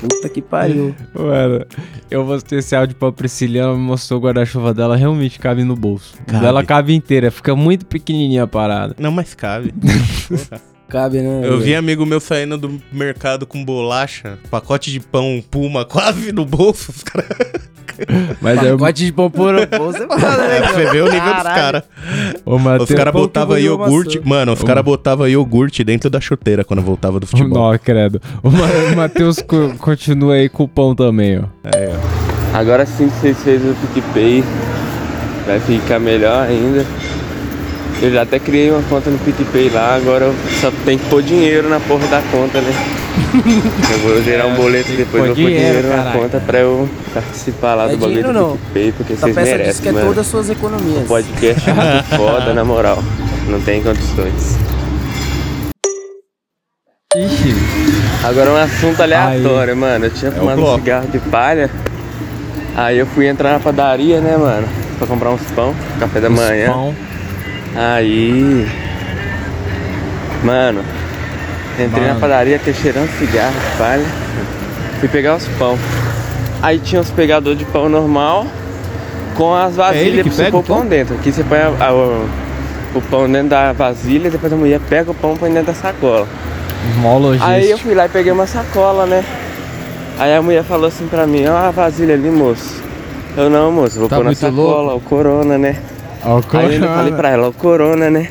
Puta 0.00 0.28
que 0.28 0.42
pariu. 0.42 0.94
Mano, 1.14 1.64
eu 2.10 2.24
mostrei 2.24 2.60
esse 2.60 2.76
áudio 2.76 2.94
pra 2.96 3.10
Priscilia, 3.10 3.62
ela 3.62 3.74
me 3.74 3.82
mostrou 3.82 4.20
o 4.20 4.22
guarda-chuva 4.22 4.74
dela, 4.74 4.96
realmente 4.96 5.38
cabe 5.38 5.64
no 5.64 5.74
bolso. 5.74 6.14
Cabe. 6.26 6.44
Dela 6.44 6.64
cabe 6.64 6.94
inteira, 6.94 7.30
fica 7.30 7.56
muito 7.56 7.86
pequenininha 7.86 8.42
a 8.42 8.46
parada. 8.46 8.94
Não, 8.98 9.10
mas 9.10 9.34
cabe. 9.34 9.72
Cabe, 10.88 11.18
né? 11.20 11.40
Eu 11.44 11.58
vi 11.58 11.74
amigo 11.74 12.04
meu 12.06 12.20
saindo 12.20 12.56
do 12.58 12.80
mercado 12.92 13.46
com 13.46 13.64
bolacha, 13.64 14.38
pacote 14.50 14.92
de 14.92 15.00
pão 15.00 15.42
Puma 15.50 15.84
quase 15.86 16.30
no 16.32 16.44
bolso. 16.44 16.92
Os 16.94 17.02
caras. 17.02 17.28
Mas 18.40 18.58
é 18.60 18.72
Pacote 18.72 19.06
de 19.06 19.12
pão 19.12 19.30
por 19.30 19.52
no 19.54 19.66
bolso 19.66 20.02
é 20.02 20.06
foda, 20.08 20.36
né? 20.48 20.58
É, 20.58 20.66
você 20.74 20.90
ver 20.90 21.02
o 21.02 21.10
nível 21.12 21.34
dos 21.34 21.42
caras. 21.44 21.82
Os 22.82 22.88
caras 22.92 23.12
botavam 23.12 23.56
engoliu 23.56 23.72
iogurte. 23.78 24.20
Mano, 24.24 24.52
os 24.52 24.62
caras 24.64 24.82
botavam 24.84 25.28
iogurte 25.28 25.84
dentro 25.84 26.10
da 26.10 26.20
chuteira 26.20 26.64
quando 26.64 26.82
voltava 26.82 27.20
do 27.20 27.26
futebol. 27.26 27.70
Não, 27.72 27.78
credo. 27.78 28.20
O 28.42 28.50
Ma- 28.50 28.66
o 28.92 28.96
Matheus 28.96 29.40
co- 29.40 29.72
continua 29.78 30.34
aí 30.34 30.48
com 30.48 30.64
o 30.64 30.68
pão 30.68 30.92
também, 30.94 31.38
ó. 31.38 31.44
É, 31.72 31.92
ó. 32.52 32.58
Agora 32.58 32.84
sim 32.84 33.08
que 33.08 33.14
vocês 33.20 33.42
fez 33.44 33.62
o 33.62 33.74
PicPay, 33.94 34.42
vai 35.46 35.60
ficar 35.60 35.98
melhor 36.00 36.48
ainda. 36.48 36.84
Eu 38.04 38.12
já 38.12 38.20
até 38.20 38.38
criei 38.38 38.70
uma 38.70 38.82
conta 38.82 39.08
no 39.08 39.18
PicPay 39.18 39.70
lá, 39.70 39.94
agora 39.94 40.26
eu 40.26 40.34
só 40.60 40.70
tenho 40.84 40.98
que 40.98 41.08
pôr 41.08 41.22
dinheiro 41.22 41.70
na 41.70 41.80
porra 41.80 42.06
da 42.08 42.20
conta, 42.30 42.60
né? 42.60 42.70
Eu 43.92 43.98
vou 44.00 44.22
gerar 44.22 44.46
um 44.46 44.54
boleto 44.56 44.92
depois, 44.92 45.24
vou 45.24 45.34
pôr 45.34 45.36
dinheiro, 45.36 45.80
dinheiro 45.82 45.88
na 45.88 46.12
conta 46.12 46.38
pra 46.40 46.58
eu 46.58 46.88
participar 47.14 47.74
lá 47.74 47.84
É 47.84 47.88
do 47.88 47.96
bagulho 47.96 48.08
dinheiro 48.10 48.32
do 48.32 48.38
não. 48.38 48.56
PicPay, 48.58 48.92
porque 48.92 49.12
Essa 49.14 49.22
vocês 49.22 49.34
peça 49.34 49.50
diz 49.50 49.58
merecem, 49.58 49.82
que 49.82 49.88
é 49.88 49.92
mano. 49.92 50.06
todas 50.06 50.18
as 50.18 50.26
suas 50.26 50.50
economias. 50.50 51.04
O 51.04 51.06
podcast 51.06 51.70
é 51.70 51.72
muito 51.72 52.04
foda, 52.16 52.52
na 52.52 52.62
moral. 52.64 53.02
Não 53.48 53.60
tem 53.62 53.82
condições. 53.82 54.56
Ixi. 57.16 57.54
Agora 58.22 58.50
um 58.50 58.56
assunto 58.56 59.00
aleatório, 59.02 59.76
mano. 59.76 60.04
Eu 60.06 60.10
tinha 60.10 60.30
o 60.30 60.34
fumado 60.34 60.62
um 60.62 60.74
cigarro 60.76 61.08
de 61.08 61.18
palha. 61.20 61.70
Aí 62.76 62.98
eu 62.98 63.06
fui 63.06 63.26
entrar 63.26 63.52
na 63.52 63.60
padaria, 63.60 64.20
né, 64.20 64.36
mano? 64.36 64.68
Pra 64.98 65.06
comprar 65.06 65.30
uns 65.30 65.42
pão, 65.52 65.74
café 65.98 66.20
da 66.20 66.28
manhã. 66.28 66.70
Pão. 66.70 66.94
Aí. 67.76 68.66
Mano, 70.44 70.82
entrei 71.78 72.02
na 72.02 72.08
Mano. 72.08 72.20
padaria 72.20 72.58
que 72.58 72.72
cheirando 72.72 73.08
cigarro 73.18 73.54
palha. 73.78 74.04
Fui 75.00 75.08
pegar 75.08 75.36
os 75.36 75.46
pão. 75.58 75.78
Aí 76.62 76.78
tinha 76.78 77.00
os 77.00 77.10
pegadores 77.10 77.58
de 77.58 77.64
pão 77.64 77.88
normal 77.88 78.46
com 79.34 79.54
as 79.54 79.72
ele 79.72 79.76
vasilhas 79.76 80.22
que 80.22 80.30
pra 80.30 80.32
você 80.44 80.50
pôr 80.50 80.58
o 80.58 80.62
pão 80.62 80.86
dentro. 80.86 81.14
Aqui 81.16 81.32
você 81.32 81.42
põe 81.44 81.58
a- 81.58 81.72
a- 81.80 81.92
o, 81.92 82.26
o 82.94 83.00
pão 83.02 83.30
dentro 83.30 83.48
da 83.48 83.72
vasilha, 83.72 84.30
depois 84.30 84.52
a 84.52 84.56
mulher 84.56 84.80
pega 84.88 85.10
o 85.10 85.14
pão 85.14 85.34
e 85.34 85.38
põe 85.38 85.50
dentro 85.52 85.72
da 85.72 85.74
sacola. 85.74 86.28
Mó 86.98 87.18
logística. 87.18 87.50
Aí 87.52 87.70
eu 87.70 87.78
fui 87.78 87.94
lá 87.94 88.06
e 88.06 88.08
peguei 88.08 88.30
uma 88.32 88.46
sacola, 88.46 89.06
né? 89.06 89.24
Aí 90.18 90.34
a 90.34 90.40
mulher 90.42 90.62
falou 90.62 90.86
assim 90.86 91.06
pra 91.08 91.26
mim, 91.26 91.46
ó 91.46 91.56
a 91.56 91.70
vasilha 91.70 92.14
ali, 92.14 92.30
moço. 92.30 92.82
Eu 93.36 93.50
não, 93.50 93.72
moço, 93.72 93.98
vou 93.98 94.08
Tá 94.08 94.16
pôr 94.16 94.24
na 94.24 94.34
sacola, 94.34 94.94
o 94.94 95.00
corona, 95.00 95.58
né? 95.58 95.76
Ó, 96.24 96.38
o 96.38 96.58
Aí 96.58 96.76
eu 96.76 96.82
falei 96.82 97.12
pra 97.12 97.30
ela, 97.30 97.48
o 97.48 97.52
corona, 97.52 98.10
né? 98.10 98.28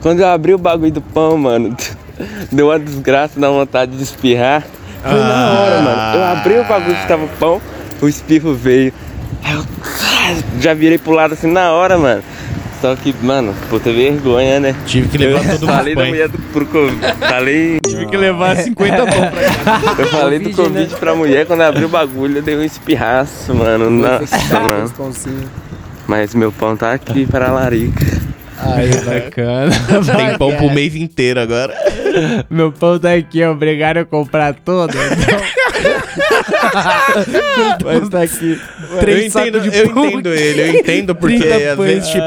Quando 0.00 0.20
eu 0.20 0.26
abri 0.26 0.52
o 0.52 0.58
bagulho 0.58 0.92
do 0.92 1.00
pão, 1.00 1.36
mano, 1.36 1.76
deu 2.50 2.68
uma 2.68 2.78
desgraça, 2.78 3.38
dá 3.38 3.48
vontade 3.48 3.96
de 3.96 4.02
espirrar. 4.02 4.62
Foi 5.02 5.18
na 5.18 5.52
hora, 5.52 5.80
mano. 5.80 6.16
Eu 6.16 6.24
abri 6.24 6.58
o 6.58 6.64
bagulho 6.64 6.96
que 6.96 7.08
tava 7.08 7.24
o 7.24 7.28
pão, 7.28 7.60
o 8.00 8.08
espirro 8.08 8.54
veio. 8.54 8.92
Aí 9.42 9.54
eu 9.54 9.64
já 10.60 10.74
virei 10.74 10.98
pro 10.98 11.12
lado 11.12 11.34
assim 11.34 11.50
na 11.50 11.72
hora, 11.72 11.98
mano. 11.98 12.22
Só 12.84 12.94
que, 12.94 13.14
mano, 13.22 13.54
puta 13.70 13.90
vergonha, 13.90 14.60
né? 14.60 14.76
Tive 14.84 15.08
que 15.08 15.16
levar 15.16 15.40
todo 15.40 15.60
mundo 15.60 15.66
Falei 15.66 15.94
da 15.94 16.04
mulher 16.04 16.28
do, 16.28 16.38
pro 16.38 16.66
Covid. 16.66 17.14
Falei. 17.18 17.78
Tive 17.80 18.06
que 18.06 18.16
levar 18.16 18.56
50 18.56 18.96
pão 18.96 19.06
pra. 19.06 19.94
Eu 20.04 20.08
falei 20.08 20.38
do 20.38 20.50
Covid, 20.50 20.92
né? 20.92 20.98
Pra 21.00 21.14
mulher, 21.14 21.46
quando 21.46 21.62
abri 21.62 21.86
o 21.86 21.88
bagulho, 21.88 22.36
eu 22.38 22.42
dei 22.42 22.58
um 22.58 22.62
espirraço, 22.62 23.54
mano. 23.54 23.88
Nossa, 23.88 24.36
mano. 24.60 24.92
Mas 26.06 26.34
meu 26.34 26.52
pão 26.52 26.76
tá 26.76 26.92
aqui 26.92 27.26
para 27.26 27.48
a 27.48 27.52
larica. 27.52 28.04
Aí, 28.58 28.90
bacana. 29.04 29.72
Tem 30.16 30.38
pão 30.38 30.54
pro 30.56 30.70
mês 30.70 30.94
inteiro 30.94 31.40
agora. 31.40 31.74
Meu 32.48 32.70
pão 32.70 32.96
tá 32.96 33.12
aqui, 33.12 33.44
obrigado 33.44 33.96
a 33.96 34.04
comprar 34.04 34.54
todo. 34.54 34.94
Mas 37.84 38.08
tá 38.08 38.22
aqui. 38.22 38.60
eu 39.06 39.26
entendo, 39.26 39.58
eu 39.58 39.66
entendo 39.66 40.32
ele, 40.32 40.60
eu 40.60 40.74
entendo 40.80 41.14
porque 41.14 41.38
30 41.38 41.72
às 41.72 41.78
vezes, 41.78 42.08
tipo, 42.08 42.22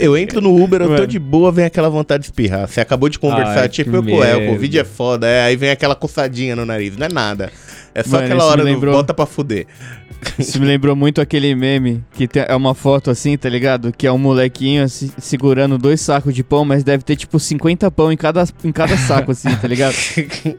eu 0.00 0.16
entro 0.16 0.40
no 0.40 0.62
Uber, 0.62 0.80
eu 0.82 0.86
tô 0.86 0.92
Mano. 0.94 1.06
de 1.06 1.18
boa, 1.18 1.50
vem 1.50 1.64
aquela 1.64 1.88
vontade 1.88 2.22
de 2.22 2.26
espirrar. 2.28 2.68
Você 2.68 2.80
acabou 2.80 3.08
de 3.08 3.18
conversar, 3.18 3.62
Ai, 3.62 3.68
tipo, 3.68 3.96
eu, 3.96 4.22
é, 4.24 4.36
o. 4.36 4.46
Covid 4.52 4.78
é 4.78 4.84
foda, 4.84 5.26
é, 5.26 5.42
aí 5.44 5.56
vem 5.56 5.70
aquela 5.70 5.94
coçadinha 5.94 6.54
no 6.54 6.64
nariz, 6.64 6.96
não 6.96 7.06
é 7.06 7.12
nada. 7.12 7.50
É 7.94 8.02
só 8.02 8.12
Mano, 8.12 8.24
aquela 8.24 8.44
hora 8.44 8.62
do 8.62 8.64
lembrou- 8.64 8.94
bota 8.94 9.12
pra 9.12 9.26
fuder. 9.26 9.66
Isso 10.38 10.58
me 10.60 10.66
lembrou 10.66 10.94
muito 10.96 11.20
aquele 11.20 11.54
meme 11.54 12.02
que 12.12 12.26
tem- 12.28 12.44
é 12.46 12.54
uma 12.54 12.74
foto 12.74 13.10
assim, 13.10 13.36
tá 13.36 13.48
ligado? 13.48 13.92
Que 13.92 14.06
é 14.06 14.12
um 14.12 14.18
molequinho 14.18 14.84
assim, 14.84 15.10
segurando 15.18 15.76
dois 15.78 16.00
sacos 16.00 16.34
de 16.34 16.42
pão, 16.44 16.64
mas 16.64 16.84
deve 16.84 17.02
ter 17.02 17.16
tipo 17.16 17.38
50 17.40 17.90
pão 17.90 18.12
em 18.12 18.16
cada, 18.16 18.44
em 18.64 18.72
cada 18.72 18.96
saco, 18.96 19.32
assim, 19.32 19.54
tá 19.56 19.66
ligado? 19.68 19.94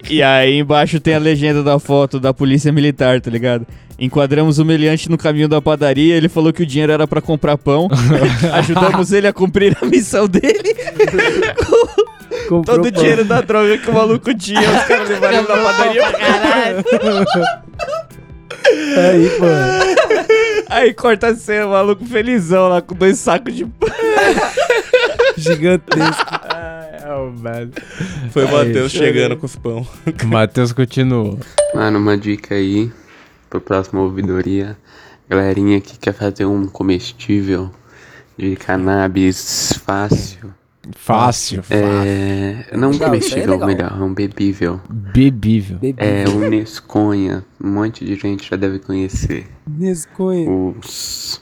e 0.10 0.22
aí 0.22 0.60
embaixo 0.60 1.00
tem 1.00 1.16
a 1.16 1.20
legenda 1.20 1.64
da 1.64 1.80
foto 1.80 2.20
da 2.20 2.34
polícia 2.34 2.72
militar, 2.72 3.20
tá 3.22 3.32
ligado? 3.32 3.66
Enquadramos 3.98 4.58
o 4.60 4.66
meliante 4.66 5.10
no 5.10 5.18
caminho 5.18 5.48
da 5.48 5.62
padaria, 5.62 6.16
ele 6.16 6.28
falou 6.28 6.52
que 6.52 6.64
o 6.64 6.66
dinheiro 6.66 6.92
era 6.92 7.08
pra 7.08 7.22
comprar 7.22 7.58
pão. 7.58 7.88
Ajudamos 8.54 9.12
ele 9.12 9.28
a 9.28 9.34
cumprir 9.34 9.78
a 9.82 9.86
missão 9.86 10.28
dele. 10.28 10.76
Comprou 12.50 12.78
Todo 12.78 12.88
o 12.88 12.92
dinheiro 12.92 13.24
da 13.24 13.40
droga 13.42 13.78
que 13.78 13.90
o 13.90 13.94
maluco 13.94 14.34
tinha, 14.34 14.60
os 14.60 14.84
caras 14.84 15.08
levaram 15.10 15.44
na 15.44 15.56
padaria. 15.56 16.04
Aí, 18.98 19.30
pô. 19.38 19.46
Aí 20.70 20.94
corta 20.94 21.28
a 21.28 21.36
cena, 21.36 21.68
o 21.68 21.72
maluco 21.72 22.06
felizão 22.06 22.68
lá 22.70 22.82
com 22.82 22.96
dois 22.96 23.20
sacos 23.20 23.54
de 23.56 23.66
pão. 23.66 23.90
Gigantesco. 25.38 26.36
É. 26.46 26.74
Foi 28.32 28.46
o 28.46 28.52
Matheus 28.52 28.92
chegando 28.92 29.38
com 29.38 29.46
os 29.46 29.56
pão. 29.56 29.86
O 30.24 30.28
Matheus 30.28 30.72
continua. 30.72 31.38
Mano, 31.74 32.00
uma 32.00 32.18
dica 32.18 32.56
aí 32.56 32.92
pro 33.50 33.62
próximo 33.62 34.02
ouvidoria. 34.02 34.78
Galerinha 35.30 35.80
que 35.80 35.98
quer 35.98 36.14
fazer 36.14 36.46
um 36.46 36.66
comestível 36.68 37.70
de 38.38 38.56
cannabis 38.56 39.74
fácil. 39.86 40.54
Fácil, 40.92 41.64
É. 41.70 42.66
Não 42.76 42.90
um 42.90 42.92
Legal, 42.92 43.08
é 43.08 43.12
comestível, 43.12 43.52
legal. 43.52 43.68
melhor, 43.68 44.02
um 44.02 44.14
bebível. 44.14 44.82
Bebível. 44.90 45.80
É 45.98 46.26
o 46.28 46.50
Nesconha. 46.50 47.46
Um 47.64 47.70
monte 47.72 48.04
de 48.04 48.16
gente 48.16 48.50
já 48.50 48.58
deve 48.58 48.80
conhecer. 48.80 49.48
Nesconha. 49.66 50.50
Os. 50.50 51.42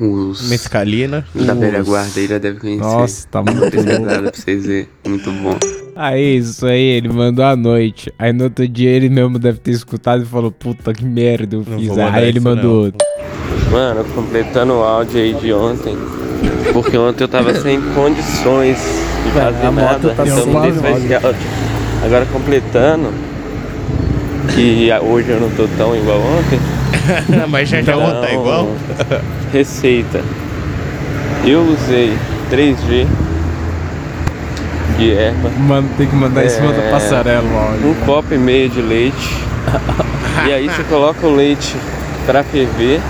Os. 0.00 0.48
Mescalina. 0.48 1.26
Da 1.34 1.52
Os- 1.52 1.58
velha 1.60 1.82
guarda 1.82 2.18
aí 2.20 2.26
já 2.26 2.38
deve 2.38 2.58
conhecer. 2.58 2.80
Nossa, 2.82 3.28
tá 3.28 3.42
muito 3.42 3.60
bom. 3.76 4.04
pra 4.04 4.30
vocês 4.32 4.64
verem. 4.66 4.88
Muito 5.06 5.30
bom. 5.30 5.58
Aí, 5.94 6.38
isso 6.38 6.64
aí, 6.66 6.80
ele 6.82 7.10
mandou 7.10 7.44
à 7.44 7.54
noite. 7.54 8.10
Aí 8.18 8.32
no 8.32 8.44
outro 8.44 8.66
dia 8.66 8.88
ele 8.88 9.10
mesmo 9.10 9.38
deve 9.38 9.58
ter 9.58 9.72
escutado 9.72 10.22
e 10.22 10.26
falou, 10.26 10.50
puta 10.50 10.94
que 10.94 11.04
merda 11.04 11.56
eu 11.56 11.62
fiz. 11.64 11.98
Aí 11.98 12.28
ele 12.28 12.40
mandou 12.40 12.70
não. 12.72 12.80
outro. 12.84 13.06
Mano, 13.70 14.02
completando 14.14 14.72
o 14.72 14.82
áudio 14.82 15.20
aí 15.20 15.34
de 15.34 15.52
ontem. 15.52 15.94
Porque 16.72 16.96
ontem 16.96 17.24
eu 17.24 17.28
tava 17.28 17.54
sem 17.60 17.80
condições 17.94 18.78
de 19.24 19.30
fazer 19.32 19.66
a 19.66 19.70
moto 19.70 19.84
nada. 19.84 20.14
tá 20.14 20.26
então 20.26 20.46
não 20.46 20.60
dei 20.62 20.70
esse 20.70 21.14
áudio. 21.14 21.40
Agora 22.04 22.26
completando. 22.26 23.12
Que 24.54 24.90
hoje 25.00 25.30
eu 25.30 25.40
não 25.40 25.50
tô 25.50 25.68
tão 25.76 25.94
igual 25.94 26.18
ontem. 26.18 26.58
Mas 27.48 27.68
já 27.68 27.80
já 27.80 27.94
Então, 27.94 28.20
tá 28.20 28.32
igual? 28.32 28.68
Receita. 29.52 30.20
Eu 31.44 31.62
usei 31.62 32.16
3G 32.50 33.06
de 34.98 35.12
erva. 35.12 35.50
Mano, 35.58 35.88
tem 35.96 36.06
que 36.06 36.14
mandar 36.14 36.44
em 36.44 36.48
cima 36.48 36.72
da 36.72 36.90
passarela 36.90 37.44
o 37.44 37.58
áudio. 37.58 37.88
Um 37.88 37.94
copo 38.06 38.34
e 38.34 38.38
meio 38.38 38.68
de 38.68 38.80
leite. 38.80 39.30
e 40.46 40.52
aí 40.52 40.68
você 40.68 40.82
coloca 40.84 41.26
o 41.26 41.34
leite 41.34 41.74
pra 42.26 42.42
ferver. 42.42 43.00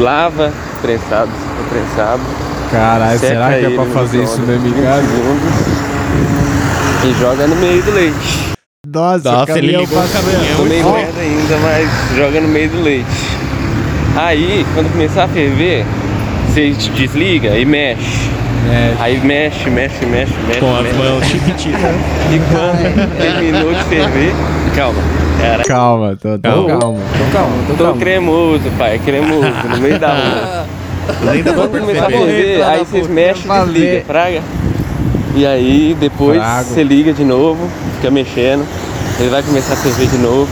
Lava 0.00 0.52
prensado, 0.80 1.30
prensado. 1.72 2.22
Caralho, 2.70 3.18
será 3.18 3.48
que 3.58 3.66
é 3.66 3.70
pra 3.70 3.84
fazer 3.86 4.22
isso 4.22 4.40
mesmo 4.40 4.66
em 4.68 4.72
20 4.72 4.82
casa? 4.82 5.06
E 7.04 7.20
joga 7.20 7.46
no 7.46 7.56
meio 7.56 7.82
do 7.82 7.90
leite. 7.92 8.52
Nossa, 8.86 9.30
Nossa, 9.32 9.58
ele 9.58 9.76
ligou 9.76 9.98
o 9.98 10.08
caminhão 10.08 10.56
Tô 10.56 10.62
meio 10.64 10.82
foi. 10.82 10.92
merda 11.02 11.20
ainda, 11.20 11.56
mas 11.58 12.16
joga 12.16 12.40
no 12.40 12.48
meio 12.48 12.68
do 12.70 12.82
leite. 12.82 13.06
Aí, 14.16 14.66
quando 14.74 14.90
começar 14.92 15.24
a 15.24 15.28
ferver, 15.28 15.84
você 16.48 16.70
desliga 16.94 17.56
e 17.56 17.64
mexe. 17.64 18.30
Aí 19.00 19.18
mexe, 19.20 19.68
mexe, 19.70 20.04
mexe, 20.06 20.32
mexe. 20.46 20.60
Com 20.60 20.76
as 20.76 20.82
mexe. 20.82 20.96
mãos 20.98 21.24
chiquititas. 21.26 21.80
E 22.32 22.38
quando 22.50 23.18
terminou 23.18 23.74
de 23.74 23.84
ferver, 23.84 24.32
calma. 24.76 25.02
Cara. 25.40 25.64
Calma, 25.64 26.16
tô, 26.20 26.38
tô 26.38 26.48
Calma. 26.48 26.68
calmo. 26.78 27.00
Tô 27.18 27.36
calmo, 27.38 27.64
tô 27.66 27.74
Tô 27.74 27.84
calmo. 27.84 28.00
cremoso, 28.00 28.70
pai, 28.78 29.00
cremoso, 29.04 29.50
no 29.68 29.76
meio 29.78 29.98
da 29.98 30.08
rua. 30.08 30.66
Quando 31.54 31.80
começar 31.80 32.06
a 32.06 32.10
ferver, 32.10 32.62
aí 32.62 32.78
vocês 32.78 33.06
mexem 33.08 33.50
e 33.50 33.64
desliga, 33.64 34.04
fraga. 34.06 34.42
E 35.34 35.46
aí 35.46 35.96
depois 35.98 36.40
você 36.64 36.82
liga 36.82 37.12
de 37.12 37.24
novo, 37.24 37.68
fica 37.96 38.10
mexendo. 38.10 38.66
Ele 39.18 39.28
vai 39.28 39.42
começar 39.42 39.74
a 39.74 39.76
ferver 39.76 40.06
de 40.06 40.18
novo. 40.18 40.48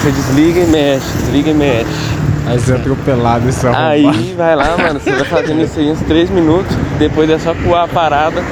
Você 0.00 0.10
desliga 0.10 0.60
e 0.60 0.66
mexe, 0.66 1.06
desliga 1.18 1.50
e 1.50 1.54
mexe. 1.54 2.14
Aí 2.46 2.58
você 2.58 2.72
é 2.72 2.76
atropelado 2.76 3.48
isso 3.48 3.66
Aí 3.68 4.34
vai 4.36 4.54
lá, 4.54 4.76
mano, 4.76 5.00
você 5.00 5.10
vai 5.12 5.24
fazendo 5.24 5.62
isso 5.62 5.78
aí 5.78 5.90
uns 5.90 6.00
3 6.00 6.30
minutos. 6.30 6.76
Depois 6.98 7.30
é 7.30 7.38
só 7.38 7.54
coar 7.54 7.84
a 7.84 7.88
parada 7.88 8.42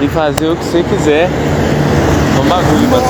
e 0.00 0.08
fazer 0.08 0.48
o 0.48 0.56
que 0.56 0.64
você 0.64 0.82
quiser. 0.82 1.28
É 2.36 2.40
um 2.40 2.48
bagulho, 2.48 2.88
mano. 2.88 3.04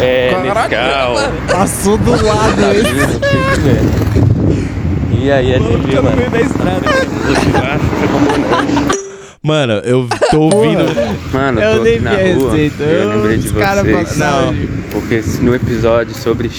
É, 0.00 0.30
é 0.30 0.42
Nescau. 0.42 1.14
Passou 1.50 1.96
do 1.98 2.10
lado 2.10 2.56
Fazer 2.56 2.80
o 2.80 2.84
que 2.84 2.94
você 2.94 3.18
quiser. 3.54 4.08
E 5.20 5.30
aí 5.32 5.54
a 5.54 5.58
gente 5.58 5.86
viu, 5.86 6.02
mano. 6.02 6.16
Você 6.16 7.56
acha 7.56 7.78
que 7.78 8.08
combinante. 8.08 8.98
Mano, 9.42 9.72
eu 9.84 10.08
tô 10.30 10.40
ouvindo. 10.42 10.84
Mano, 11.32 11.60
Eu 11.60 11.76
tô 11.78 11.82
nem 11.82 11.94
aqui 11.94 12.02
na 12.04 12.10
rua. 12.10 12.50
receita. 12.52 12.82
Eu 12.84 13.08
lembrei 13.08 13.38
de 13.38 13.48
vocês. 13.48 13.92
passaram. 14.08 14.54
Porque 14.90 15.22
no 15.40 15.54
episódio 15.54 16.14
sobre 16.14 16.50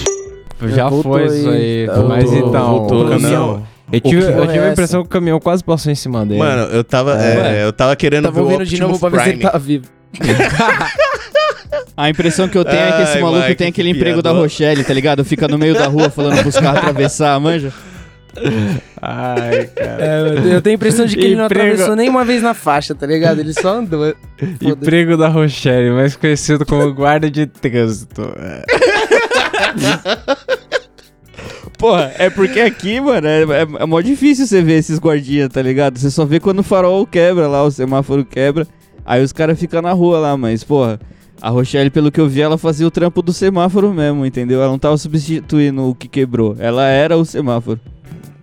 Já 0.67 0.89
foi 0.89 1.25
isso 1.25 1.49
aí. 1.49 1.87
aí. 1.89 2.03
Mas 2.07 2.31
então. 2.31 2.69
voltou, 2.71 3.05
o 3.05 3.09
caminhão- 3.09 3.47
não. 3.57 3.79
Eu 3.91 3.99
tive, 4.01 4.21
eu 4.21 4.45
tive 4.47 4.59
é 4.59 4.67
a 4.67 4.71
impressão 4.71 5.01
que 5.01 5.07
o 5.07 5.09
caminhão 5.09 5.39
quase 5.39 5.63
passou 5.63 5.91
em 5.91 5.95
cima 5.95 6.23
dele. 6.23 6.39
Mano, 6.39 6.63
eu 6.71 6.83
tava, 6.83 7.19
é, 7.19 7.63
eu 7.65 7.73
tava 7.73 7.95
querendo 7.95 8.25
Tava 8.25 8.35
ver 8.35 8.41
o 8.41 8.43
ouvindo 8.43 8.65
de 8.65 8.79
novo 8.79 8.93
Optimus 8.93 9.11
pra 9.11 9.23
ver 9.23 9.29
se 9.31 9.35
ele 9.35 9.41
tá 9.51 9.57
vivo. 9.57 9.85
A 11.97 12.09
impressão 12.09 12.47
que 12.47 12.57
eu 12.57 12.63
tenho 12.63 12.81
é 12.81 12.91
que 12.93 13.01
esse 13.01 13.17
Ai, 13.17 13.21
maluco 13.21 13.41
Mike, 13.41 13.55
tem 13.55 13.71
que 13.71 13.81
aquele 13.81 13.89
emprego 13.97 14.21
da 14.21 14.29
piador. 14.29 14.43
Rochelle, 14.43 14.83
tá 14.85 14.93
ligado? 14.93 15.25
Fica 15.25 15.47
no 15.49 15.57
meio 15.57 15.73
da 15.73 15.87
rua 15.87 16.09
falando 16.09 16.39
pros 16.41 16.55
carros 16.55 16.79
atravessar, 16.79 17.37
manja? 17.41 17.73
Ai, 19.01 19.67
cara. 19.67 20.05
É, 20.05 20.55
eu 20.55 20.61
tenho 20.61 20.73
a 20.73 20.77
impressão 20.77 21.05
de 21.05 21.15
que 21.15 21.25
ele 21.25 21.35
não 21.35 21.45
Emprego- 21.45 21.65
atravessou 21.73 21.95
nenhuma 21.95 22.23
vez 22.25 22.41
na 22.41 22.53
faixa, 22.53 22.93
tá 22.95 23.05
ligado? 23.07 23.39
Ele 23.39 23.53
só 23.53 23.77
andou. 23.77 24.13
Emprego 24.61 25.15
da 25.17 25.27
Rochelle, 25.27 25.91
mais 25.91 26.15
conhecido 26.15 26.65
como 26.65 26.93
guarda 26.93 27.29
de 27.29 27.45
trânsito. 27.45 28.21
É. 28.37 28.63
Porra, 31.77 32.11
é 32.17 32.29
porque 32.29 32.59
aqui, 32.59 32.99
mano, 32.99 33.25
é, 33.25 33.43
é, 33.43 33.61
é 33.79 33.85
mó 33.85 34.01
difícil 34.01 34.45
você 34.45 34.61
ver 34.61 34.73
esses 34.79 34.99
guardinhas, 34.99 35.47
tá 35.49 35.61
ligado? 35.61 35.97
Você 35.97 36.11
só 36.11 36.25
vê 36.25 36.39
quando 36.39 36.59
o 36.59 36.63
farol 36.63 37.07
quebra 37.07 37.47
lá, 37.47 37.63
o 37.63 37.71
semáforo 37.71 38.25
quebra. 38.25 38.67
Aí 39.05 39.23
os 39.23 39.31
caras 39.31 39.57
ficam 39.57 39.81
na 39.81 39.93
rua 39.93 40.19
lá, 40.19 40.35
mas, 40.35 40.61
porra, 40.63 40.99
a 41.41 41.49
Rochelle, 41.49 41.89
pelo 41.89 42.11
que 42.11 42.19
eu 42.19 42.27
vi, 42.27 42.41
ela 42.41 42.57
fazia 42.57 42.85
o 42.85 42.91
trampo 42.91 43.21
do 43.21 43.31
semáforo 43.31 43.93
mesmo, 43.93 44.25
entendeu? 44.25 44.59
Ela 44.61 44.69
não 44.71 44.77
tava 44.77 44.97
substituindo 44.97 45.83
o 45.89 45.95
que 45.95 46.09
quebrou. 46.09 46.55
Ela 46.59 46.85
era 46.89 47.15
o 47.15 47.23
semáforo. 47.23 47.79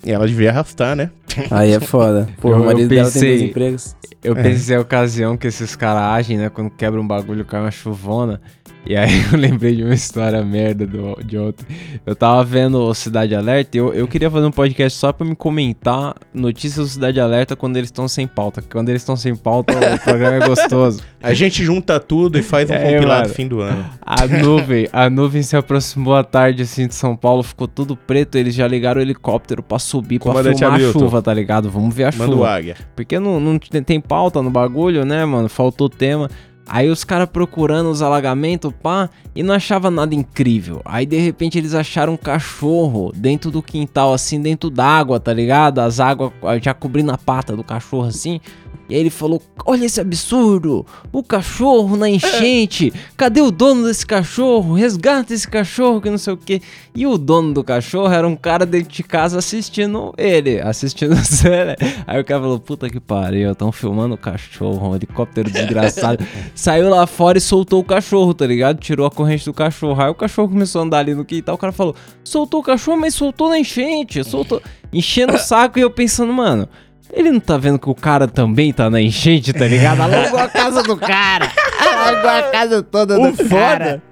E 0.06 0.12
ela 0.12 0.26
devia 0.26 0.50
arrastar, 0.50 0.94
né? 0.96 1.10
Aí 1.50 1.72
é 1.72 1.80
foda. 1.80 2.28
Pô, 2.40 2.50
Eu- 2.50 2.56
o 2.56 2.60
eu 2.60 2.64
marido 2.66 2.88
dela 2.88 3.10
tem 3.10 3.20
dois 3.20 3.30
pensei- 3.34 3.44
empregos. 3.50 3.96
Eu 4.22 4.36
É. 4.36 4.42
pensei 4.42 4.76
a 4.76 4.80
ocasião 4.80 5.36
que 5.36 5.46
esses 5.46 5.74
caras 5.76 6.02
agem, 6.02 6.38
né? 6.38 6.48
Quando 6.48 6.70
quebra 6.70 7.00
um 7.00 7.06
bagulho, 7.06 7.44
cai 7.44 7.60
uma 7.60 7.70
chuvona. 7.70 8.40
E 8.86 8.96
aí 8.96 9.10
eu 9.32 9.38
lembrei 9.38 9.74
de 9.74 9.82
uma 9.82 9.94
história 9.94 10.40
merda 10.44 10.86
do, 10.86 11.18
de 11.24 11.36
ontem. 11.36 11.66
Eu 12.06 12.14
tava 12.14 12.44
vendo 12.44 12.78
o 12.78 12.94
Cidade 12.94 13.34
Alerta 13.34 13.76
e 13.76 13.80
eu, 13.80 13.92
eu 13.92 14.06
queria 14.06 14.30
fazer 14.30 14.46
um 14.46 14.50
podcast 14.52 14.96
só 14.98 15.12
pra 15.12 15.26
me 15.26 15.34
comentar 15.34 16.14
notícias 16.32 16.86
do 16.86 16.92
Cidade 16.92 17.20
Alerta 17.20 17.56
quando 17.56 17.76
eles 17.76 17.88
estão 17.88 18.06
sem 18.06 18.26
pauta. 18.28 18.62
Quando 18.62 18.88
eles 18.88 19.02
estão 19.02 19.16
sem 19.16 19.34
pauta, 19.34 19.74
o 19.74 19.98
programa 20.04 20.44
é 20.44 20.46
gostoso. 20.48 21.00
A 21.20 21.34
gente 21.34 21.64
junta 21.64 21.98
tudo 21.98 22.38
e 22.38 22.42
faz 22.42 22.70
um 22.70 22.74
É, 22.74 22.92
compilado 22.94 23.22
mano. 23.22 23.34
fim 23.34 23.48
do 23.48 23.60
ano. 23.60 23.84
A 24.00 24.24
nuvem, 24.26 24.88
a 24.92 25.10
nuvem 25.10 25.42
se 25.42 25.56
aproximou 25.56 26.14
à 26.14 26.22
tarde 26.22 26.62
assim 26.62 26.86
de 26.86 26.94
São 26.94 27.16
Paulo, 27.16 27.42
ficou 27.42 27.66
tudo 27.66 27.96
preto, 27.96 28.36
eles 28.38 28.54
já 28.54 28.68
ligaram 28.68 29.00
o 29.00 29.02
helicóptero 29.02 29.62
pra 29.64 29.80
subir, 29.80 30.20
pra 30.20 30.30
Comandante 30.30 30.58
filmar 30.60 30.78
a 30.80 30.92
chuva, 30.92 31.20
tá 31.20 31.34
ligado? 31.34 31.68
Vamos 31.68 31.92
ver 31.92 32.04
a 32.04 32.12
Manda 32.16 32.32
chuva. 32.32 32.50
águia. 32.50 32.76
Porque 32.94 33.18
não, 33.18 33.40
não 33.40 33.58
tem, 33.58 33.82
tem 33.82 34.00
pauta 34.00 34.40
no 34.40 34.50
bagulho, 34.50 35.04
né, 35.04 35.24
mano? 35.24 35.48
Faltou 35.48 35.88
tema. 35.88 36.30
Aí 36.68 36.88
os 36.88 37.04
caras 37.04 37.28
procurando 37.28 37.90
os 37.90 38.02
alagamentos, 38.02 38.72
pá, 38.82 39.08
e 39.34 39.42
não 39.42 39.54
achava 39.54 39.90
nada 39.90 40.14
incrível. 40.14 40.82
Aí 40.84 41.06
de 41.06 41.16
repente 41.16 41.56
eles 41.56 41.74
acharam 41.74 42.14
um 42.14 42.16
cachorro 42.16 43.12
dentro 43.14 43.50
do 43.52 43.62
quintal, 43.62 44.12
assim, 44.12 44.40
dentro 44.40 44.68
d'água, 44.68 45.20
tá 45.20 45.32
ligado? 45.32 45.78
As 45.78 46.00
águas 46.00 46.32
já 46.60 46.74
cobrindo 46.74 47.12
a 47.12 47.18
pata 47.18 47.54
do 47.54 47.62
cachorro, 47.62 48.08
assim. 48.08 48.40
E 48.88 48.94
aí 48.94 49.00
ele 49.00 49.10
falou: 49.10 49.42
Olha 49.64 49.84
esse 49.84 50.00
absurdo! 50.00 50.86
O 51.12 51.22
cachorro 51.22 51.96
na 51.96 52.08
enchente! 52.08 52.92
Cadê 53.16 53.40
o 53.40 53.50
dono 53.50 53.84
desse 53.86 54.06
cachorro? 54.06 54.74
Resgata 54.74 55.34
esse 55.34 55.48
cachorro 55.48 56.00
que 56.00 56.08
não 56.08 56.18
sei 56.18 56.34
o 56.34 56.36
que. 56.36 56.62
E 56.94 57.06
o 57.06 57.18
dono 57.18 57.52
do 57.52 57.64
cachorro 57.64 58.12
era 58.12 58.26
um 58.26 58.36
cara 58.36 58.64
dentro 58.64 58.92
de 58.92 59.02
casa 59.02 59.38
assistindo 59.38 60.14
ele, 60.16 60.60
assistindo 60.60 61.14
a 61.14 61.24
série. 61.24 61.76
Aí 62.06 62.20
o 62.20 62.24
cara 62.24 62.40
falou: 62.40 62.60
Puta 62.60 62.88
que 62.88 63.00
pariu, 63.00 63.52
estão 63.52 63.72
filmando 63.72 64.14
o 64.14 64.18
cachorro, 64.18 64.90
um 64.90 64.94
helicóptero 64.94 65.50
desgraçado. 65.50 66.24
Saiu 66.54 66.88
lá 66.88 67.06
fora 67.06 67.38
e 67.38 67.40
soltou 67.40 67.80
o 67.80 67.84
cachorro, 67.84 68.32
tá 68.34 68.46
ligado? 68.46 68.78
Tirou 68.78 69.06
a 69.06 69.10
corrente 69.10 69.44
do 69.44 69.52
cachorro. 69.52 70.00
Aí 70.00 70.10
o 70.10 70.14
cachorro 70.14 70.48
começou 70.48 70.80
a 70.80 70.84
andar 70.84 70.98
ali 70.98 71.14
no 71.14 71.24
quintal. 71.24 71.56
O 71.56 71.58
cara 71.58 71.72
falou: 71.72 71.94
Soltou 72.22 72.60
o 72.60 72.62
cachorro, 72.62 73.00
mas 73.00 73.14
soltou 73.14 73.48
na 73.48 73.58
enchente, 73.58 74.22
soltou. 74.22 74.62
Enchendo 74.92 75.34
o 75.34 75.38
saco 75.38 75.78
e 75.78 75.82
eu 75.82 75.90
pensando, 75.90 76.32
mano. 76.32 76.68
Ele 77.16 77.30
não 77.30 77.40
tá 77.40 77.56
vendo 77.56 77.78
que 77.78 77.88
o 77.88 77.94
cara 77.94 78.28
também 78.28 78.72
tá 78.74 78.90
na 78.90 79.00
enchente, 79.00 79.50
tá 79.54 79.66
ligado? 79.66 80.02
Alugou 80.02 80.38
a 80.38 80.48
casa 80.48 80.82
do 80.82 80.96
cara. 80.98 81.50
Alugou 81.80 82.30
a 82.30 82.42
casa 82.42 82.82
toda 82.82 83.18
O 83.18 83.30
do 83.32 83.36
foda. 83.36 83.48
cara. 83.48 84.02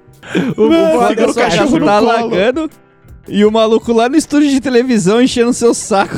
O 0.56 0.68
Mano, 0.70 1.00
foda 1.00 1.22
é 1.22 1.26
o 1.26 1.34
cachorro 1.34 1.80
tá 1.84 1.96
alagando 1.98 2.70
e 3.28 3.44
o 3.44 3.50
maluco 3.50 3.92
lá 3.92 4.08
no 4.08 4.16
estúdio 4.16 4.50
de 4.50 4.60
televisão 4.60 5.20
enchendo 5.20 5.52
seu 5.52 5.72
saco. 5.74 6.14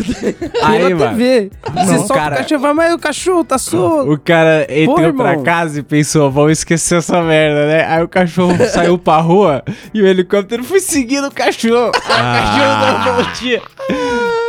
Aí, 0.63 0.95
mano. 0.95 1.11
TV. 1.17 1.51
Você 1.75 1.93
Não, 1.93 1.99
solta 1.99 2.15
cara. 2.15 2.35
o 2.35 2.39
cachorro, 2.39 2.61
vai, 2.61 2.73
mas 2.73 2.95
o 2.95 2.99
cachorro 2.99 3.45
tá 3.45 3.59
solto. 3.59 4.13
O 4.13 4.19
cara 4.19 4.67
entrou 4.69 5.13
Pô, 5.13 5.19
pra 5.23 5.37
casa 5.43 5.81
e 5.81 5.83
pensou, 5.83 6.31
vamos 6.31 6.53
esquecer 6.53 6.99
essa 6.99 7.21
merda, 7.23 7.67
né? 7.67 7.85
Aí 7.85 8.03
o 8.03 8.09
cachorro 8.09 8.57
saiu 8.71 8.97
pra 8.99 9.19
rua 9.19 9.65
e 9.93 10.01
o 10.03 10.07
helicóptero 10.07 10.63
foi 10.65 10.79
seguindo 10.81 11.27
o 11.27 11.33
cachorro. 11.33 11.91
Ah. 12.11 12.33
O 12.33 12.93
cachorro 12.93 13.11
uma 13.11 13.23
voltinha. 13.23 13.63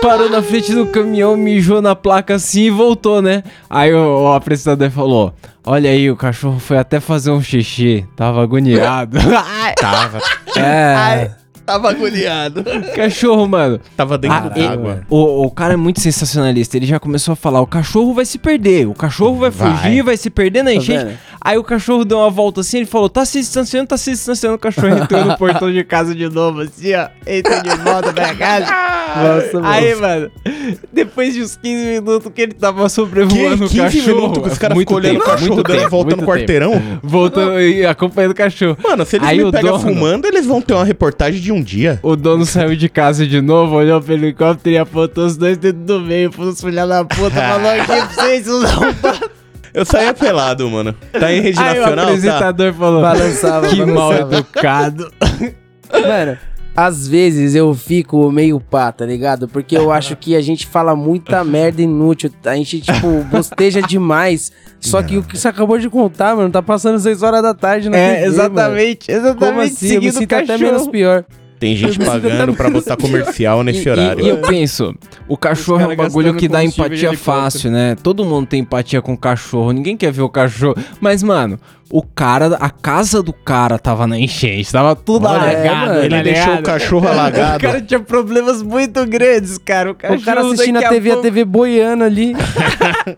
Parou 0.01 0.29
na 0.29 0.41
frente 0.41 0.73
do 0.73 0.85
caminhão, 0.87 1.35
mijou 1.35 1.81
na 1.81 1.95
placa 1.95 2.35
assim 2.35 2.63
e 2.63 2.69
voltou, 2.69 3.21
né? 3.21 3.43
Aí 3.69 3.93
o, 3.93 4.23
o 4.23 4.33
apresentador 4.33 4.89
falou: 4.91 5.33
Olha 5.65 5.89
aí, 5.89 6.09
o 6.09 6.15
cachorro 6.15 6.59
foi 6.59 6.77
até 6.77 6.99
fazer 6.99 7.31
um 7.31 7.41
xixi. 7.41 8.05
Tava 8.15 8.41
agoniado. 8.41 9.17
Tava. 9.79 10.19
É. 10.55 11.31
Tava 11.67 11.89
agoniado. 11.89 12.63
Cachorro, 12.95 13.45
mano. 13.45 13.79
Tava 13.95 14.17
dentro 14.17 14.37
Ah, 14.37 14.51
ele- 14.55 14.67
d'água. 14.69 15.01
O, 15.09 15.43
o 15.45 15.51
cara 15.51 15.73
é 15.73 15.77
muito 15.77 15.99
sensacionalista. 15.99 16.77
Ele 16.77 16.85
já 16.85 16.97
começou 16.99 17.33
a 17.33 17.35
falar: 17.35 17.59
o 17.61 17.67
cachorro 17.67 18.13
vai 18.13 18.25
se 18.25 18.37
perder, 18.37 18.87
o 18.87 18.93
cachorro 18.93 19.35
vai, 19.35 19.49
Vai. 19.49 19.75
fugir, 19.75 20.01
vai 20.01 20.15
se 20.15 20.29
perder 20.29 20.63
na 20.63 20.71
Tá 20.71 20.75
enchente. 20.77 21.03
vendo? 21.05 21.17
Aí 21.41 21.57
o 21.57 21.63
cachorro 21.63 22.03
deu 22.05 22.17
uma 22.19 22.29
volta 22.29 22.61
assim, 22.61 22.77
ele 22.77 22.85
falou: 22.85 23.09
tá 23.09 23.25
se 23.25 23.39
distanciando, 23.39 23.87
tá 23.87 23.97
se 23.97 24.11
distanciando. 24.11 24.55
O 24.55 24.59
cachorro 24.59 24.87
entrou 24.97 25.25
no 25.25 25.35
portão 25.37 25.69
de 25.71 25.83
casa 25.83 26.15
de 26.15 26.29
novo, 26.29 26.61
assim, 26.61 26.93
ó. 26.95 27.09
Entrou 27.27 27.61
de 27.61 27.69
volta 27.83 28.13
pra 28.13 28.33
casa. 28.33 28.67
Nossa, 29.17 29.67
Aí, 29.67 29.89
moço. 29.89 30.01
mano, 30.01 30.31
depois 30.91 31.33
de 31.33 31.41
uns 31.41 31.55
15 31.55 31.85
minutos 31.85 32.31
que 32.33 32.41
ele 32.41 32.53
tava 32.53 32.87
sobrevoando 32.89 33.65
o 33.65 33.69
15 33.69 33.77
cachorro. 33.81 34.15
minutos 34.15 34.43
que 34.43 34.49
os 34.49 34.57
caras 34.57 34.75
muito 34.75 34.87
ficam 34.89 34.97
olhando 34.97 35.15
o 35.15 35.19
tempo, 35.19 35.31
cachorro 35.31 35.53
muito 35.55 35.67
dando 35.67 35.77
tempo, 35.79 35.89
volta 35.89 36.15
no 36.15 36.23
quarteirão? 36.23 36.71
tempo. 36.71 36.99
Voltando 37.03 37.59
e 37.61 37.85
acompanhando 37.85 38.31
o 38.31 38.35
cachorro. 38.35 38.77
Mano, 38.83 39.05
se 39.05 39.15
eles 39.15 39.27
Aí 39.27 39.37
me 39.37 39.43
o 39.45 39.51
pegam 39.51 39.71
dono- 39.77 39.83
fumando, 39.83 40.25
eles 40.27 40.45
vão 40.45 40.61
ter 40.61 40.73
uma 40.73 40.83
reportagem 40.85 41.39
de 41.41 41.51
um 41.51 41.56
dia. 41.61 41.99
O 42.03 42.15
dono 42.15 42.45
saiu 42.45 42.75
de 42.75 42.87
casa 42.89 43.25
de 43.25 43.41
novo, 43.41 43.75
olhou 43.75 44.01
pro 44.01 44.13
helicóptero 44.13 44.75
e 44.75 44.77
apontou 44.77 45.25
os 45.25 45.37
dois 45.37 45.57
dedos 45.57 45.83
do 45.85 45.99
meio 45.99 46.31
pros 46.31 46.61
filha 46.61 46.85
da 46.87 47.03
puta, 47.05 47.31
falou 47.35 47.69
aqui 47.71 47.85
pra 47.85 48.05
vocês, 48.07 48.47
não 48.47 48.61
Eu 49.73 49.85
saía 49.85 50.13
pelado, 50.13 50.69
mano. 50.69 50.93
Tá 51.11 51.31
em 51.31 51.41
rede 51.41 51.59
Aí 51.59 51.77
o 51.77 51.81
nacional, 51.81 51.95
tá? 52.05 52.11
apresentador 52.11 52.73
falou, 52.73 53.01
Balançava, 53.01 53.67
que 53.67 53.85
mal 53.85 54.09
balançava. 54.09 54.35
educado. 54.37 55.11
Mano, 55.91 56.37
às 56.75 57.07
vezes 57.07 57.55
eu 57.55 57.73
fico 57.73 58.29
meio 58.31 58.59
pá, 58.59 58.91
tá 58.91 59.05
ligado? 59.05 59.47
Porque 59.47 59.77
eu 59.77 59.91
acho 59.91 60.15
que 60.15 60.35
a 60.35 60.41
gente 60.41 60.67
fala 60.67 60.95
muita 60.95 61.43
merda 61.43 61.81
inútil. 61.81 62.29
A 62.45 62.55
gente, 62.55 62.81
tipo, 62.81 63.23
bosteja 63.31 63.81
demais. 63.81 64.51
Só 64.79 65.01
que 65.01 65.17
o 65.17 65.23
que 65.23 65.37
você 65.37 65.47
acabou 65.47 65.77
de 65.79 65.89
contar, 65.89 66.35
mano, 66.35 66.49
tá 66.51 66.61
passando 66.61 66.99
6 66.99 67.23
horas 67.23 67.41
da 67.41 67.53
tarde 67.53 67.89
na 67.89 67.97
É, 67.97 68.15
TV, 68.15 68.25
exatamente, 68.27 69.11
mano. 69.11 69.19
exatamente, 69.21 69.39
Como 69.39 69.61
assim? 69.61 69.93
Eu 69.95 70.01
me 70.01 70.09
o 70.09 70.13
sinto 70.13 70.33
até 70.35 70.57
menos 70.57 70.87
pior. 70.87 71.23
Tem 71.59 71.75
gente 71.75 71.97
pagando 71.99 72.53
pra 72.53 72.69
botar 72.69 72.95
comercial 72.95 73.63
nesse 73.63 73.87
E- 73.87 73.91
horário. 73.91 74.23
E, 74.23 74.29
eu 74.29 74.37
penso, 74.39 74.93
o 75.27 75.35
cachorro 75.35 75.81
é 75.81 75.87
um 75.87 75.95
bagulho 75.95 76.35
que 76.35 76.47
dá 76.47 76.63
empatia 76.63 77.17
fácil, 77.17 77.71
né? 77.71 77.95
Todo 78.01 78.23
mundo 78.23 78.45
tem 78.47 78.59
empatia 78.61 79.01
com 79.01 79.13
o 79.13 79.17
cachorro, 79.17 79.71
ninguém 79.71 79.97
quer 79.97 80.11
ver 80.11 80.21
o 80.21 80.29
cachorro. 80.29 80.75
Mas, 81.01 81.23
mano, 81.23 81.59
o 81.89 82.03
cara, 82.03 82.55
a 82.59 82.69
casa 82.69 83.23
do 83.23 83.31
cara 83.33 83.79
tava 83.79 84.05
na 84.05 84.19
enchente, 84.19 84.71
tava 84.71 84.95
tudo 84.95 85.25
Olha, 85.25 85.39
alagado. 85.39 85.65
é, 85.65 85.85
mano, 85.87 85.99
ele 86.01 86.09
tá 86.17 86.21
deixou 86.21 86.43
ligado? 86.45 86.59
o 86.59 86.63
cachorro 86.63 87.07
alagado. 87.07 87.57
O 87.57 87.59
cara 87.61 87.81
tinha 87.81 87.99
problemas 88.01 88.61
muito 88.61 89.05
grandes, 89.07 89.57
cara. 89.57 89.89
O, 89.89 89.93
O 89.93 90.21
cara 90.21 90.41
assistindo 90.41 90.77
a 90.77 90.89
TV, 90.89 91.09
a 91.09 91.13
pouco- 91.13 91.21
TV 91.27 91.45
boiando 91.45 92.03
ali. 92.03 92.33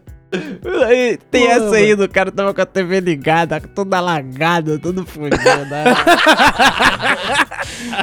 Aí, 0.85 1.17
Tem 1.31 1.45
Pô, 1.45 1.51
essa 1.51 1.75
aí 1.75 1.95
do 1.95 2.09
cara 2.09 2.31
tava 2.31 2.53
com 2.53 2.61
a 2.61 2.65
TV 2.65 2.99
ligada, 2.99 3.61
toda 3.73 3.97
alagada, 3.97 4.77
tudo 4.77 5.05
fudido. 5.05 5.37
né? 5.69 5.83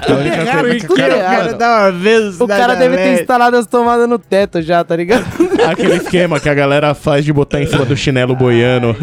Porque 0.06 0.92
o 0.92 0.96
cara 0.96 1.52
dá 1.52 1.80
uma 1.80 1.92
vez 1.92 2.40
O 2.40 2.46
cara 2.46 2.74
deve 2.74 2.96
ter 2.96 3.20
instalado 3.20 3.56
as 3.56 3.66
tomadas 3.66 4.08
no 4.08 4.18
teto 4.18 4.62
já, 4.62 4.82
tá 4.84 4.96
ligado? 4.96 5.26
Aquele 5.68 5.96
esquema 5.96 6.40
que 6.40 6.48
a 6.48 6.54
galera 6.54 6.94
faz 6.94 7.24
de 7.24 7.32
botar 7.32 7.60
em 7.60 7.66
cima 7.66 7.84
do 7.84 7.96
chinelo 7.96 8.34
boiano. 8.36 8.96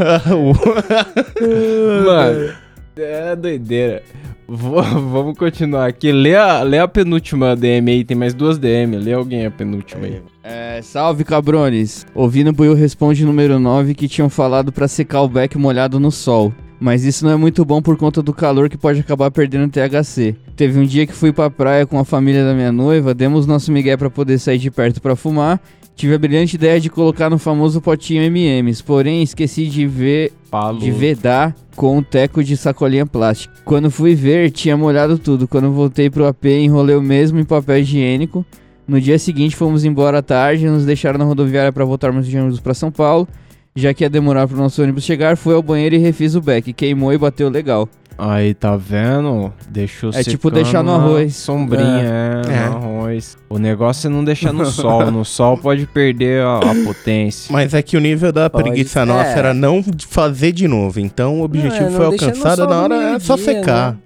Mano, 2.06 2.54
é 2.98 3.36
doideira. 3.36 4.04
Vamos 4.48 5.38
continuar 5.38 5.88
aqui. 5.88 6.12
Lê 6.12 6.36
a, 6.36 6.62
lê 6.62 6.78
a 6.78 6.88
penúltima 6.88 7.56
DM 7.56 7.92
aí, 7.92 8.04
tem 8.04 8.16
mais 8.16 8.34
duas 8.34 8.58
DM. 8.58 8.98
Lê 8.98 9.14
alguém 9.14 9.46
a 9.46 9.52
penúltima 9.52 10.06
aí. 10.06 10.22
É, 10.44 10.82
salve 10.82 11.24
cabrones. 11.24 12.06
Ouvi 12.14 12.44
no 12.44 12.52
Buiu 12.52 12.74
Responde 12.74 13.26
número 13.26 13.60
9 13.60 13.94
que 13.96 14.08
tinham 14.08 14.30
falado 14.30 14.72
pra 14.72 14.88
secar 14.88 15.22
o 15.22 15.30
beck 15.30 15.58
molhado 15.58 16.00
no 16.00 16.12
sol. 16.12 16.54
Mas 16.80 17.06
isso 17.06 17.24
não 17.24 17.32
é 17.32 17.38
muito 17.38 17.64
bom 17.64 17.82
por 17.82 17.96
conta 17.96 18.22
do 18.22 18.34
calor 18.34 18.68
que 18.68 18.78
pode 18.78 19.00
acabar 19.00 19.32
perdendo 19.32 19.72
THC. 19.72 20.36
Teve 20.56 20.78
um 20.78 20.86
dia 20.86 21.08
que 21.08 21.14
fui 21.14 21.32
pra 21.32 21.50
praia 21.50 21.86
com 21.86 21.98
a 21.98 22.04
família 22.04 22.44
da 22.44 22.54
minha 22.54 22.74
noiva, 22.74 23.14
demos 23.14 23.48
nosso 23.48 23.72
migué 23.72 23.96
pra 23.96 24.10
poder 24.10 24.38
sair 24.38 24.58
de 24.58 24.70
perto 24.70 25.02
pra 25.02 25.16
fumar. 25.16 25.62
Tive 25.96 26.16
a 26.16 26.18
brilhante 26.18 26.56
ideia 26.56 26.80
de 26.80 26.90
colocar 26.90 27.30
no 27.30 27.38
famoso 27.38 27.80
potinho 27.80 28.24
M&M's, 28.24 28.82
porém 28.82 29.22
esqueci 29.22 29.68
de 29.68 29.86
ver 29.86 30.34
de 30.80 30.92
vedar 30.92 31.56
com 31.76 31.98
um 31.98 32.04
teco 32.04 32.44
de 32.44 32.56
sacolinha 32.58 33.06
plástica. 33.06 33.54
Quando 33.64 33.90
fui 33.90 34.16
ver, 34.16 34.52
tinha 34.52 34.76
molhado 34.78 35.18
tudo. 35.18 35.48
Quando 35.48 35.72
voltei 35.72 36.10
pro 36.10 36.28
AP, 36.28 36.46
enrolei 36.46 36.96
o 36.96 37.02
mesmo 37.02 37.40
em 37.40 37.44
papel 37.44 37.80
higiênico. 37.80 38.46
No 38.88 39.00
dia 39.00 39.18
seguinte, 39.18 39.56
fomos 39.56 39.86
embora 39.86 40.20
à 40.20 40.22
tarde, 40.22 40.68
nos 40.68 40.86
deixaram 40.86 41.18
na 41.18 41.26
rodoviária 41.26 41.72
para 41.72 41.86
voltarmos 41.86 42.28
de 42.28 42.38
ônibus 42.38 42.60
para 42.60 42.74
São 42.74 42.92
Paulo. 42.92 43.28
Já 43.76 43.94
que 43.94 44.04
ia 44.04 44.10
demorar 44.10 44.48
pro 44.48 44.58
nosso 44.58 44.84
ônibus 44.84 45.04
chegar, 45.04 45.36
fui 45.36 45.56
ao 45.56 45.64
banheiro 45.64 45.96
e 45.96 45.98
refiz 45.98 46.36
o 46.36 46.42
beck. 46.42 46.74
Queimou 46.74 47.12
e 47.12 47.18
bateu 47.18 47.50
legal. 47.50 47.90
Aí, 48.18 48.54
tá 48.54 48.78
vendo? 48.78 49.52
Deixou 49.70 50.12
É 50.14 50.24
tipo 50.24 50.52
deixar 50.52 50.84
no 50.84 50.92
arroz. 50.94 51.36
Sombrinha, 51.36 51.84
é, 51.86 52.42
É. 52.48 52.70
no 52.70 52.76
arroz. 52.76 53.38
O 53.50 53.58
negócio 53.58 54.08
é 54.08 54.10
não 54.10 54.24
deixar 54.24 54.54
no 54.54 54.66
sol. 54.66 55.10
No 55.12 55.26
sol 55.26 55.58
pode 55.58 55.86
perder 55.88 56.44
a, 56.44 56.58
a 56.60 56.76
potência. 56.86 57.52
Mas 57.52 57.74
é 57.74 57.82
que 57.82 57.98
o 57.98 58.00
nível 58.00 58.32
da 58.32 58.50
Pode- 58.50 58.66
preguiça 58.70 59.06
nossa 59.06 59.30
é. 59.32 59.38
era 59.40 59.54
não 59.54 59.84
fazer 60.08 60.52
de 60.52 60.68
novo. 60.68 61.00
Então 61.00 61.42
o 61.42 61.44
objetivo 61.44 61.80
Não, 61.82 61.88
é, 61.88 61.92
foi 61.92 62.00
não 62.06 62.12
no 62.12 62.14
alcançado 62.14 62.68
na 62.68 62.82
hora 62.82 62.96
é 63.16 63.20
só 63.20 63.36
secar. 63.36 63.94
né? 63.94 63.98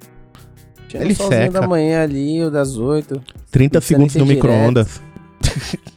Ele 0.94 1.12
um 1.12 1.16
seca. 1.16 1.60
da 1.62 1.68
manhã 1.68 2.02
ali, 2.02 2.42
ou 2.44 2.50
das 2.50 2.78
8. 2.78 3.22
30 3.52 3.76
Não 3.76 3.82
precisa 3.82 3.82
segundos 3.82 4.16
no 4.16 4.26
micro-ondas. 4.26 5.02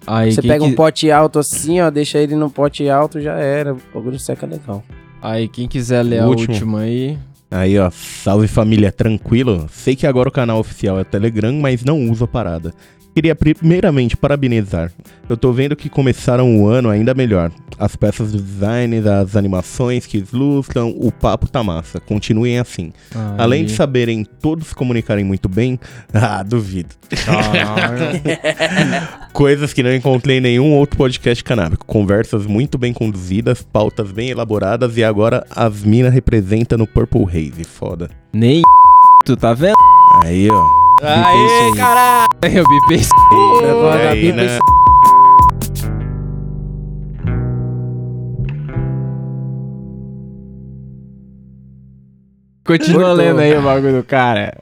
Aí, 0.06 0.32
Você 0.32 0.42
pega 0.42 0.64
um 0.64 0.70
que- 0.70 0.76
pote 0.76 1.10
alto 1.12 1.38
assim, 1.38 1.80
ó, 1.80 1.90
deixa 1.90 2.18
ele 2.18 2.34
no 2.34 2.50
pote 2.50 2.88
alto, 2.90 3.20
já 3.20 3.34
era. 3.34 3.72
O 3.72 3.78
bagulho 3.94 4.18
seca 4.18 4.46
legal. 4.46 4.82
Aí, 5.22 5.46
quem 5.48 5.68
quiser 5.68 6.02
ler 6.02 6.18
a 6.20 6.26
Último. 6.26 6.52
última 6.52 6.80
aí. 6.80 7.16
Aí, 7.50 7.76
ó, 7.78 7.90
salve 7.90 8.46
família, 8.46 8.92
tranquilo? 8.92 9.66
Sei 9.72 9.96
que 9.96 10.06
agora 10.06 10.28
o 10.28 10.32
canal 10.32 10.60
oficial 10.60 11.00
é 11.00 11.04
Telegram, 11.04 11.52
mas 11.52 11.84
não 11.84 12.08
uso 12.08 12.24
a 12.24 12.28
parada. 12.28 12.72
Queria 13.14 13.34
primeiramente 13.34 14.16
parabenizar. 14.16 14.92
Eu 15.28 15.36
tô 15.36 15.52
vendo 15.52 15.76
que 15.76 15.88
começaram 15.88 16.58
o 16.58 16.68
ano 16.68 16.88
ainda 16.88 17.14
melhor. 17.14 17.50
As 17.78 17.96
peças 17.96 18.32
do 18.32 18.40
design, 18.40 19.02
as 19.08 19.36
animações 19.36 20.06
que 20.06 20.18
ilustram, 20.18 20.94
o 20.96 21.10
papo 21.10 21.48
tá 21.48 21.62
massa. 21.62 22.00
Continuem 22.00 22.58
assim. 22.58 22.92
Além 23.38 23.64
de 23.64 23.72
saberem 23.72 24.24
todos 24.24 24.68
se 24.68 24.74
comunicarem 24.74 25.24
muito 25.24 25.48
bem, 25.48 25.78
ah, 26.12 26.42
duvido. 26.42 26.94
Coisas 29.32 29.72
que 29.72 29.82
não 29.82 29.94
encontrei 29.94 30.38
em 30.38 30.40
nenhum 30.40 30.74
outro 30.74 30.96
podcast 30.96 31.42
canábico. 31.42 31.84
Conversas 31.86 32.46
muito 32.46 32.78
bem 32.78 32.92
conduzidas, 32.92 33.62
pautas 33.62 34.12
bem 34.12 34.30
elaboradas 34.30 34.96
e 34.96 35.04
agora 35.04 35.44
as 35.50 35.82
minas 35.82 36.12
representam 36.12 36.78
no 36.78 36.86
Purple 36.86 37.24
Haze. 37.24 37.64
Foda. 37.64 38.10
Nem 38.32 38.62
tu 39.24 39.36
tá 39.36 39.54
vendo? 39.54 39.74
Aí, 40.24 40.48
ó. 40.50 40.89
Aê, 41.02 41.72
caralho! 41.76 42.28
Eu 42.42 42.64
bipei 42.68 42.98
isso. 42.98 43.10
Aí, 44.10 44.32
né? 44.32 44.58
Continua 52.64 53.00
Cortou. 53.06 53.16
lendo 53.16 53.40
aí 53.40 53.56
o 53.56 53.62
bagulho 53.62 53.96
do 53.98 54.04
cara. 54.04 54.56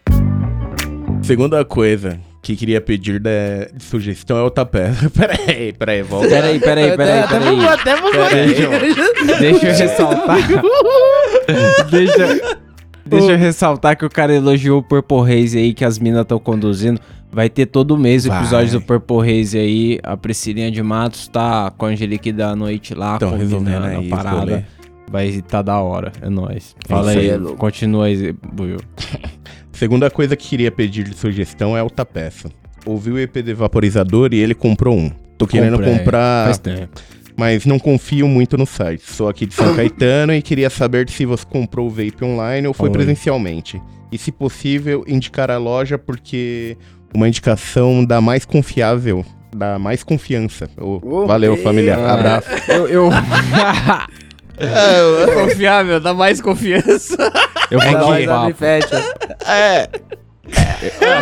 Segunda 1.23 1.65
coisa 1.65 2.19
que 2.43 2.57
queria 2.57 2.81
pedir 2.81 3.21
de, 3.21 3.67
de 3.75 3.83
sugestão 3.83 4.39
é 4.39 4.43
o 4.43 4.51
tapé. 4.51 4.93
peraí, 5.15 5.73
peraí, 5.73 6.03
volta. 6.03 6.29
Peraí, 6.29 6.59
peraí, 6.61 6.97
peraí, 6.97 7.19
Até 7.21 7.39
peraí. 7.39 7.67
até 7.67 7.97
bugou. 7.97 8.29
Deixa 8.31 8.63
eu- 8.63 9.39
Deixa 9.39 9.67
eu 9.67 9.75
ressaltar. 9.77 10.39
deixa, 11.91 12.59
deixa 13.09 13.33
eu 13.33 13.39
ressaltar 13.39 13.97
que 13.97 14.05
o 14.05 14.11
cara 14.11 14.35
elogiou 14.35 14.79
o 14.81 14.83
Purple 14.83 15.19
Haze 15.21 15.59
aí 15.59 15.75
que 15.75 15.85
as 15.85 15.99
minas 15.99 16.23
estão 16.23 16.39
conduzindo. 16.39 17.01
Vai 17.31 17.49
ter 17.51 17.67
todo 17.67 17.97
mês 17.99 18.25
o 18.25 18.29
Vai. 18.29 18.41
episódio 18.41 18.81
do 18.81 18.87
Purple 18.87 19.19
Haze 19.41 19.59
aí. 19.59 19.99
A 20.03 20.17
Priscilinha 20.17 20.71
de 20.71 20.83
Matos 20.83 21.29
tá 21.29 21.71
com 21.77 21.87
a 21.87 21.89
Angelique 21.91 22.33
da 22.33 22.57
noite 22.57 22.95
lá, 22.95 23.19
Tão 23.19 23.37
resolvendo 23.37 23.75
combinando 23.83 23.87
aí 23.87 23.97
a 23.97 24.01
os 24.01 24.09
parada. 24.09 24.39
rolê. 24.39 24.63
Vai 25.11 25.43
tá 25.43 25.63
da 25.63 25.79
hora, 25.79 26.13
é 26.21 26.29
nóis. 26.29 26.75
É 26.85 26.89
Fala 26.89 27.11
isso 27.13 27.21
aí, 27.21 27.31
é 27.31 27.39
continua 27.57 28.07
aí, 28.07 28.35
Buiu. 28.53 28.79
Segunda 29.73 30.11
coisa 30.11 30.37
que 30.37 30.49
queria 30.49 30.71
pedir 30.73 31.05
de 31.05 31.17
sugestão 31.17 31.77
é 31.77 31.83
o 31.83 31.89
tapeço. 31.89 32.49
Ouvi 32.85 33.11
o 33.11 33.19
EP 33.19 33.37
de 33.43 33.55
vaporizador 33.55 34.31
e 34.33 34.39
ele 34.39 34.55
comprou 34.55 34.97
um. 34.97 35.11
Tô 35.37 35.47
querendo 35.47 35.75
Comprei, 35.77 35.99
comprar. 35.99 36.47
faz 36.47 36.59
tempo. 36.59 37.01
Mas 37.39 37.65
não 37.65 37.79
confio 37.79 38.27
muito 38.27 38.59
no 38.59 38.67
site. 38.67 39.05
Sou 39.11 39.29
aqui 39.29 39.47
de 39.47 39.55
São 39.55 39.73
Caetano 39.77 40.35
e 40.35 40.43
queria 40.43 40.69
saber 40.69 41.09
se 41.09 41.25
você 41.25 41.45
comprou 41.49 41.87
o 41.87 41.91
vape 41.91 42.25
online 42.25 42.67
ou 42.67 42.75
foi 42.75 42.89
Oi. 42.89 42.93
presencialmente. 42.93 43.81
E 44.11 44.19
se 44.19 44.33
possível, 44.33 45.05
indicar 45.07 45.51
a 45.51 45.57
loja 45.59 45.97
porque 45.97 46.77
uma 47.15 47.29
indicação 47.29 48.05
da 48.05 48.21
mais 48.21 48.45
confiável, 48.45 49.25
da 49.55 49.79
mais 49.79 50.03
confiança. 50.03 50.69
Ô, 50.77 51.27
valeu, 51.27 51.57
família. 51.59 51.97
Ah, 51.97 52.15
Abraço. 52.15 52.49
Eu. 52.69 52.89
eu... 52.89 53.11
É, 54.61 55.35
confiável, 55.35 56.01
dá 56.01 56.13
mais 56.13 56.41
confiança. 56.41 57.17
Eu 57.71 57.79
vou 57.79 57.89
É 57.89 57.93
dar 57.93 58.07
um 58.09 58.17
que- 58.53 58.59
papo. 58.59 58.65
É. 59.47 59.89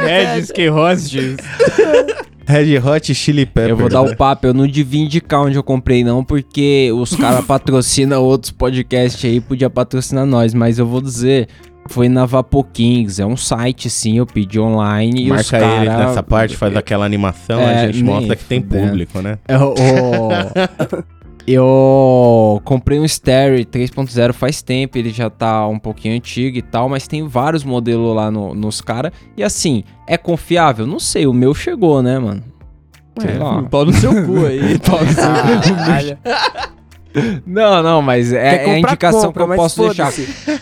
Regis 0.07 0.51
que 0.53 0.69
hosts. 0.69 1.37
Red 2.47 2.79
Hot 2.79 3.15
Chili 3.15 3.45
Pepper. 3.45 3.71
Eu 3.71 3.77
vou 3.77 3.89
dar 3.89 4.03
o 4.03 4.15
papo, 4.17 4.47
eu 4.47 4.55
não 4.55 4.67
devia 4.67 5.03
indicar 5.03 5.41
onde 5.43 5.57
eu 5.57 5.63
comprei 5.63 6.05
não, 6.05 6.25
porque 6.25 6.91
os 6.95 7.15
caras 7.17 7.45
patrocinam 7.47 8.23
outros 8.23 8.53
podcasts 8.53 9.25
aí, 9.25 9.41
podia 9.41 9.69
patrocinar 9.69 10.25
nós, 10.25 10.55
mas 10.55 10.79
eu 10.79 10.87
vou 10.87 11.01
dizer, 11.01 11.49
foi 11.89 12.09
na 12.09 12.25
Vapokings, 12.25 13.19
é 13.19 13.27
um 13.27 13.37
site 13.37 13.91
sim, 13.91 14.19
eu 14.19 14.27
pedi 14.27 14.61
online 14.61 15.23
e 15.23 15.31
os 15.31 15.37
Marca 15.37 15.59
cara... 15.59 15.77
eles 15.85 15.97
nessa 15.97 16.23
parte, 16.23 16.57
faz 16.57 16.77
aquela 16.77 17.05
animação, 17.05 17.61
É, 17.61 17.85
a 17.87 17.87
gente 17.93 18.05
mostra 18.05 18.37
que 18.37 18.45
tem 18.45 18.61
público, 18.61 19.21
né? 19.21 19.39
É, 19.49 19.59
o- 19.59 19.75
Eu 21.47 22.61
comprei 22.65 22.99
um 22.99 23.07
Stereo 23.07 23.65
3.0 23.65 24.33
faz 24.33 24.63
tempo, 24.63 24.99
ele 24.99 25.11
já 25.11 25.31
tá 25.31 25.67
um 25.69 25.79
pouquinho 25.79 26.17
antigo 26.17 26.59
e 26.59 26.63
tal, 26.63 26.89
mas 26.89 27.07
tem 27.07 27.27
vários 27.27 27.63
modelos 27.63 28.15
lá 28.17 28.31
no- 28.31 28.55
nos 28.55 28.81
caras. 28.81 29.13
E 29.37 29.43
assim, 29.45 29.85
é 30.09 30.17
confiável? 30.19 30.87
Não 30.87 30.99
sei, 30.99 31.27
o 31.27 31.33
meu 31.33 31.55
chegou, 31.55 32.03
né, 32.03 32.19
mano? 32.19 32.43
Sei 33.21 33.31
É, 33.31 33.39
lá. 33.39 33.63
pau 33.63 33.85
no 33.87 33.93
seu 33.93 34.11
cu 34.27 34.45
aí. 34.45 34.79
Pau 34.85 34.99
no 35.05 35.13
seu 35.13 36.17
cu. 36.17 36.76
Não, 37.47 37.83
não, 37.83 38.03
mas 38.03 38.33
é, 38.33 38.65
é 38.67 38.71
a 38.75 38.79
indicação 38.79 39.33
compra, 39.33 39.45
que 39.47 39.53
eu 39.53 39.57
posso 39.57 39.83
deixar. 39.83 40.13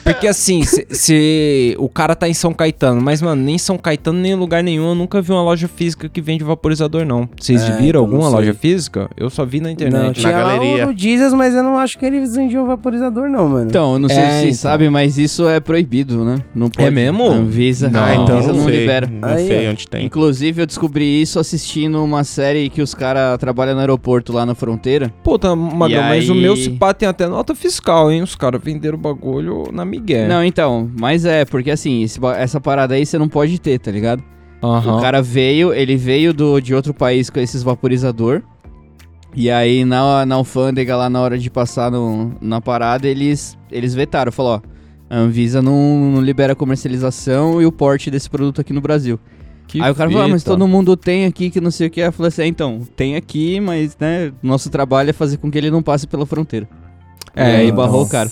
Porque 0.02 0.26
assim, 0.28 0.62
se, 0.62 0.86
se 0.90 1.76
o 1.78 1.88
cara 1.88 2.14
tá 2.14 2.28
em 2.28 2.34
São 2.34 2.52
Caetano, 2.52 3.00
mas 3.00 3.20
mano, 3.20 3.42
nem 3.42 3.58
São 3.58 3.76
Caetano, 3.76 4.18
nem 4.18 4.32
em 4.32 4.36
lugar 4.36 4.62
nenhum, 4.62 4.88
eu 4.90 4.94
nunca 4.94 5.20
vi 5.20 5.32
uma 5.32 5.42
loja 5.42 5.68
física 5.68 6.08
que 6.08 6.20
vende 6.20 6.44
vaporizador, 6.44 7.04
não. 7.04 7.28
Vocês 7.38 7.62
É, 7.62 7.72
viram 7.76 8.00
alguma 8.00 8.28
loja 8.28 8.54
física? 8.54 9.08
Eu 9.16 9.30
só 9.30 9.44
vi 9.44 9.60
na 9.60 9.70
internet. 9.70 10.02
Não, 10.02 10.12
tinha 10.12 10.36
lá 10.38 10.54
o 10.58 10.86
no 10.86 10.96
Jesus, 10.96 11.32
mas 11.32 11.54
eu 11.54 11.62
não 11.62 11.78
acho 11.78 11.98
que 11.98 12.06
eles 12.06 12.34
vendiam 12.34 12.66
vaporizador, 12.66 13.28
não, 13.28 13.48
mano. 13.48 13.68
Então, 13.68 13.94
eu 13.94 13.98
não 13.98 14.08
sei 14.08 14.18
É, 14.18 14.20
se 14.22 14.30
vocês 14.40 14.58
então. 14.58 14.70
sabem, 14.70 14.90
mas 14.90 15.18
isso 15.18 15.48
é 15.48 15.60
proibido, 15.60 16.24
né? 16.24 16.36
Não 16.54 16.70
pode. 16.70 16.86
É 16.88 16.90
mesmo? 16.90 17.24
Anvisa, 17.26 17.88
Não. 17.90 18.02
Ah, 18.02 18.14
então 18.14 18.36
Anvisa 18.36 18.52
não 18.52 18.58
não 18.60 18.64
sei, 18.68 18.80
libera. 18.80 19.06
não 19.10 19.28
Aí, 19.28 19.46
sei 19.46 19.68
onde 19.68 19.88
tem. 19.88 20.04
Inclusive, 20.06 20.62
eu 20.62 20.66
descobri 20.66 21.20
isso 21.20 21.38
assistindo 21.38 22.02
uma 22.02 22.24
série 22.24 22.68
que 22.70 22.80
os 22.82 22.94
caras 22.94 23.38
trabalham 23.38 23.74
no 23.74 23.80
aeroporto 23.80 24.32
lá 24.32 24.44
na 24.46 24.54
fronteira. 24.54 25.12
Puta, 25.22 25.54
Magrão, 25.56 26.00
E 26.02 26.08
mas 26.08 26.28
o 26.30 26.34
meu 26.44 26.56
se 26.56 26.70
pá 26.70 26.94
tem 26.94 27.08
até 27.08 27.26
nota 27.26 27.54
fiscal, 27.54 28.10
hein? 28.10 28.22
Os 28.22 28.34
caras 28.34 28.60
venderam 28.62 28.96
o 28.96 29.00
bagulho 29.00 29.64
na 29.72 29.84
Miguel. 29.84 30.28
Não, 30.28 30.44
então, 30.44 30.90
mas 30.98 31.24
é, 31.24 31.44
porque 31.44 31.70
assim, 31.70 32.02
esse 32.02 32.18
essa 32.36 32.60
parada 32.60 32.94
aí 32.94 33.04
você 33.04 33.18
não 33.18 33.28
pode 33.28 33.58
ter, 33.60 33.78
tá 33.78 33.90
ligado? 33.90 34.22
Aham. 34.62 34.96
O 34.96 35.00
cara 35.00 35.20
veio, 35.20 35.72
ele 35.74 35.96
veio 35.96 36.32
do, 36.32 36.60
de 36.60 36.74
outro 36.74 36.94
país 36.94 37.28
com 37.28 37.38
esses 37.38 37.62
vaporizador. 37.62 38.42
E 39.36 39.50
aí 39.50 39.84
na, 39.84 40.24
na 40.24 40.36
alfândega 40.36 40.96
lá 40.96 41.10
na 41.10 41.20
hora 41.20 41.36
de 41.36 41.50
passar 41.50 41.90
no, 41.90 42.32
na 42.40 42.60
parada, 42.60 43.06
eles, 43.08 43.58
eles 43.70 43.94
vetaram, 43.94 44.30
falou, 44.30 44.62
ó, 44.62 44.74
a 45.10 45.18
Anvisa 45.18 45.60
não, 45.60 46.12
não 46.12 46.22
libera 46.22 46.52
a 46.54 46.56
comercialização 46.56 47.60
e 47.60 47.66
o 47.66 47.72
porte 47.72 48.10
desse 48.10 48.30
produto 48.30 48.60
aqui 48.60 48.72
no 48.72 48.80
Brasil. 48.80 49.18
Que 49.66 49.80
aí 49.82 49.90
o 49.90 49.94
cara 49.94 50.10
falou, 50.10 50.26
ah, 50.26 50.28
mas 50.28 50.44
todo 50.44 50.68
mundo 50.68 50.96
tem 50.96 51.24
aqui 51.24 51.50
que 51.50 51.60
não 51.60 51.70
sei 51.70 51.88
o 51.88 51.90
que. 51.90 52.00
Aí 52.00 52.08
eu 52.08 52.12
falei 52.12 52.28
assim, 52.28 52.42
é, 52.42 52.46
então, 52.46 52.80
tem 52.96 53.16
aqui, 53.16 53.60
mas 53.60 53.96
né, 53.98 54.32
nosso 54.42 54.70
trabalho 54.70 55.10
é 55.10 55.12
fazer 55.12 55.38
com 55.38 55.50
que 55.50 55.58
ele 55.58 55.70
não 55.70 55.82
passe 55.82 56.06
pela 56.06 56.26
fronteira. 56.26 56.68
É, 57.34 57.52
e 57.52 57.56
aí 57.62 57.72
barrou 57.72 58.04
o 58.04 58.08
cara. 58.08 58.30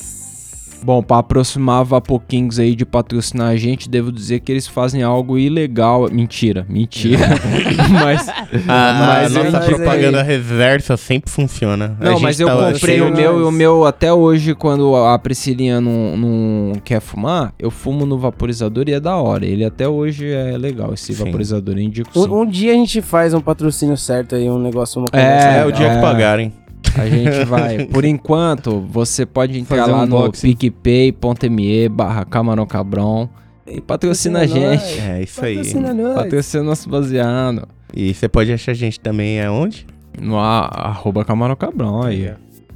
Bom, 0.85 1.03
pra 1.03 1.18
aproximar 1.18 1.80
a 1.80 1.83
Vapokings 1.85 2.59
aí 2.59 2.74
de 2.74 2.85
patrocinar 2.85 3.49
a 3.51 3.57
gente, 3.57 3.89
devo 3.89 4.11
dizer 4.11 4.41
que 4.41 4.51
eles 4.51 4.66
fazem 4.66 5.03
algo 5.03 5.39
ilegal. 5.39 6.09
Mentira, 6.11 6.66
mentira. 6.68 7.26
mas. 8.03 8.28
A, 8.28 8.35
mas 8.66 9.37
a 9.37 9.45
nossa 9.45 9.59
mas 9.59 9.66
propaganda 9.66 10.18
é- 10.18 10.22
reversa 10.22 10.97
sempre 10.97 11.30
funciona. 11.30 11.97
A 12.01 12.05
Não, 12.05 12.12
gente 12.12 12.22
mas 12.22 12.41
eu 12.41 12.47
tá- 12.49 12.72
comprei 12.72 13.01
o 13.01 13.11
meu 13.14 13.41
e 13.41 13.43
o 13.45 13.51
meu 13.51 13.85
até 13.87 14.12
hoje, 14.12 14.55
quando 14.55 14.95
a 14.97 15.18
Priscilinha 15.18 15.80
não, 15.80 16.16
não 16.16 16.72
quer 16.85 17.01
fumar, 17.01 17.53
eu 17.59 17.70
fumo 17.70 18.05
no 18.05 18.18
vaporizador 18.18 18.85
e 18.89 18.93
é 18.93 19.01
da 19.01 19.16
hora. 19.16 19.47
Ele 19.47 19.64
até 19.64 19.89
hoje 19.89 20.30
é 20.33 20.57
legal, 20.59 20.93
esse 20.93 21.12
vaporizador, 21.12 21.76
eu 21.76 21.80
indico 21.83 22.11
sim. 22.12 22.28
Um, 22.28 22.41
um 22.43 22.47
dia 22.47 22.72
a 22.72 22.74
gente 22.74 23.01
faz 23.01 23.33
um 23.35 23.41
patrocínio 23.41 23.97
certo 23.97 24.35
aí, 24.35 24.49
um 24.51 24.59
negócio, 24.59 25.01
uma 25.01 25.09
É, 25.12 25.51
legal. 25.64 25.68
o 25.68 25.72
dia 25.72 25.95
que 25.95 26.01
pagarem. 26.01 26.53
A 26.99 27.07
gente 27.09 27.45
vai. 27.47 27.85
Por 27.87 28.05
enquanto, 28.05 28.80
você 28.80 29.24
pode 29.26 29.59
entrar 29.59 29.78
Fazer 29.78 29.93
um 29.93 29.97
lá 29.97 30.07
no 30.07 30.16
unboxing. 30.18 30.55
picpay.me 30.57 31.89
barra 31.89 32.24
camarão 32.24 32.66
cabrão 32.66 33.28
e 33.66 33.80
patrocina 33.80 34.41
a 34.41 34.47
gente. 34.47 34.61
nós. 34.61 34.99
É 34.99 35.22
isso 35.22 35.45
aí. 35.45 35.57
Patrocina 35.57 35.95
nós. 35.95 36.14
Patrocina 36.14 36.62
nosso 36.62 36.89
baseado. 36.89 37.68
E 37.95 38.12
você 38.14 38.28
pode 38.28 38.53
achar 38.53 38.72
a 38.72 38.74
gente 38.74 38.99
também 39.01 39.43
aonde? 39.43 39.87
No 40.20 40.39
a- 40.39 40.66
arroba 40.66 41.24
camarão 41.24 41.57
cabrão 41.57 42.03
aí. 42.03 42.33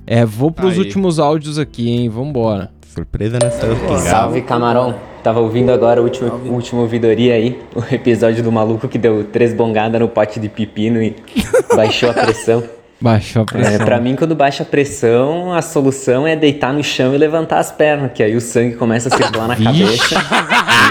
É, 0.07 0.25
vou 0.25 0.51
pros 0.53 0.75
Aí. 0.75 0.79
últimos 0.79 1.19
áudios 1.19 1.59
aqui, 1.59 1.91
hein? 1.91 2.09
Vambora. 2.09 2.71
Surpresa 2.95 3.39
nessa 3.43 3.67
Salve 3.99 4.41
camarão, 4.41 4.95
tava 5.23 5.41
ouvindo 5.41 5.71
agora 5.71 6.01
o 6.01 6.05
último, 6.05 6.29
o 6.31 6.53
último 6.53 6.81
ouvidoria 6.81 7.35
aí, 7.35 7.61
o 7.75 7.95
episódio 7.95 8.43
do 8.43 8.51
maluco 8.51 8.89
que 8.89 8.97
deu 8.97 9.25
três 9.25 9.53
bongadas 9.53 10.01
no 10.01 10.09
pote 10.09 10.41
de 10.41 10.49
pepino 10.49 11.03
e 11.03 11.15
baixou 11.77 12.09
a 12.09 12.15
pressão. 12.15 12.63
Baixou 13.01 13.43
a 13.43 13.59
É, 13.59 13.63
pressão. 13.63 13.85
pra 13.87 14.01
mim, 14.01 14.17
quando 14.17 14.35
baixa 14.35 14.63
a 14.63 14.67
pressão, 14.67 15.53
a 15.53 15.61
solução 15.61 16.27
é 16.27 16.35
deitar 16.35 16.73
no 16.73 16.83
chão 16.83 17.15
e 17.15 17.19
levantar 17.19 17.59
as 17.59 17.71
pernas, 17.71 18.11
que 18.15 18.23
aí 18.23 18.35
o 18.35 18.41
sangue 18.41 18.75
começa 18.77 19.15
a 19.15 19.17
circular 19.17 19.47
na 19.49 19.55
cabeça 19.63 20.15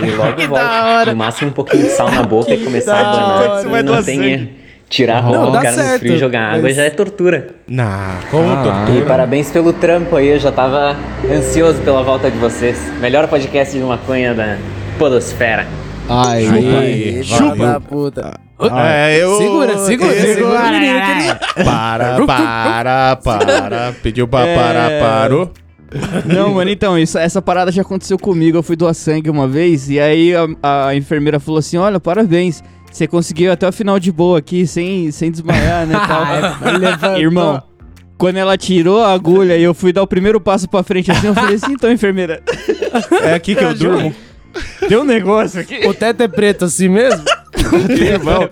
e 0.05 0.11
logo 0.11 0.41
volta. 0.47 1.05
No 1.11 1.15
máximo 1.15 1.49
um 1.49 1.53
pouquinho 1.53 1.83
de 1.83 1.89
sal 1.89 2.11
na 2.11 2.21
boca 2.21 2.53
e 2.53 2.63
começar 2.63 2.95
a 2.99 3.03
da 3.03 3.09
hora. 3.09 3.25
abanar. 3.45 3.59
Isso 3.61 3.69
vai 3.69 3.79
E 3.79 3.83
não 3.83 3.91
doar 3.93 4.03
tem 4.03 4.15
sangue. 4.17 4.31
erro. 4.31 4.47
Tirar 4.87 5.17
a 5.17 5.19
roupa 5.21 5.39
Não, 5.39 5.45
do 5.47 5.57
cara 5.57 5.71
no 5.71 5.77
certo, 5.81 5.99
frio 6.01 6.13
e 6.13 6.17
jogar 6.19 6.41
água 6.47 6.61
mas- 6.61 6.75
já 6.75 6.83
é 6.83 6.89
tortura. 6.91 7.47
Não, 7.67 7.87
como 8.29 8.53
E 8.53 8.63
tortura? 8.63 9.05
parabéns 9.07 9.49
pelo 9.49 9.73
trampo 9.73 10.15
aí, 10.15 10.27
eu 10.27 10.39
já 10.39 10.51
tava 10.51 10.95
ansioso 11.27 11.81
pela 11.81 12.03
volta 12.03 12.29
de 12.29 12.37
vocês. 12.37 12.79
Melhor 13.01 13.27
podcast 13.27 13.75
de 13.75 13.83
maconha 13.83 14.35
da 14.35 14.57
Podosfera. 14.99 15.65
Aí, 16.07 16.47
Aí, 16.47 17.23
Chupa 17.23 17.81
puta. 17.81 18.39
É, 18.77 19.17
eu... 19.21 19.37
Segura, 19.37 19.77
segura, 19.79 20.13
segura 20.21 20.59
o 20.59 20.71
menino 20.71 20.99
que 21.01 21.11
ele- 21.59 21.65
Para, 21.65 22.25
para, 22.25 23.15
para. 23.17 23.93
Pediu 24.01 24.27
pra 24.27 24.45
É. 24.47 24.55
parar, 24.55 24.99
parou. 25.01 25.51
Não, 26.25 26.53
mano, 26.53 26.69
então, 26.69 26.97
isso, 26.97 27.17
essa 27.17 27.41
parada 27.41 27.71
já 27.71 27.81
aconteceu 27.81 28.17
comigo. 28.17 28.57
Eu 28.57 28.63
fui 28.63 28.75
doar 28.75 28.93
sangue 28.93 29.29
uma 29.29 29.47
vez 29.47 29.89
e 29.89 29.99
aí 29.99 30.33
a, 30.61 30.87
a 30.87 30.95
enfermeira 30.95 31.39
falou 31.39 31.59
assim: 31.59 31.77
Olha, 31.77 31.99
parabéns. 31.99 32.63
Você 32.91 33.07
conseguiu 33.07 33.51
até 33.51 33.67
o 33.67 33.73
final 33.73 33.99
de 33.99 34.09
boa 34.09 34.39
aqui, 34.39 34.65
sem, 34.65 35.11
sem 35.11 35.29
desmaiar, 35.29 35.85
né? 35.85 35.95
Tal. 36.07 37.19
Irmão, 37.19 37.61
quando 38.17 38.37
ela 38.37 38.57
tirou 38.57 39.01
a 39.03 39.11
agulha 39.11 39.57
e 39.57 39.63
eu 39.63 39.73
fui 39.73 39.91
dar 39.91 40.01
o 40.01 40.07
primeiro 40.07 40.39
passo 40.39 40.67
pra 40.69 40.81
frente 40.81 41.11
assim, 41.11 41.27
eu 41.27 41.33
falei 41.33 41.55
assim: 41.55 41.73
Então, 41.73 41.91
enfermeira. 41.91 42.41
É 43.23 43.33
aqui 43.33 43.53
que 43.55 43.63
eu 43.63 43.73
durmo. 43.73 44.13
Deu 44.87 45.01
um 45.01 45.05
negócio 45.05 45.59
aqui. 45.59 45.85
O 45.87 45.93
teto 45.93 46.21
é 46.21 46.27
preto 46.27 46.65
assim 46.65 46.89
mesmo? 46.89 47.23
Irmão, 47.99 48.49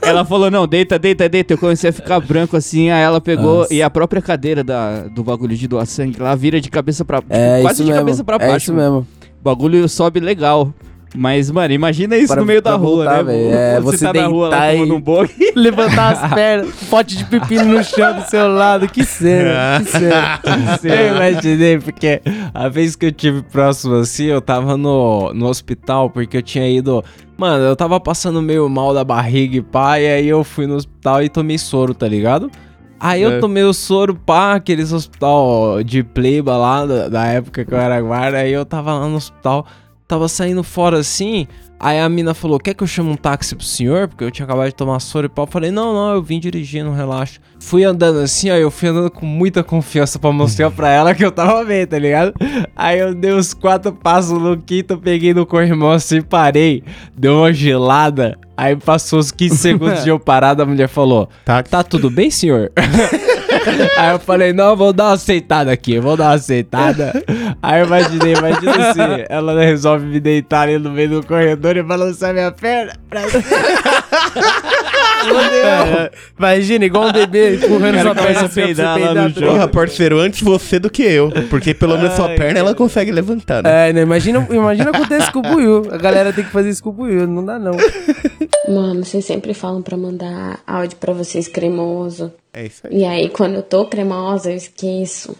ela 0.00 0.24
falou, 0.24 0.50
não, 0.50 0.66
deita, 0.66 0.98
deita, 0.98 1.28
deita. 1.28 1.54
Eu 1.54 1.58
comecei 1.58 1.90
a 1.90 1.92
ficar 1.92 2.20
branco 2.20 2.56
assim, 2.56 2.90
aí 2.90 3.02
ela 3.02 3.20
pegou 3.20 3.58
Nossa. 3.60 3.74
e 3.74 3.82
a 3.82 3.90
própria 3.90 4.22
cadeira 4.22 4.62
da, 4.62 5.02
do 5.08 5.22
bagulho 5.24 5.56
de 5.56 5.66
doar 5.66 5.86
sangue 5.86 6.20
lá 6.20 6.34
vira 6.34 6.60
de 6.60 6.70
cabeça 6.70 7.04
pra 7.04 7.22
É 7.28 7.60
quase 7.62 7.76
isso 7.76 7.84
de 7.84 7.90
mesmo, 7.90 8.04
cabeça 8.06 8.24
pra 8.24 8.36
é 8.36 8.48
baixo. 8.50 8.56
isso 8.66 8.74
mano. 8.74 8.90
mesmo. 9.00 9.06
O 9.40 9.44
bagulho 9.44 9.88
sobe 9.88 10.20
legal. 10.20 10.72
Mas, 11.14 11.50
mano, 11.50 11.72
imagina 11.74 12.16
isso 12.16 12.28
Pra- 12.32 12.40
no 12.40 12.46
meio 12.46 12.62
da 12.62 12.74
rua, 12.74 13.04
voltar, 13.04 13.24
né? 13.24 13.34
É, 13.50 13.74
Quando 13.76 13.84
você 13.84 14.04
tá 14.06 14.12
na 14.14 14.26
rua 14.26 14.48
lá 14.48 14.74
e- 14.74 14.80
um 14.90 15.00
boi. 15.00 15.28
Levantar 15.54 16.12
as 16.12 16.32
pernas, 16.34 16.74
pote 16.88 17.16
de 17.18 17.24
pepino 17.26 17.64
no 17.66 17.84
chão 17.84 18.14
do 18.18 18.22
seu 18.28 18.48
lado. 18.48 18.88
Que 18.88 19.04
cena, 19.04 19.82
que 19.84 19.90
cena. 20.80 20.94
Eu 20.94 21.16
imaginei, 21.16 21.78
porque 21.78 22.22
a 22.54 22.68
vez 22.68 22.96
que 22.96 23.06
eu 23.06 23.12
tive 23.12 23.42
próximo 23.42 23.96
assim, 23.96 24.24
eu 24.24 24.40
tava 24.40 24.76
no, 24.76 25.32
no 25.34 25.46
hospital, 25.48 26.08
porque 26.08 26.38
eu 26.38 26.42
tinha 26.42 26.68
ido. 26.68 27.04
Mano, 27.36 27.62
eu 27.64 27.76
tava 27.76 27.98
passando 28.00 28.40
meio 28.40 28.68
mal 28.68 28.94
da 28.94 29.04
barriga 29.04 29.56
e 29.56 29.62
pá, 29.62 29.98
e 30.00 30.06
aí 30.06 30.28
eu 30.28 30.42
fui 30.44 30.66
no 30.66 30.76
hospital 30.76 31.22
e 31.22 31.28
tomei 31.28 31.58
soro, 31.58 31.92
tá 31.94 32.06
ligado? 32.08 32.50
Aí 33.00 33.20
eu 33.20 33.32
É. 33.32 33.38
tomei 33.40 33.64
o 33.64 33.72
soro, 33.72 34.14
pá, 34.14 34.54
aqueles 34.54 34.92
hospital 34.92 35.82
de 35.82 36.04
pleiba 36.04 36.56
lá, 36.56 36.86
da, 36.86 37.08
da 37.08 37.26
época 37.26 37.64
que 37.64 37.74
eu 37.74 37.78
era 37.78 38.00
guarda, 38.00 38.38
aí 38.38 38.52
eu 38.52 38.64
tava 38.64 38.94
lá 38.94 39.08
no 39.08 39.16
hospital, 39.16 39.66
tava 40.12 40.28
saindo 40.28 40.62
fora 40.62 40.98
assim, 40.98 41.46
aí 41.80 41.98
a 41.98 42.06
mina 42.06 42.34
falou, 42.34 42.60
quer 42.60 42.74
que 42.74 42.82
eu 42.82 42.86
chame 42.86 43.08
um 43.08 43.16
táxi 43.16 43.56
pro 43.56 43.64
senhor? 43.64 44.08
Porque 44.08 44.22
eu 44.22 44.30
tinha 44.30 44.44
acabado 44.44 44.66
de 44.66 44.74
tomar 44.74 45.00
soro 45.00 45.24
e 45.24 45.28
pá, 45.30 45.44
eu 45.44 45.46
falei, 45.46 45.70
não, 45.70 45.94
não, 45.94 46.12
eu 46.12 46.22
vim 46.22 46.38
dirigindo, 46.38 46.92
relaxa. 46.92 47.40
Fui 47.58 47.82
andando 47.82 48.18
assim, 48.18 48.50
ó, 48.50 48.54
eu 48.54 48.70
fui 48.70 48.90
andando 48.90 49.10
com 49.10 49.24
muita 49.24 49.64
confiança 49.64 50.18
pra 50.18 50.30
mostrar 50.30 50.70
pra 50.70 50.90
ela 50.90 51.14
que 51.14 51.24
eu 51.24 51.32
tava 51.32 51.64
bem, 51.64 51.86
tá 51.86 51.98
ligado? 51.98 52.34
Aí 52.76 52.98
eu 52.98 53.14
dei 53.14 53.32
os 53.32 53.54
quatro 53.54 53.90
passos 53.90 54.38
no 54.38 54.54
quinto, 54.58 54.98
peguei 54.98 55.32
no 55.32 55.46
corrimão 55.46 55.92
assim, 55.92 56.20
parei, 56.20 56.84
deu 57.16 57.38
uma 57.38 57.52
gelada, 57.54 58.38
aí 58.54 58.76
passou 58.76 59.18
os 59.18 59.30
15 59.30 59.56
segundos 59.56 60.04
de 60.04 60.10
eu 60.10 60.20
parado, 60.20 60.60
a 60.60 60.66
mulher 60.66 60.88
falou, 60.88 61.26
tá 61.62 61.82
tudo 61.82 62.10
bem, 62.10 62.30
senhor? 62.30 62.70
Aí 63.98 64.12
eu 64.12 64.18
falei, 64.18 64.52
não, 64.52 64.76
vou 64.76 64.92
dar 64.92 65.04
uma 65.04 65.12
aceitada 65.12 65.72
aqui, 65.72 65.98
vou 65.98 66.16
dar 66.16 66.24
uma 66.24 66.34
aceitada. 66.34 67.12
Aí 67.62 67.80
eu 67.80 67.86
imaginei, 67.86 68.34
imagina 68.34 68.90
assim, 68.90 69.24
ela 69.28 69.60
resolve 69.62 70.06
me 70.06 70.20
deitar 70.20 70.62
ali 70.62 70.78
no 70.78 70.90
meio 70.90 71.08
do 71.08 71.26
corredor 71.26 71.76
e 71.76 71.82
balançar 71.82 72.32
minha 72.32 72.50
perna 72.50 72.92
pra 73.08 73.22
É, 75.28 76.10
Imagina, 76.38 76.84
igual 76.84 77.08
um 77.08 77.12
bebê 77.12 77.56
empurrando 77.56 78.00
sua 78.00 78.14
perna 78.14 78.30
assim, 78.30 78.38
pra 78.40 78.48
você 78.48 78.62
peidar, 78.62 78.98
tá 79.00 79.08
ligado? 79.08 79.34
Porra, 79.40 79.68
parceiro, 79.68 80.18
antes 80.18 80.40
você 80.42 80.78
do 80.78 80.90
que 80.90 81.02
eu. 81.02 81.30
Porque 81.48 81.72
pelo 81.74 81.96
menos 81.96 82.14
sua 82.14 82.28
perna 82.30 82.58
ela 82.60 82.74
consegue 82.74 83.10
levantar, 83.12 83.62
né? 83.62 83.90
É, 83.90 83.92
né? 83.92 84.02
Imagina, 84.02 84.46
imagina 84.50 84.90
acontecer 84.90 85.30
com 85.32 85.38
o 85.40 85.42
Buiu. 85.42 85.88
A 85.90 85.96
galera 85.96 86.32
tem 86.32 86.44
que 86.44 86.50
fazer 86.50 86.70
isso 86.70 86.82
com 86.82 86.90
o 86.90 86.92
Buiu, 86.92 87.26
não 87.26 87.44
dá 87.44 87.58
não. 87.58 87.76
Mano, 88.68 89.04
vocês 89.04 89.24
sempre 89.24 89.54
falam 89.54 89.82
pra 89.82 89.96
mandar 89.96 90.60
áudio 90.66 90.96
pra 90.98 91.12
vocês 91.12 91.48
cremoso. 91.48 92.32
É 92.52 92.66
isso 92.66 92.86
aí. 92.86 92.98
E 93.00 93.04
aí, 93.04 93.28
quando 93.28 93.54
eu 93.54 93.62
tô 93.62 93.86
cremosa, 93.86 94.50
eu 94.50 94.56
esqueço. 94.56 95.36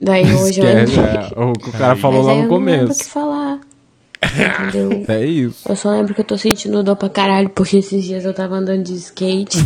Daí 0.00 0.24
hoje 0.34 0.60
eu 0.60 0.66
Esquece, 0.66 0.96
lembrei. 1.00 1.14
é, 1.36 1.44
o 1.44 1.52
que 1.52 1.68
o 1.68 1.72
cara 1.72 1.96
falou 1.96 2.18
Mas 2.18 2.26
lá 2.26 2.34
no 2.34 2.40
eu 2.42 2.48
não 2.48 2.56
lembro 2.58 2.74
o 2.74 2.84
começo. 2.86 3.04
que 3.04 3.10
falar. 3.10 3.60
Entendeu? 4.68 5.04
É 5.08 5.24
isso. 5.24 5.68
Eu 5.68 5.76
só 5.76 5.90
lembro 5.90 6.14
que 6.14 6.20
eu 6.20 6.24
tô 6.24 6.36
sentindo 6.38 6.82
dor 6.82 6.96
pra 6.96 7.08
caralho, 7.08 7.48
porque 7.50 7.78
esses 7.78 8.04
dias 8.04 8.24
eu 8.24 8.32
tava 8.34 8.56
andando 8.56 8.82
de 8.82 8.94
skate 8.94 9.58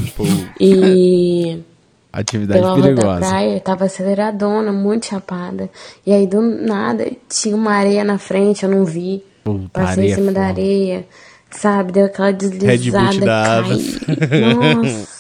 e 0.61 1.59
Atividade 2.13 2.61
pela 2.61 2.73
rua 2.73 2.81
da 2.83 2.89
perigosa. 2.95 3.19
praia, 3.21 3.55
eu 3.55 3.61
tava 3.61 3.85
aceleradona, 3.85 4.73
muito 4.73 5.07
chapada. 5.07 5.69
E 6.07 6.13
aí 6.13 6.27
do 6.27 6.41
nada 6.41 7.07
tinha 7.29 7.55
uma 7.55 7.73
areia 7.73 8.03
na 8.03 8.19
frente, 8.19 8.65
eu 8.65 8.71
não 8.71 8.85
vi. 8.85 9.23
Puta, 9.45 9.69
Passei 9.73 9.91
areia 10.05 10.13
em 10.13 10.15
cima 10.15 10.31
é 10.31 10.35
da 10.35 10.41
foda. 10.41 10.53
areia, 10.53 11.07
sabe? 11.51 11.93
Deu 11.93 12.07
aquela 12.07 12.33
deslizada, 12.33 13.21
da 13.25 13.63
caí. 13.63 14.55
Nossa. 14.55 15.19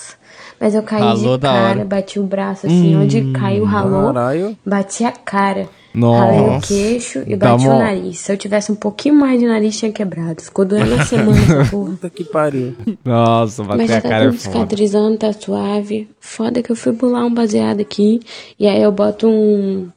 Mas 0.61 0.75
eu 0.75 0.83
caí 0.83 1.01
Ralou 1.01 1.37
de 1.37 1.43
da 1.43 1.49
cara, 1.53 1.69
hora. 1.71 1.85
bati 1.85 2.19
o 2.19 2.25
braço 2.25 2.67
assim, 2.67 2.97
Hum, 2.97 3.03
onde 3.03 3.33
caiu, 3.33 3.65
ralou. 3.65 4.13
Caralho. 4.13 4.59
Bati 4.67 5.05
a 5.05 5.13
cara. 5.13 5.69
Nossa. 5.95 6.25
Ralei 6.33 6.57
o 6.57 6.61
queixo 6.61 7.23
e 7.27 7.35
bati 7.37 7.67
o 7.67 7.79
nariz. 7.79 8.19
Se 8.19 8.33
eu 8.33 8.37
tivesse 8.37 8.71
um 8.71 8.75
pouquinho 8.75 9.15
mais 9.17 9.41
de 9.41 9.47
nariz, 9.47 9.77
tinha 9.79 9.91
quebrado. 9.91 10.43
Ficou 10.43 10.65
doendo 10.65 10.95
a 10.95 11.05
semana 11.05 11.39
essa 11.41 11.65
porra. 11.71 11.91
Puta 11.93 12.11
que 12.11 12.25
pariu. 12.25 12.75
Nossa, 13.05 13.65
Mas 13.65 13.79
bater 13.79 13.89
já 13.89 13.99
a 13.99 14.01
tá 14.03 14.09
cara 14.09 14.25
é 14.25 14.29
tudo 14.29 14.39
foda. 14.39 14.53
cicatrizando, 14.55 15.17
tá 15.17 15.33
suave. 15.33 16.09
Foda 16.21 16.63
que 16.63 16.71
eu 16.71 16.77
fui 16.77 16.93
pular 16.93 17.25
um 17.25 17.33
baseado 17.33 17.81
aqui. 17.81 18.21
E 18.59 18.67
aí 18.69 18.83
eu 18.83 18.93
boto 18.93 19.27
um, 19.29 19.89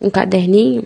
um 0.00 0.08
caderninho 0.10 0.84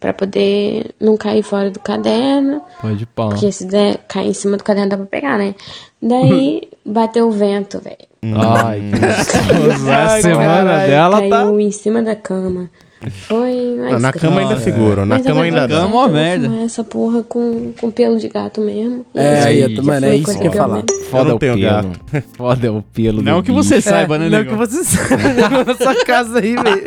pra 0.00 0.12
poder 0.12 0.94
não 1.00 1.16
cair 1.16 1.42
fora 1.42 1.70
do 1.70 1.80
caderno. 1.80 2.62
Pode 2.80 3.04
pau. 3.06 3.30
Porque 3.30 3.50
se 3.50 3.66
der, 3.66 3.98
cair 4.08 4.28
em 4.28 4.34
cima 4.34 4.56
do 4.56 4.64
caderno 4.64 4.90
dá 4.90 4.96
pra 4.96 5.06
pegar, 5.06 5.36
né? 5.38 5.54
Daí 6.00 6.62
bateu 6.86 7.26
o 7.28 7.30
vento, 7.32 7.80
velho. 7.80 7.96
Ai, 8.36 8.80
que 8.80 8.98
gostoso. 9.00 9.90
A 9.92 10.06
Ai, 10.12 10.22
semana 10.22 10.46
caralho, 10.46 10.90
dela 10.90 11.22
tá. 11.22 11.28
caiu 11.28 11.60
em 11.60 11.70
cima 11.70 12.02
da 12.02 12.14
cama. 12.16 12.70
Foi. 13.10 13.76
Ah, 13.90 13.98
na 13.98 14.12
cama 14.12 14.40
ainda 14.40 14.58
seguro, 14.58 15.00
na 15.06 15.16
Mas 15.16 15.26
cama 15.26 15.42
ainda 15.42 15.66
dá. 15.68 15.80
Cama, 15.80 16.08
merda. 16.08 16.50
essa 16.64 16.82
porra 16.84 17.22
com, 17.22 17.72
com 17.80 17.90
pelo 17.90 18.18
de 18.18 18.28
gato 18.28 18.60
mesmo. 18.60 19.04
É, 19.14 19.42
aí, 19.44 19.80
mano, 19.80 20.06
é 20.06 20.16
isso 20.16 20.38
que 20.38 20.46
eu 20.46 20.52
ia 20.52 20.52
falar. 20.52 20.82
Foda 21.10 21.34
o 21.34 21.38
pelo. 21.38 21.58
Foda 22.36 22.72
o 22.72 22.82
pelo 22.82 23.22
Não 23.22 23.42
que 23.42 23.52
você 23.52 23.76
bicho. 23.76 23.88
saiba, 23.88 24.18
né, 24.18 24.28
Não 24.28 24.38
negão? 24.38 24.52
que 24.54 24.58
você 24.66 24.84
saiba 24.84 25.64
na 25.64 25.74
sua 25.74 26.04
casa 26.04 26.38
aí, 26.38 26.54
velho. 26.54 26.82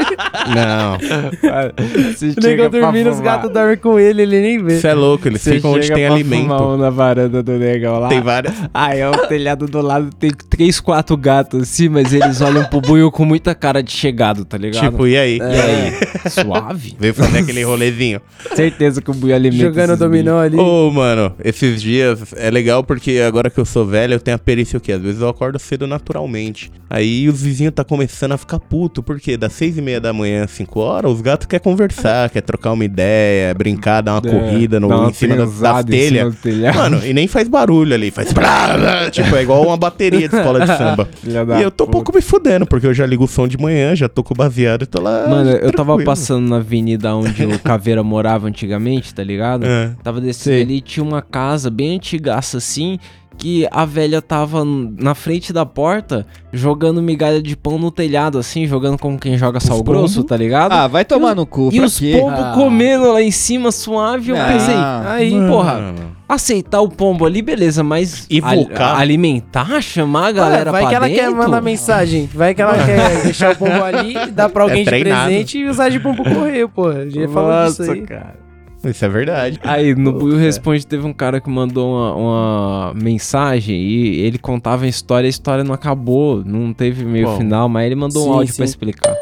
Não. 0.55 0.97
O 2.37 2.41
chega 2.41 2.69
dormindo, 2.69 3.09
os 3.09 3.19
gatos 3.19 3.51
dormem 3.51 3.77
com 3.77 3.99
ele, 3.99 4.21
ele 4.23 4.39
nem 4.41 4.63
vê. 4.63 4.79
Você 4.79 4.87
é 4.87 4.93
louco, 4.93 5.27
eles 5.27 5.43
ficam 5.43 5.71
onde 5.71 5.91
tem 5.91 6.05
alimento. 6.05 6.77
na 6.77 6.89
varanda 6.89 7.41
do 7.43 7.51
negão 7.53 7.99
lá. 7.99 8.07
Tem 8.09 8.21
várias. 8.21 8.53
Aí 8.73 8.99
é 8.99 9.09
o 9.09 9.27
telhado 9.27 9.65
do 9.67 9.81
lado, 9.81 10.09
tem 10.17 10.31
três, 10.49 10.79
quatro 10.79 11.15
gatos 11.17 11.63
assim, 11.63 11.89
mas 11.89 12.13
eles 12.13 12.41
olham 12.41 12.63
pro 12.65 12.81
buio 12.81 13.11
com 13.11 13.25
muita 13.25 13.53
cara 13.55 13.81
de 13.81 13.91
chegado, 13.91 14.45
tá 14.45 14.57
ligado? 14.57 14.83
Tipo, 14.89 15.07
e 15.07 15.17
aí? 15.17 15.37
E 15.37 15.41
aí? 15.41 15.93
Suave? 16.29 16.95
Veio 16.99 17.13
fazer 17.13 17.39
aquele 17.39 17.63
rolezinho. 17.63 18.21
Certeza 18.55 19.01
que 19.01 19.11
o 19.11 19.13
buio 19.13 19.35
alimenta 19.35 19.63
Jogando 19.63 19.97
dominó 19.97 20.39
ali. 20.39 20.57
Ô, 20.57 20.89
mano, 20.91 21.33
esses 21.43 21.81
dias 21.81 22.33
é 22.35 22.49
legal 22.49 22.83
porque 22.83 23.19
agora 23.25 23.49
que 23.49 23.59
eu 23.59 23.65
sou 23.65 23.85
velho, 23.85 24.13
eu 24.15 24.19
tenho 24.19 24.35
a 24.35 24.39
perícia 24.39 24.77
o 24.77 24.81
quê? 24.81 24.93
Às 24.93 25.01
vezes 25.01 25.21
eu 25.21 25.29
acordo 25.29 25.59
cedo 25.59 25.85
naturalmente. 25.87 26.71
Aí 26.89 27.27
os 27.27 27.41
vizinhos 27.41 27.73
tá 27.73 27.83
começando 27.83 28.31
a 28.31 28.37
ficar 28.37 28.59
puto, 28.59 29.03
porque 29.03 29.35
das 29.35 29.53
seis 29.53 29.77
e 29.77 29.81
meia 29.81 29.99
da 29.99 30.13
manhã 30.13 30.45
às 30.45 30.51
cinco 30.51 30.79
horas, 30.79 31.11
os 31.11 31.21
gatos 31.21 31.45
querem 31.47 31.63
conversar, 31.63 32.29
quer 32.29 32.41
trocar 32.41 32.71
uma 32.71 32.85
ideia, 32.85 33.53
brincar, 33.53 34.01
dar 34.01 34.13
uma 34.13 34.21
É, 34.25 34.31
corrida 34.31 34.79
no, 34.79 34.87
dá 34.87 34.97
uma 34.99 35.09
em 35.09 35.13
cima 35.13 35.35
das, 35.35 35.49
cima 35.51 35.83
telhas. 35.83 36.33
do 36.35 36.41
telhado. 36.41 36.77
Mano, 36.77 37.05
e 37.05 37.13
nem 37.13 37.27
faz 37.27 37.47
barulho 37.47 37.93
ali, 37.93 38.09
faz... 38.11 38.31
blá, 38.31 38.77
blá, 38.77 39.09
tipo, 39.11 39.35
é 39.35 39.43
igual 39.43 39.65
uma 39.65 39.75
bateria 39.77 40.29
de 40.29 40.35
escola 40.35 40.61
de 40.61 40.67
samba. 40.77 41.07
E 41.59 41.61
eu 41.61 41.71
tô 41.71 41.83
um 41.85 41.87
pouco 41.87 42.13
me 42.15 42.21
fudendo, 42.21 42.65
porque 42.65 42.87
eu 42.87 42.93
já 42.93 43.05
ligo 43.05 43.23
o 43.25 43.27
som 43.27 43.47
de 43.47 43.57
manhã, 43.57 43.95
já 43.95 44.07
tô 44.07 44.23
com 44.23 44.33
o 44.33 44.37
baseado 44.37 44.83
e 44.83 44.85
tô 44.85 45.01
lá 45.01 45.27
Mano, 45.27 45.49
eu 45.51 45.71
tava 45.73 45.96
tranquilo. 45.97 46.05
passando 46.05 46.49
na 46.49 46.55
avenida 46.57 47.15
onde 47.15 47.45
o 47.45 47.59
Caveira 47.59 48.03
morava 48.03 48.47
antigamente, 48.47 49.13
tá 49.13 49.23
ligado? 49.23 49.65
É. 49.65 49.91
Tava 50.03 50.19
descendo 50.21 50.61
ali 50.61 50.77
e 50.77 50.81
tinha 50.81 51.03
uma 51.03 51.21
casa 51.21 51.69
bem 51.69 51.95
antigaça 51.95 52.57
assim, 52.57 52.97
que 53.37 53.67
a 53.69 53.85
velha 53.85 54.19
tava 54.19 54.63
na 54.65 55.13
frente 55.13 55.53
da 55.53 55.63
porta 55.63 56.25
jogando 56.51 57.01
migalha 57.03 57.39
de 57.41 57.55
pão 57.55 57.77
no 57.77 57.91
telhado, 57.91 58.39
assim, 58.39 58.65
jogando 58.65 58.97
como 58.97 59.19
quem 59.19 59.37
joga 59.37 59.59
sal 59.59 59.83
grosso, 59.83 60.23
tá 60.23 60.35
ligado? 60.35 60.71
Ah, 60.71 60.87
vai 60.87 61.05
tomar 61.05 61.35
no 61.35 61.45
cu, 61.45 61.69
E 61.71 61.77
pra 61.77 61.85
os 61.85 61.99
quê? 61.99 62.17
pombos 62.19 62.39
Ah. 62.39 62.51
comendo 62.55 63.11
lá 63.13 63.21
em 63.21 63.29
cima, 63.29 63.71
suave, 63.71 64.31
eu 64.31 64.35
Ah, 64.37 64.45
pensei, 64.47 64.75
aí, 65.11 65.31
mano. 65.35 65.51
porra, 65.51 65.93
aceitar 66.27 66.81
o 66.81 66.89
pombo 66.89 67.25
ali, 67.25 67.41
beleza, 67.41 67.83
mas 67.83 68.27
Evocar. 68.29 68.93
ali- 68.95 69.01
alimentar, 69.03 69.81
chamar 69.81 70.27
a 70.27 70.31
galera 70.31 70.71
vai 70.71 70.81
pra 70.81 70.89
que 70.89 70.95
ela 70.95 71.07
dentro? 71.07 71.21
quer 71.23 71.29
mandar 71.31 71.61
mensagem. 71.61 72.29
Vai 72.33 72.53
que 72.53 72.61
ela 72.61 72.73
quer 72.85 73.23
deixar 73.23 73.53
o 73.53 73.55
pombo 73.55 73.83
ali, 73.83 74.13
dar 74.31 74.49
pra 74.49 74.63
alguém 74.63 74.81
É 74.81 74.83
de 74.83 74.89
treinado. 74.89 75.25
presente 75.29 75.57
e 75.59 75.67
usar 75.67 75.89
de 75.89 75.99
pombo 75.99 76.23
correio, 76.23 76.67
pô. 76.69 76.87
A 76.89 77.05
gente 77.09 77.27
falou 77.29 77.65
disso 77.67 77.81
Nossa, 77.81 77.91
aí. 77.93 78.01
cara. 78.01 78.47
Isso 78.83 79.03
é 79.03 79.09
verdade. 79.09 79.59
Aí, 79.63 79.95
no 79.95 80.13
Pô, 80.13 80.19
Buio. 80.19 80.37
Responde, 80.37 80.85
teve 80.85 81.05
um 81.05 81.11
cara 81.11 81.41
que 81.41 81.49
mandou 81.49 81.89
uma, 81.93 82.15
uma 82.15 82.93
mensagem 82.93 83.75
e 83.75 84.19
ele 84.19 84.37
contava 84.37 84.85
a 84.85 84.87
história, 84.87 85.27
a 85.27 85.29
história 85.29 85.63
não 85.63 85.73
acabou, 85.73 86.43
não 86.45 86.71
teve 86.71 87.03
meio 87.03 87.25
Bom. 87.27 87.37
final, 87.37 87.67
mas 87.67 87.85
ele 87.87 87.95
mandou 87.95 88.21
um 88.23 88.25
Sim, 88.31 88.37
áudio 88.37 88.55
pra 88.55 88.65
sim. 88.65 88.69
explicar. 88.69 89.15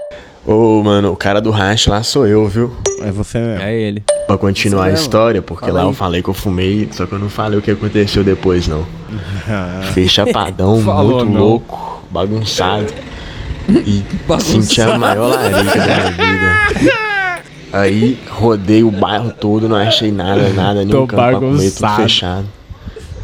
Ô, 0.46 0.84
mano, 0.84 1.12
o 1.12 1.16
cara 1.16 1.42
do 1.42 1.50
racha 1.50 1.90
lá 1.90 2.04
sou 2.04 2.28
eu, 2.28 2.48
viu? 2.48 2.72
É 3.02 3.12
você 3.12 3.40
mesmo. 3.40 3.64
É 3.64 3.74
ele. 3.74 4.04
Pra 4.28 4.38
continuar 4.38 4.84
Você 4.84 4.88
a 4.90 4.92
mesmo? 4.92 5.04
história, 5.04 5.42
porque 5.42 5.66
Fala 5.66 5.74
lá 5.80 5.82
aí. 5.82 5.88
eu 5.88 5.94
falei 5.94 6.22
que 6.22 6.30
eu 6.30 6.34
fumei, 6.36 6.88
só 6.92 7.06
que 7.06 7.14
eu 7.14 7.20
não 7.20 7.30
falei 7.30 7.58
o 7.58 7.62
que 7.62 7.72
aconteceu 7.72 8.24
depois, 8.24 8.68
não. 8.68 8.86
Fiquei 9.88 10.08
chapadão, 10.08 10.80
muito 10.82 11.26
não. 11.26 11.42
louco, 11.42 12.04
bagunçado. 12.12 12.86
E 13.68 14.04
senti 14.40 14.82
a 14.82 14.98
maior 14.98 15.30
larica 15.34 15.80
da 15.80 15.86
minha 15.86 16.12
vida. 16.12 17.44
Aí 17.74 18.18
rodei 18.30 18.84
o 18.84 18.92
bairro 18.92 19.32
todo, 19.32 19.68
não 19.68 19.76
achei 19.76 20.12
nada, 20.12 20.48
nada, 20.50 20.86
nenhum 20.86 20.92
Tô 20.92 21.08
campo 21.08 21.16
pra 21.24 21.32
comer, 21.34 21.42
tudo 21.72 21.82
bagunçado. 21.82 22.02
fechado. 22.04 22.46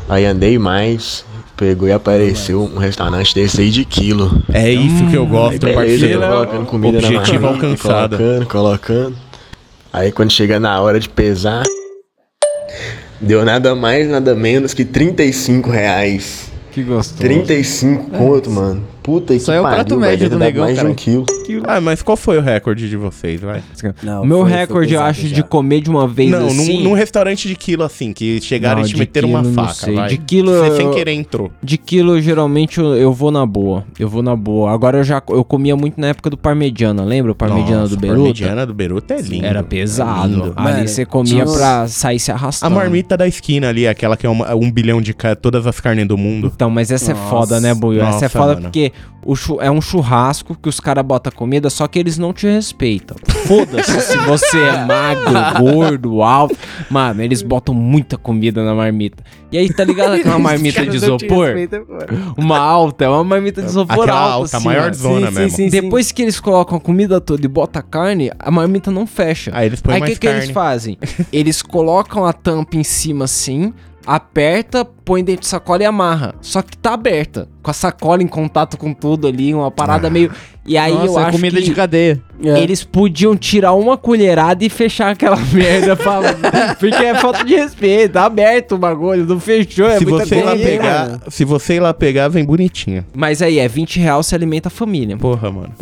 Aí 0.09 0.26
andei 0.26 0.57
mais, 0.57 1.24
pegou 1.62 1.88
e 1.88 1.91
apareceu 1.91 2.64
um 2.64 2.80
restaurante 2.80 3.36
desse 3.36 3.62
aí 3.62 3.70
de 3.70 3.86
quilo. 3.86 4.41
É 4.51 4.72
isso 4.72 5.05
que 5.12 5.16
eu 5.16 5.28
gosto, 5.28 5.59
Beleza, 5.59 5.80
parceiro. 5.80 6.20
colocando 6.20 6.66
comida 6.66 7.01
na 7.01 7.07
Objetivo 7.07 7.41
marmita, 7.43 7.66
alcançado. 7.68 8.18
Colocando, 8.18 8.45
colocando. 8.47 9.16
Aí 9.93 10.12
quando 10.12 10.32
chega 10.32 10.59
na 10.59 10.82
hora 10.82 10.99
de 10.99 11.07
pesar, 11.07 11.62
deu 13.20 13.45
nada 13.45 13.76
mais, 13.76 14.09
nada 14.09 14.34
menos 14.34 14.74
que 14.74 14.84
35 14.84 15.70
reais. 15.70 16.51
Que 16.72 16.82
gostoso. 16.82 17.20
35 17.20 18.09
conto, 18.09 18.49
mano. 18.49 18.84
Puta, 19.04 19.38
Só 19.39 19.52
é 19.54 19.60
o 19.60 19.64
prato 19.64 19.97
médio 19.97 20.30
do 20.30 20.38
negão, 20.38 20.64
mais 20.64 20.76
de 20.76 20.82
cara. 20.82 20.91
um 20.91 20.95
quilo. 20.95 21.26
Ah, 21.66 21.82
mas 21.82 22.02
qual 22.02 22.16
foi 22.16 22.38
o 22.38 22.41
recorde 22.41 22.88
de 22.88 22.95
vocês, 22.95 23.41
vai? 23.41 23.62
o 24.22 24.26
meu 24.26 24.43
recorde, 24.43 24.93
eu 24.93 25.02
acho, 25.02 25.28
de 25.28 25.43
comer 25.43 25.82
de 25.82 25.89
uma 25.89 26.08
vez 26.08 26.30
Não, 26.32 26.45
assim... 26.47 26.78
num, 26.78 26.89
num 26.89 26.93
restaurante 26.93 27.47
de 27.47 27.56
quilo 27.56 27.84
assim, 27.84 28.14
que 28.14 28.39
chegaram 28.39 28.80
Não, 28.80 28.86
e 28.86 28.89
te 28.89 28.93
de 28.93 28.99
meteram 28.99 29.30
uma 29.30 29.41
quilo, 29.41 29.54
não 29.56 29.64
faca, 29.64 29.74
sei. 29.74 29.95
vai. 29.95 30.10
De 30.10 30.18
quilo 30.18 30.52
Você 30.52 30.70
eu- 30.72 30.76
sem 30.78 30.91
querer 30.91 31.12
entrou. 31.14 31.52
De 31.62 31.78
quilo, 31.78 32.22
geralmente, 32.22 32.80
eu, 32.80 32.95
eu 32.95 33.12
vou 33.12 33.32
na 33.32 33.45
boa. 33.45 33.84
Eu 33.99 34.08
vou 34.08 34.22
na 34.22 34.36
boa. 34.36 34.72
Agora 34.72 34.99
eu 34.99 35.04
já 35.04 35.22
eu 35.30 35.43
comia 35.43 35.76
muito 35.76 35.99
na 35.99 36.08
época 36.08 36.30
do 36.30 36.38
parmegiana, 36.38 37.04
lembra? 37.04 37.32
O 37.32 37.36
parmegiana 37.36 37.82
Nossa, 37.82 37.95
do 37.95 37.99
Beruta? 37.99 38.20
parmegiana 38.20 38.66
do 38.66 38.74
Beruta 38.74 39.14
é 39.16 39.22
lindo. 39.22 39.45
Era 39.45 39.64
pesado. 39.64 40.26
É 40.26 40.28
lindo. 40.28 40.54
Ali 40.56 40.74
Mano, 40.74 40.88
você 40.88 41.06
comia 41.06 41.43
tinha 41.43 41.45
pra 41.45 41.88
sair 41.88 42.20
se 42.20 42.32
A 42.32 42.36
arrastando. 42.36 42.76
marmita 42.76 43.18
da 43.18 43.28
esquina 43.28 43.68
ali, 43.70 43.88
aquela 43.88 44.16
que 44.16 44.26
é 44.26 44.30
uma- 44.30 44.54
um 44.56 44.72
bilhão 44.72 45.02
de 45.02 45.14
ca- 45.14 45.36
todas 45.36 45.66
as 45.68 45.80
carnes 45.80 46.08
do 46.08 46.18
mundo. 46.18 46.52
Então, 46.54 46.70
mas 46.70 46.91
essa 46.91 47.12
é 47.12 47.16
foda, 47.16 47.60
né, 47.60 47.74
Buio? 47.74 47.99
Essa 48.02 48.10
é 48.10 48.12
Nossa, 48.12 48.30
foda 48.30 48.54
mano. 48.54 48.62
porque 48.64 48.90
o 49.23 49.35
é 49.61 49.69
um 49.69 49.81
churrasco 49.81 50.55
que 50.55 50.67
os 50.67 50.79
caras 50.79 51.05
botam 51.05 51.31
comida, 51.31 51.69
só 51.69 51.87
que 51.87 51.99
eles 51.99 52.17
não 52.17 52.33
te 52.33 52.47
respeitam. 52.47 53.15
Foda-se 53.45 54.01
se 54.01 54.17
você 54.17 54.59
é 54.59 54.85
magro, 54.85 55.33
gordo, 55.61 56.21
alto. 56.23 56.57
Mano, 56.89 57.21
eles 57.21 57.41
botam 57.41 57.73
muita 57.73 58.17
comida 58.17 58.63
na 58.65 58.73
marmita. 58.73 59.23
E 59.51 59.57
aí, 59.57 59.71
tá 59.71 59.83
ligado 59.83 60.13
aquela 60.13 60.39
marmita 60.39 60.85
de 60.85 60.95
isopor? 60.95 61.49
Uma 62.37 62.57
alta, 62.57 63.05
é 63.05 63.09
uma 63.09 63.23
marmita 63.23 63.61
de 63.61 63.67
isopor 63.67 64.03
Aquela 64.03 64.19
alta, 64.19 64.33
alta, 64.35 64.57
assim, 64.57 64.65
maior 64.65 64.93
zona 64.93 65.27
Sim, 65.27 65.33
sim, 65.33 65.39
mesmo. 65.39 65.57
sim, 65.57 65.69
Depois 65.69 66.11
que 66.11 66.21
eles 66.21 66.39
colocam 66.39 66.77
a 66.77 66.81
comida 66.81 67.19
toda 67.21 67.45
e 67.45 67.47
botam 67.49 67.79
a 67.79 67.83
carne, 67.83 68.31
a 68.39 68.49
marmita 68.49 68.89
não 68.89 69.05
fecha. 69.05 69.51
Aí 69.53 69.67
eles 69.67 69.81
põem 69.81 69.95
Aí 69.95 69.99
o 69.99 70.01
mais 70.01 70.13
que, 70.13 70.19
que 70.19 70.27
eles 70.27 70.39
carne. 70.45 70.53
fazem? 70.53 70.97
eles 71.31 71.61
colocam 71.61 72.25
a 72.25 72.33
tampa 72.33 72.77
em 72.77 72.83
cima 72.83 73.25
assim, 73.25 73.73
aperta, 74.06 74.84
põe 74.84 75.24
dentro 75.24 75.41
de 75.41 75.47
sacola 75.47 75.84
e 75.84 75.86
amarra. 75.86 76.36
Só 76.41 76.62
que 76.62 76.78
tá 76.78 76.93
aberta, 76.93 77.47
com 77.62 77.72
a 77.72 77.74
sacola 77.74 78.22
em 78.24 78.28
contato 78.28 78.78
com 78.78 78.93
tudo 78.93 79.28
ali, 79.28 79.54
uma 79.54 79.72
parada 79.72 80.10
meio. 80.10 80.32
E 80.66 80.78
aí 80.78 80.93
Nossa, 80.93 81.06
eu 81.06 81.20
é 81.20 81.24
acho 81.24 81.32
comida 81.32 81.58
que 81.58 81.64
de 81.64 81.74
cadeia. 81.74 82.22
Eles 82.39 82.84
podiam 82.84 83.36
tirar 83.36 83.74
uma 83.74 83.97
colherada 83.97 84.64
e 84.64 84.70
fechar 84.70 85.12
aquela 85.12 85.36
merda, 85.52 85.95
pra... 85.95 86.76
porque 86.80 87.04
é 87.04 87.16
falta 87.16 87.43
de 87.43 87.56
respeito. 87.56 88.14
Tá 88.14 88.26
aberto 88.26 88.76
o 88.76 88.78
bagulho, 88.78 89.26
não 89.26 89.39
fechou, 89.39 89.88
é 89.88 89.97
se 89.97 90.06
muita 90.06 90.26
você 90.26 90.36
ir 90.36 90.43
lá 90.43 90.56
pegar, 90.56 91.06
mano. 91.08 91.22
se 91.30 91.45
você 91.45 91.74
ir 91.76 91.80
lá 91.80 91.93
pegar, 91.93 92.28
vem 92.28 92.45
bonitinha. 92.45 93.06
Mas 93.14 93.41
aí, 93.41 93.58
é 93.58 93.68
20 93.68 93.99
reais, 93.99 94.26
você 94.28 94.36
alimenta 94.36 94.68
a 94.68 94.72
família. 94.72 95.18
Porra, 95.18 95.52
mano. 95.52 95.72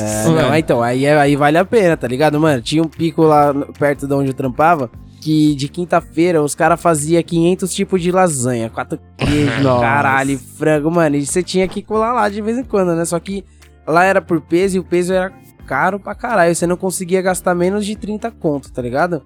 É, 0.00 0.28
não, 0.28 0.54
então, 0.54 0.82
aí, 0.82 1.04
é- 1.04 1.18
aí 1.18 1.36
vale 1.36 1.56
a 1.58 1.64
pena, 1.64 1.96
tá 1.96 2.06
ligado, 2.06 2.38
mano? 2.40 2.60
Tinha 2.60 2.82
um 2.82 2.88
pico 2.88 3.22
lá 3.22 3.54
perto 3.78 4.06
de 4.06 4.14
onde 4.14 4.28
eu 4.28 4.34
trampava, 4.34 4.90
que 5.20 5.54
de 5.54 5.68
quinta-feira 5.68 6.42
os 6.42 6.54
caras 6.54 6.80
faziam 6.80 7.22
500 7.22 7.72
tipos 7.74 8.02
de 8.02 8.10
lasanha, 8.10 8.70
quatro 8.70 8.98
queijos, 9.16 9.62
caralho, 9.80 10.38
frango, 10.38 10.90
mano. 10.90 11.16
E 11.16 11.26
você 11.26 11.42
tinha 11.42 11.68
que 11.68 11.82
colar 11.82 12.12
lá 12.12 12.28
de 12.28 12.40
vez 12.40 12.56
em 12.58 12.64
quando, 12.64 12.94
né? 12.94 13.04
Só 13.04 13.20
que 13.20 13.44
lá 13.86 14.04
era 14.04 14.22
por 14.22 14.40
peso 14.40 14.76
e 14.76 14.80
o 14.80 14.84
peso 14.84 15.12
era 15.12 15.30
caro 15.66 16.00
pra 16.00 16.14
caralho. 16.14 16.54
Você 16.54 16.66
não 16.66 16.76
conseguia 16.76 17.20
gastar 17.20 17.54
menos 17.54 17.84
de 17.84 17.94
30 17.96 18.30
conto, 18.32 18.72
tá 18.72 18.80
ligado? 18.80 19.22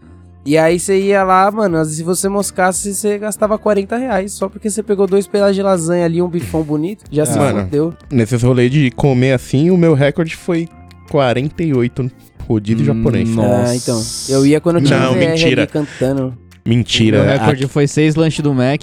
E 0.47 0.59
aí 0.59 0.79
você 0.79 1.01
ia 1.01 1.23
lá, 1.25 1.51
mano, 1.51 1.83
se 1.87 2.03
você 2.03 2.29
moscasse, 2.29 2.95
você 2.95 3.17
gastava 3.17 3.57
40 3.57 3.97
reais. 3.97 4.33
Só 4.33 4.49
porque 4.49 4.69
você 4.69 4.83
pegou 4.83 5.07
dois 5.07 5.27
pedaços 5.27 5.55
de 5.57 5.63
lasanha 5.63 6.05
ali, 6.05 6.21
um 6.21 6.29
bifão 6.29 6.61
bonito, 6.67 7.05
já 7.11 7.25
se 7.25 7.39
Mano, 7.39 7.61
fodeu. 7.63 7.95
nesses 8.11 8.43
rolês 8.43 8.71
de 8.71 8.91
comer 8.91 9.33
assim, 9.33 9.71
o 9.71 9.77
meu 9.79 9.95
recorde 9.95 10.37
foi 10.37 10.69
48 11.11 12.11
rodízio 12.47 12.85
japonês. 12.85 13.29
Ah, 13.39 13.75
então. 13.75 14.03
Eu 14.29 14.45
ia 14.47 14.61
quando 14.61 14.81
tinha 14.81 14.99
Não, 14.99 15.13
um 15.13 15.15
VR 15.15 15.19
mentira. 15.21 15.63
ali 15.63 15.71
cantando. 15.71 16.35
Mentira. 16.67 17.23
Meu 17.23 17.31
recorde 17.33 17.65
Ah, 17.65 17.69
foi 17.69 17.87
seis 17.87 18.15
lanches 18.15 18.41
do 18.43 18.55
Mac 18.55 18.81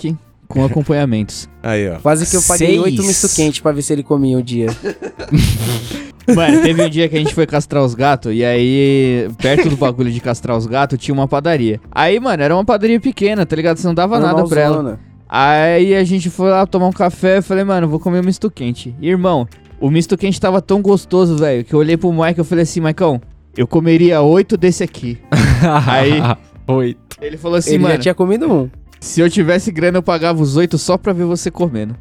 com 0.47 0.63
acompanhamentos. 0.65 1.49
Aí, 1.63 1.89
ó. 1.89 1.95
Quase 1.99 2.29
que 2.29 2.35
eu 2.35 2.41
paguei 2.41 2.67
Seis? 2.67 2.81
oito 2.81 3.03
misto 3.03 3.29
quente 3.35 3.61
pra 3.61 3.71
ver 3.71 3.81
se 3.81 3.93
ele 3.93 4.03
comia 4.03 4.37
o 4.37 4.43
dia. 4.43 4.67
Mano, 6.35 6.61
teve 6.61 6.81
um 6.83 6.89
dia 6.89 7.09
que 7.09 7.15
a 7.15 7.19
gente 7.19 7.33
foi 7.33 7.45
castrar 7.47 7.83
os 7.83 7.93
gatos 7.95 8.33
e 8.33 8.43
aí, 8.45 9.27
perto 9.41 9.69
do 9.69 9.75
bagulho 9.75 10.11
de 10.11 10.19
castrar 10.19 10.55
os 10.55 10.65
gatos, 10.65 10.97
tinha 10.99 11.13
uma 11.13 11.27
padaria. 11.27 11.81
Aí, 11.91 12.19
mano, 12.19 12.41
era 12.41 12.55
uma 12.55 12.63
padaria 12.63 12.99
pequena, 12.99 13.45
tá 13.45 13.55
ligado? 13.55 13.77
Você 13.77 13.87
não 13.87 13.93
dava 13.93 14.19
nada 14.19 14.43
pra 14.47 14.61
ela. 14.61 14.75
Normalzona. 14.75 14.99
Aí 15.27 15.95
a 15.95 16.03
gente 16.03 16.29
foi 16.29 16.49
lá 16.49 16.65
tomar 16.65 16.87
um 16.87 16.91
café 16.91 17.37
e 17.39 17.41
falei, 17.41 17.63
mano, 17.63 17.87
vou 17.87 17.99
comer 17.99 18.19
um 18.21 18.23
misto 18.25 18.51
quente. 18.51 18.95
Irmão, 19.01 19.47
o 19.79 19.89
misto 19.89 20.15
quente 20.17 20.39
tava 20.39 20.61
tão 20.61 20.81
gostoso, 20.81 21.35
velho, 21.37 21.65
que 21.65 21.73
eu 21.73 21.79
olhei 21.79 21.97
pro 21.97 22.13
Mike 22.13 22.39
e 22.39 22.41
eu 22.41 22.45
falei 22.45 22.63
assim, 22.63 22.79
Maicão, 22.79 23.19
eu 23.57 23.67
comeria 23.67 24.21
oito 24.21 24.57
desse 24.57 24.83
aqui. 24.83 25.17
aí, 25.87 26.21
oito. 26.67 27.17
ele 27.21 27.37
falou 27.37 27.57
assim, 27.57 27.71
Ele 27.75 27.83
mano, 27.83 27.95
já 27.95 27.99
tinha 28.01 28.13
comido 28.13 28.51
um. 28.51 28.69
se 28.99 29.19
eu 29.21 29.29
tivesse 29.29 29.71
grana 29.71 29.97
eu 29.97 30.03
pagava 30.03 30.41
os 30.41 30.55
oito 30.55 30.77
só 30.77 30.97
pra 30.97 31.13
ver 31.13 31.25
você 31.25 31.49
comendo. 31.51 31.95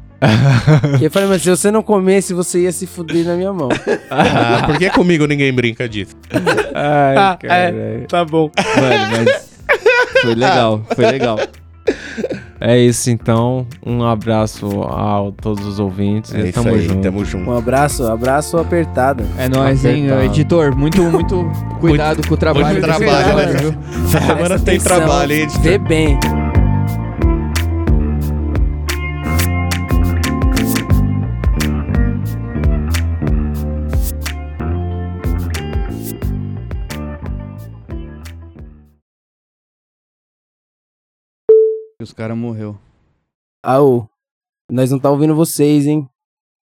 E 0.99 1.03
eu 1.05 1.09
falei, 1.11 1.27
mas 1.27 1.41
se 1.41 1.49
você 1.49 1.71
não 1.71 1.81
comesse, 1.81 2.33
você 2.33 2.61
ia 2.61 2.71
se 2.71 2.85
fuder 2.85 3.25
na 3.25 3.35
minha 3.35 3.51
mão. 3.53 3.69
Ah, 4.09 4.63
por 4.67 4.77
que 4.77 4.89
comigo 4.91 5.25
ninguém 5.25 5.51
brinca 5.53 5.87
disso? 5.89 6.15
Ai, 6.75 7.17
Ah, 7.17 7.37
caralho. 7.41 8.05
tá 8.07 8.23
bom. 8.25 8.51
Mano, 8.75 9.17
mas 9.25 9.49
foi 10.21 10.35
legal, 10.35 10.85
foi 10.95 11.05
legal. 11.11 11.39
É 12.61 12.77
isso 12.77 13.09
então. 13.09 13.65
Um 13.83 14.03
abraço 14.03 14.67
a 14.83 15.31
todos 15.41 15.65
os 15.65 15.79
ouvintes. 15.79 16.31
É 16.33 16.41
isso 16.41 16.53
tamo 16.53 16.75
aí, 16.75 16.87
junto. 16.87 17.01
tamo 17.01 17.25
junto. 17.25 17.49
Um 17.49 17.57
abraço, 17.57 18.03
abraço 18.03 18.57
apertado. 18.57 19.23
É 19.35 19.49
nóis, 19.49 19.83
hein, 19.83 20.07
editor. 20.23 20.75
Muito, 20.75 21.01
muito 21.03 21.43
cuidado 21.79 22.25
com 22.27 22.35
o 22.35 22.37
trabalho. 22.37 22.67
muito 22.67 22.81
trabalho, 22.81 23.35
né? 23.35 23.77
semana 24.07 24.59
tem 24.59 24.75
atenção, 24.77 24.97
trabalho, 24.97 25.33
hein, 25.33 25.41
editor? 25.41 25.61
Vê 25.63 25.77
bem. 25.79 26.19
Os 42.01 42.13
caras 42.13 42.37
morreu. 42.37 42.75
Aô, 43.63 44.05
nós 44.71 44.89
não 44.91 44.99
tá 44.99 45.09
ouvindo 45.11 45.35
vocês, 45.35 45.85
hein? 45.85 46.07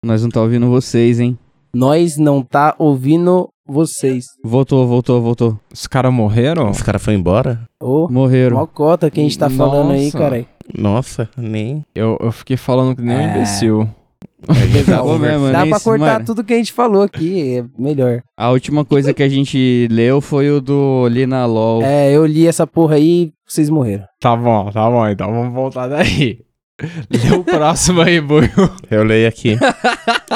Nós 0.04 0.22
não 0.22 0.30
tá 0.30 0.40
ouvindo 0.40 0.68
vocês, 0.68 1.18
hein? 1.18 1.38
Nós 1.74 2.16
não 2.16 2.42
tá 2.42 2.74
ouvindo 2.78 3.48
vocês. 3.66 4.26
Voltou, 4.44 4.86
voltou, 4.86 5.20
voltou. 5.20 5.58
Os 5.72 5.86
caras 5.86 6.12
morreram? 6.12 6.70
Os 6.70 6.82
caras 6.82 7.02
foram 7.02 7.18
embora? 7.18 7.68
Ô, 7.82 8.06
Morreram. 8.08 8.58
mó 8.58 8.66
cota 8.66 9.10
que 9.10 9.18
a 9.18 9.22
gente 9.22 9.38
tá 9.38 9.50
falando 9.50 9.92
aí, 9.92 10.04
Nossa. 10.04 10.18
cara. 10.18 10.46
Nossa, 10.78 11.30
nem. 11.36 11.84
Eu, 11.94 12.16
eu 12.20 12.30
fiquei 12.30 12.56
falando 12.56 12.94
que 12.94 13.02
nem 13.02 13.16
um 13.16 13.20
É. 13.20 13.30
imbecil. 13.36 13.88
Pô, 15.02 15.18
mesmo, 15.18 15.50
Dá 15.50 15.62
nem 15.62 15.70
pra 15.70 15.80
cortar 15.80 16.14
mano, 16.14 16.24
tudo 16.24 16.44
que 16.44 16.52
a 16.52 16.56
gente 16.56 16.72
falou 16.72 17.02
aqui, 17.02 17.58
é 17.58 17.64
melhor. 17.78 18.22
A 18.36 18.50
última 18.50 18.84
coisa 18.84 19.14
que 19.14 19.22
a 19.22 19.28
gente 19.28 19.88
leu 19.90 20.20
foi 20.20 20.50
o 20.50 20.60
do 20.60 21.08
Lina 21.08 21.46
LOL. 21.46 21.82
É, 21.82 22.12
eu 22.12 22.26
li 22.26 22.46
essa 22.46 22.66
porra 22.66 22.96
aí, 22.96 23.32
vocês 23.46 23.70
morreram. 23.70 24.04
Tá 24.20 24.36
bom, 24.36 24.70
tá 24.70 24.88
bom. 24.90 25.08
Então 25.08 25.32
vamos 25.32 25.52
voltar 25.52 25.88
daí. 25.88 26.40
Lê 27.10 27.36
o 27.36 27.44
próximo 27.44 28.02
aí, 28.02 28.20
Buio. 28.20 28.50
Eu 28.90 29.04
leio 29.04 29.28
aqui. 29.28 29.56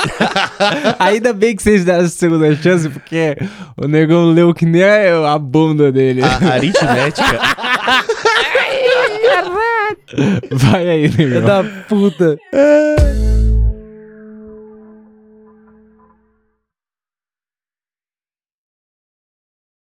Ainda 0.98 1.32
bem 1.32 1.56
que 1.56 1.62
vocês 1.62 1.84
deram 1.84 2.04
essa 2.04 2.16
segunda 2.16 2.54
chance, 2.54 2.88
porque 2.88 3.36
o 3.76 3.88
negão 3.88 4.26
leu 4.26 4.54
que 4.54 4.64
nem 4.64 4.84
a, 4.84 5.32
a 5.32 5.38
bunda 5.38 5.90
dele. 5.90 6.22
A 6.22 6.52
aritmética. 6.52 7.40
Vai 10.52 10.88
aí, 10.88 11.08
negão. 11.08 11.42
Da 11.42 11.64
puta. 11.88 12.38
É. 12.54 13.27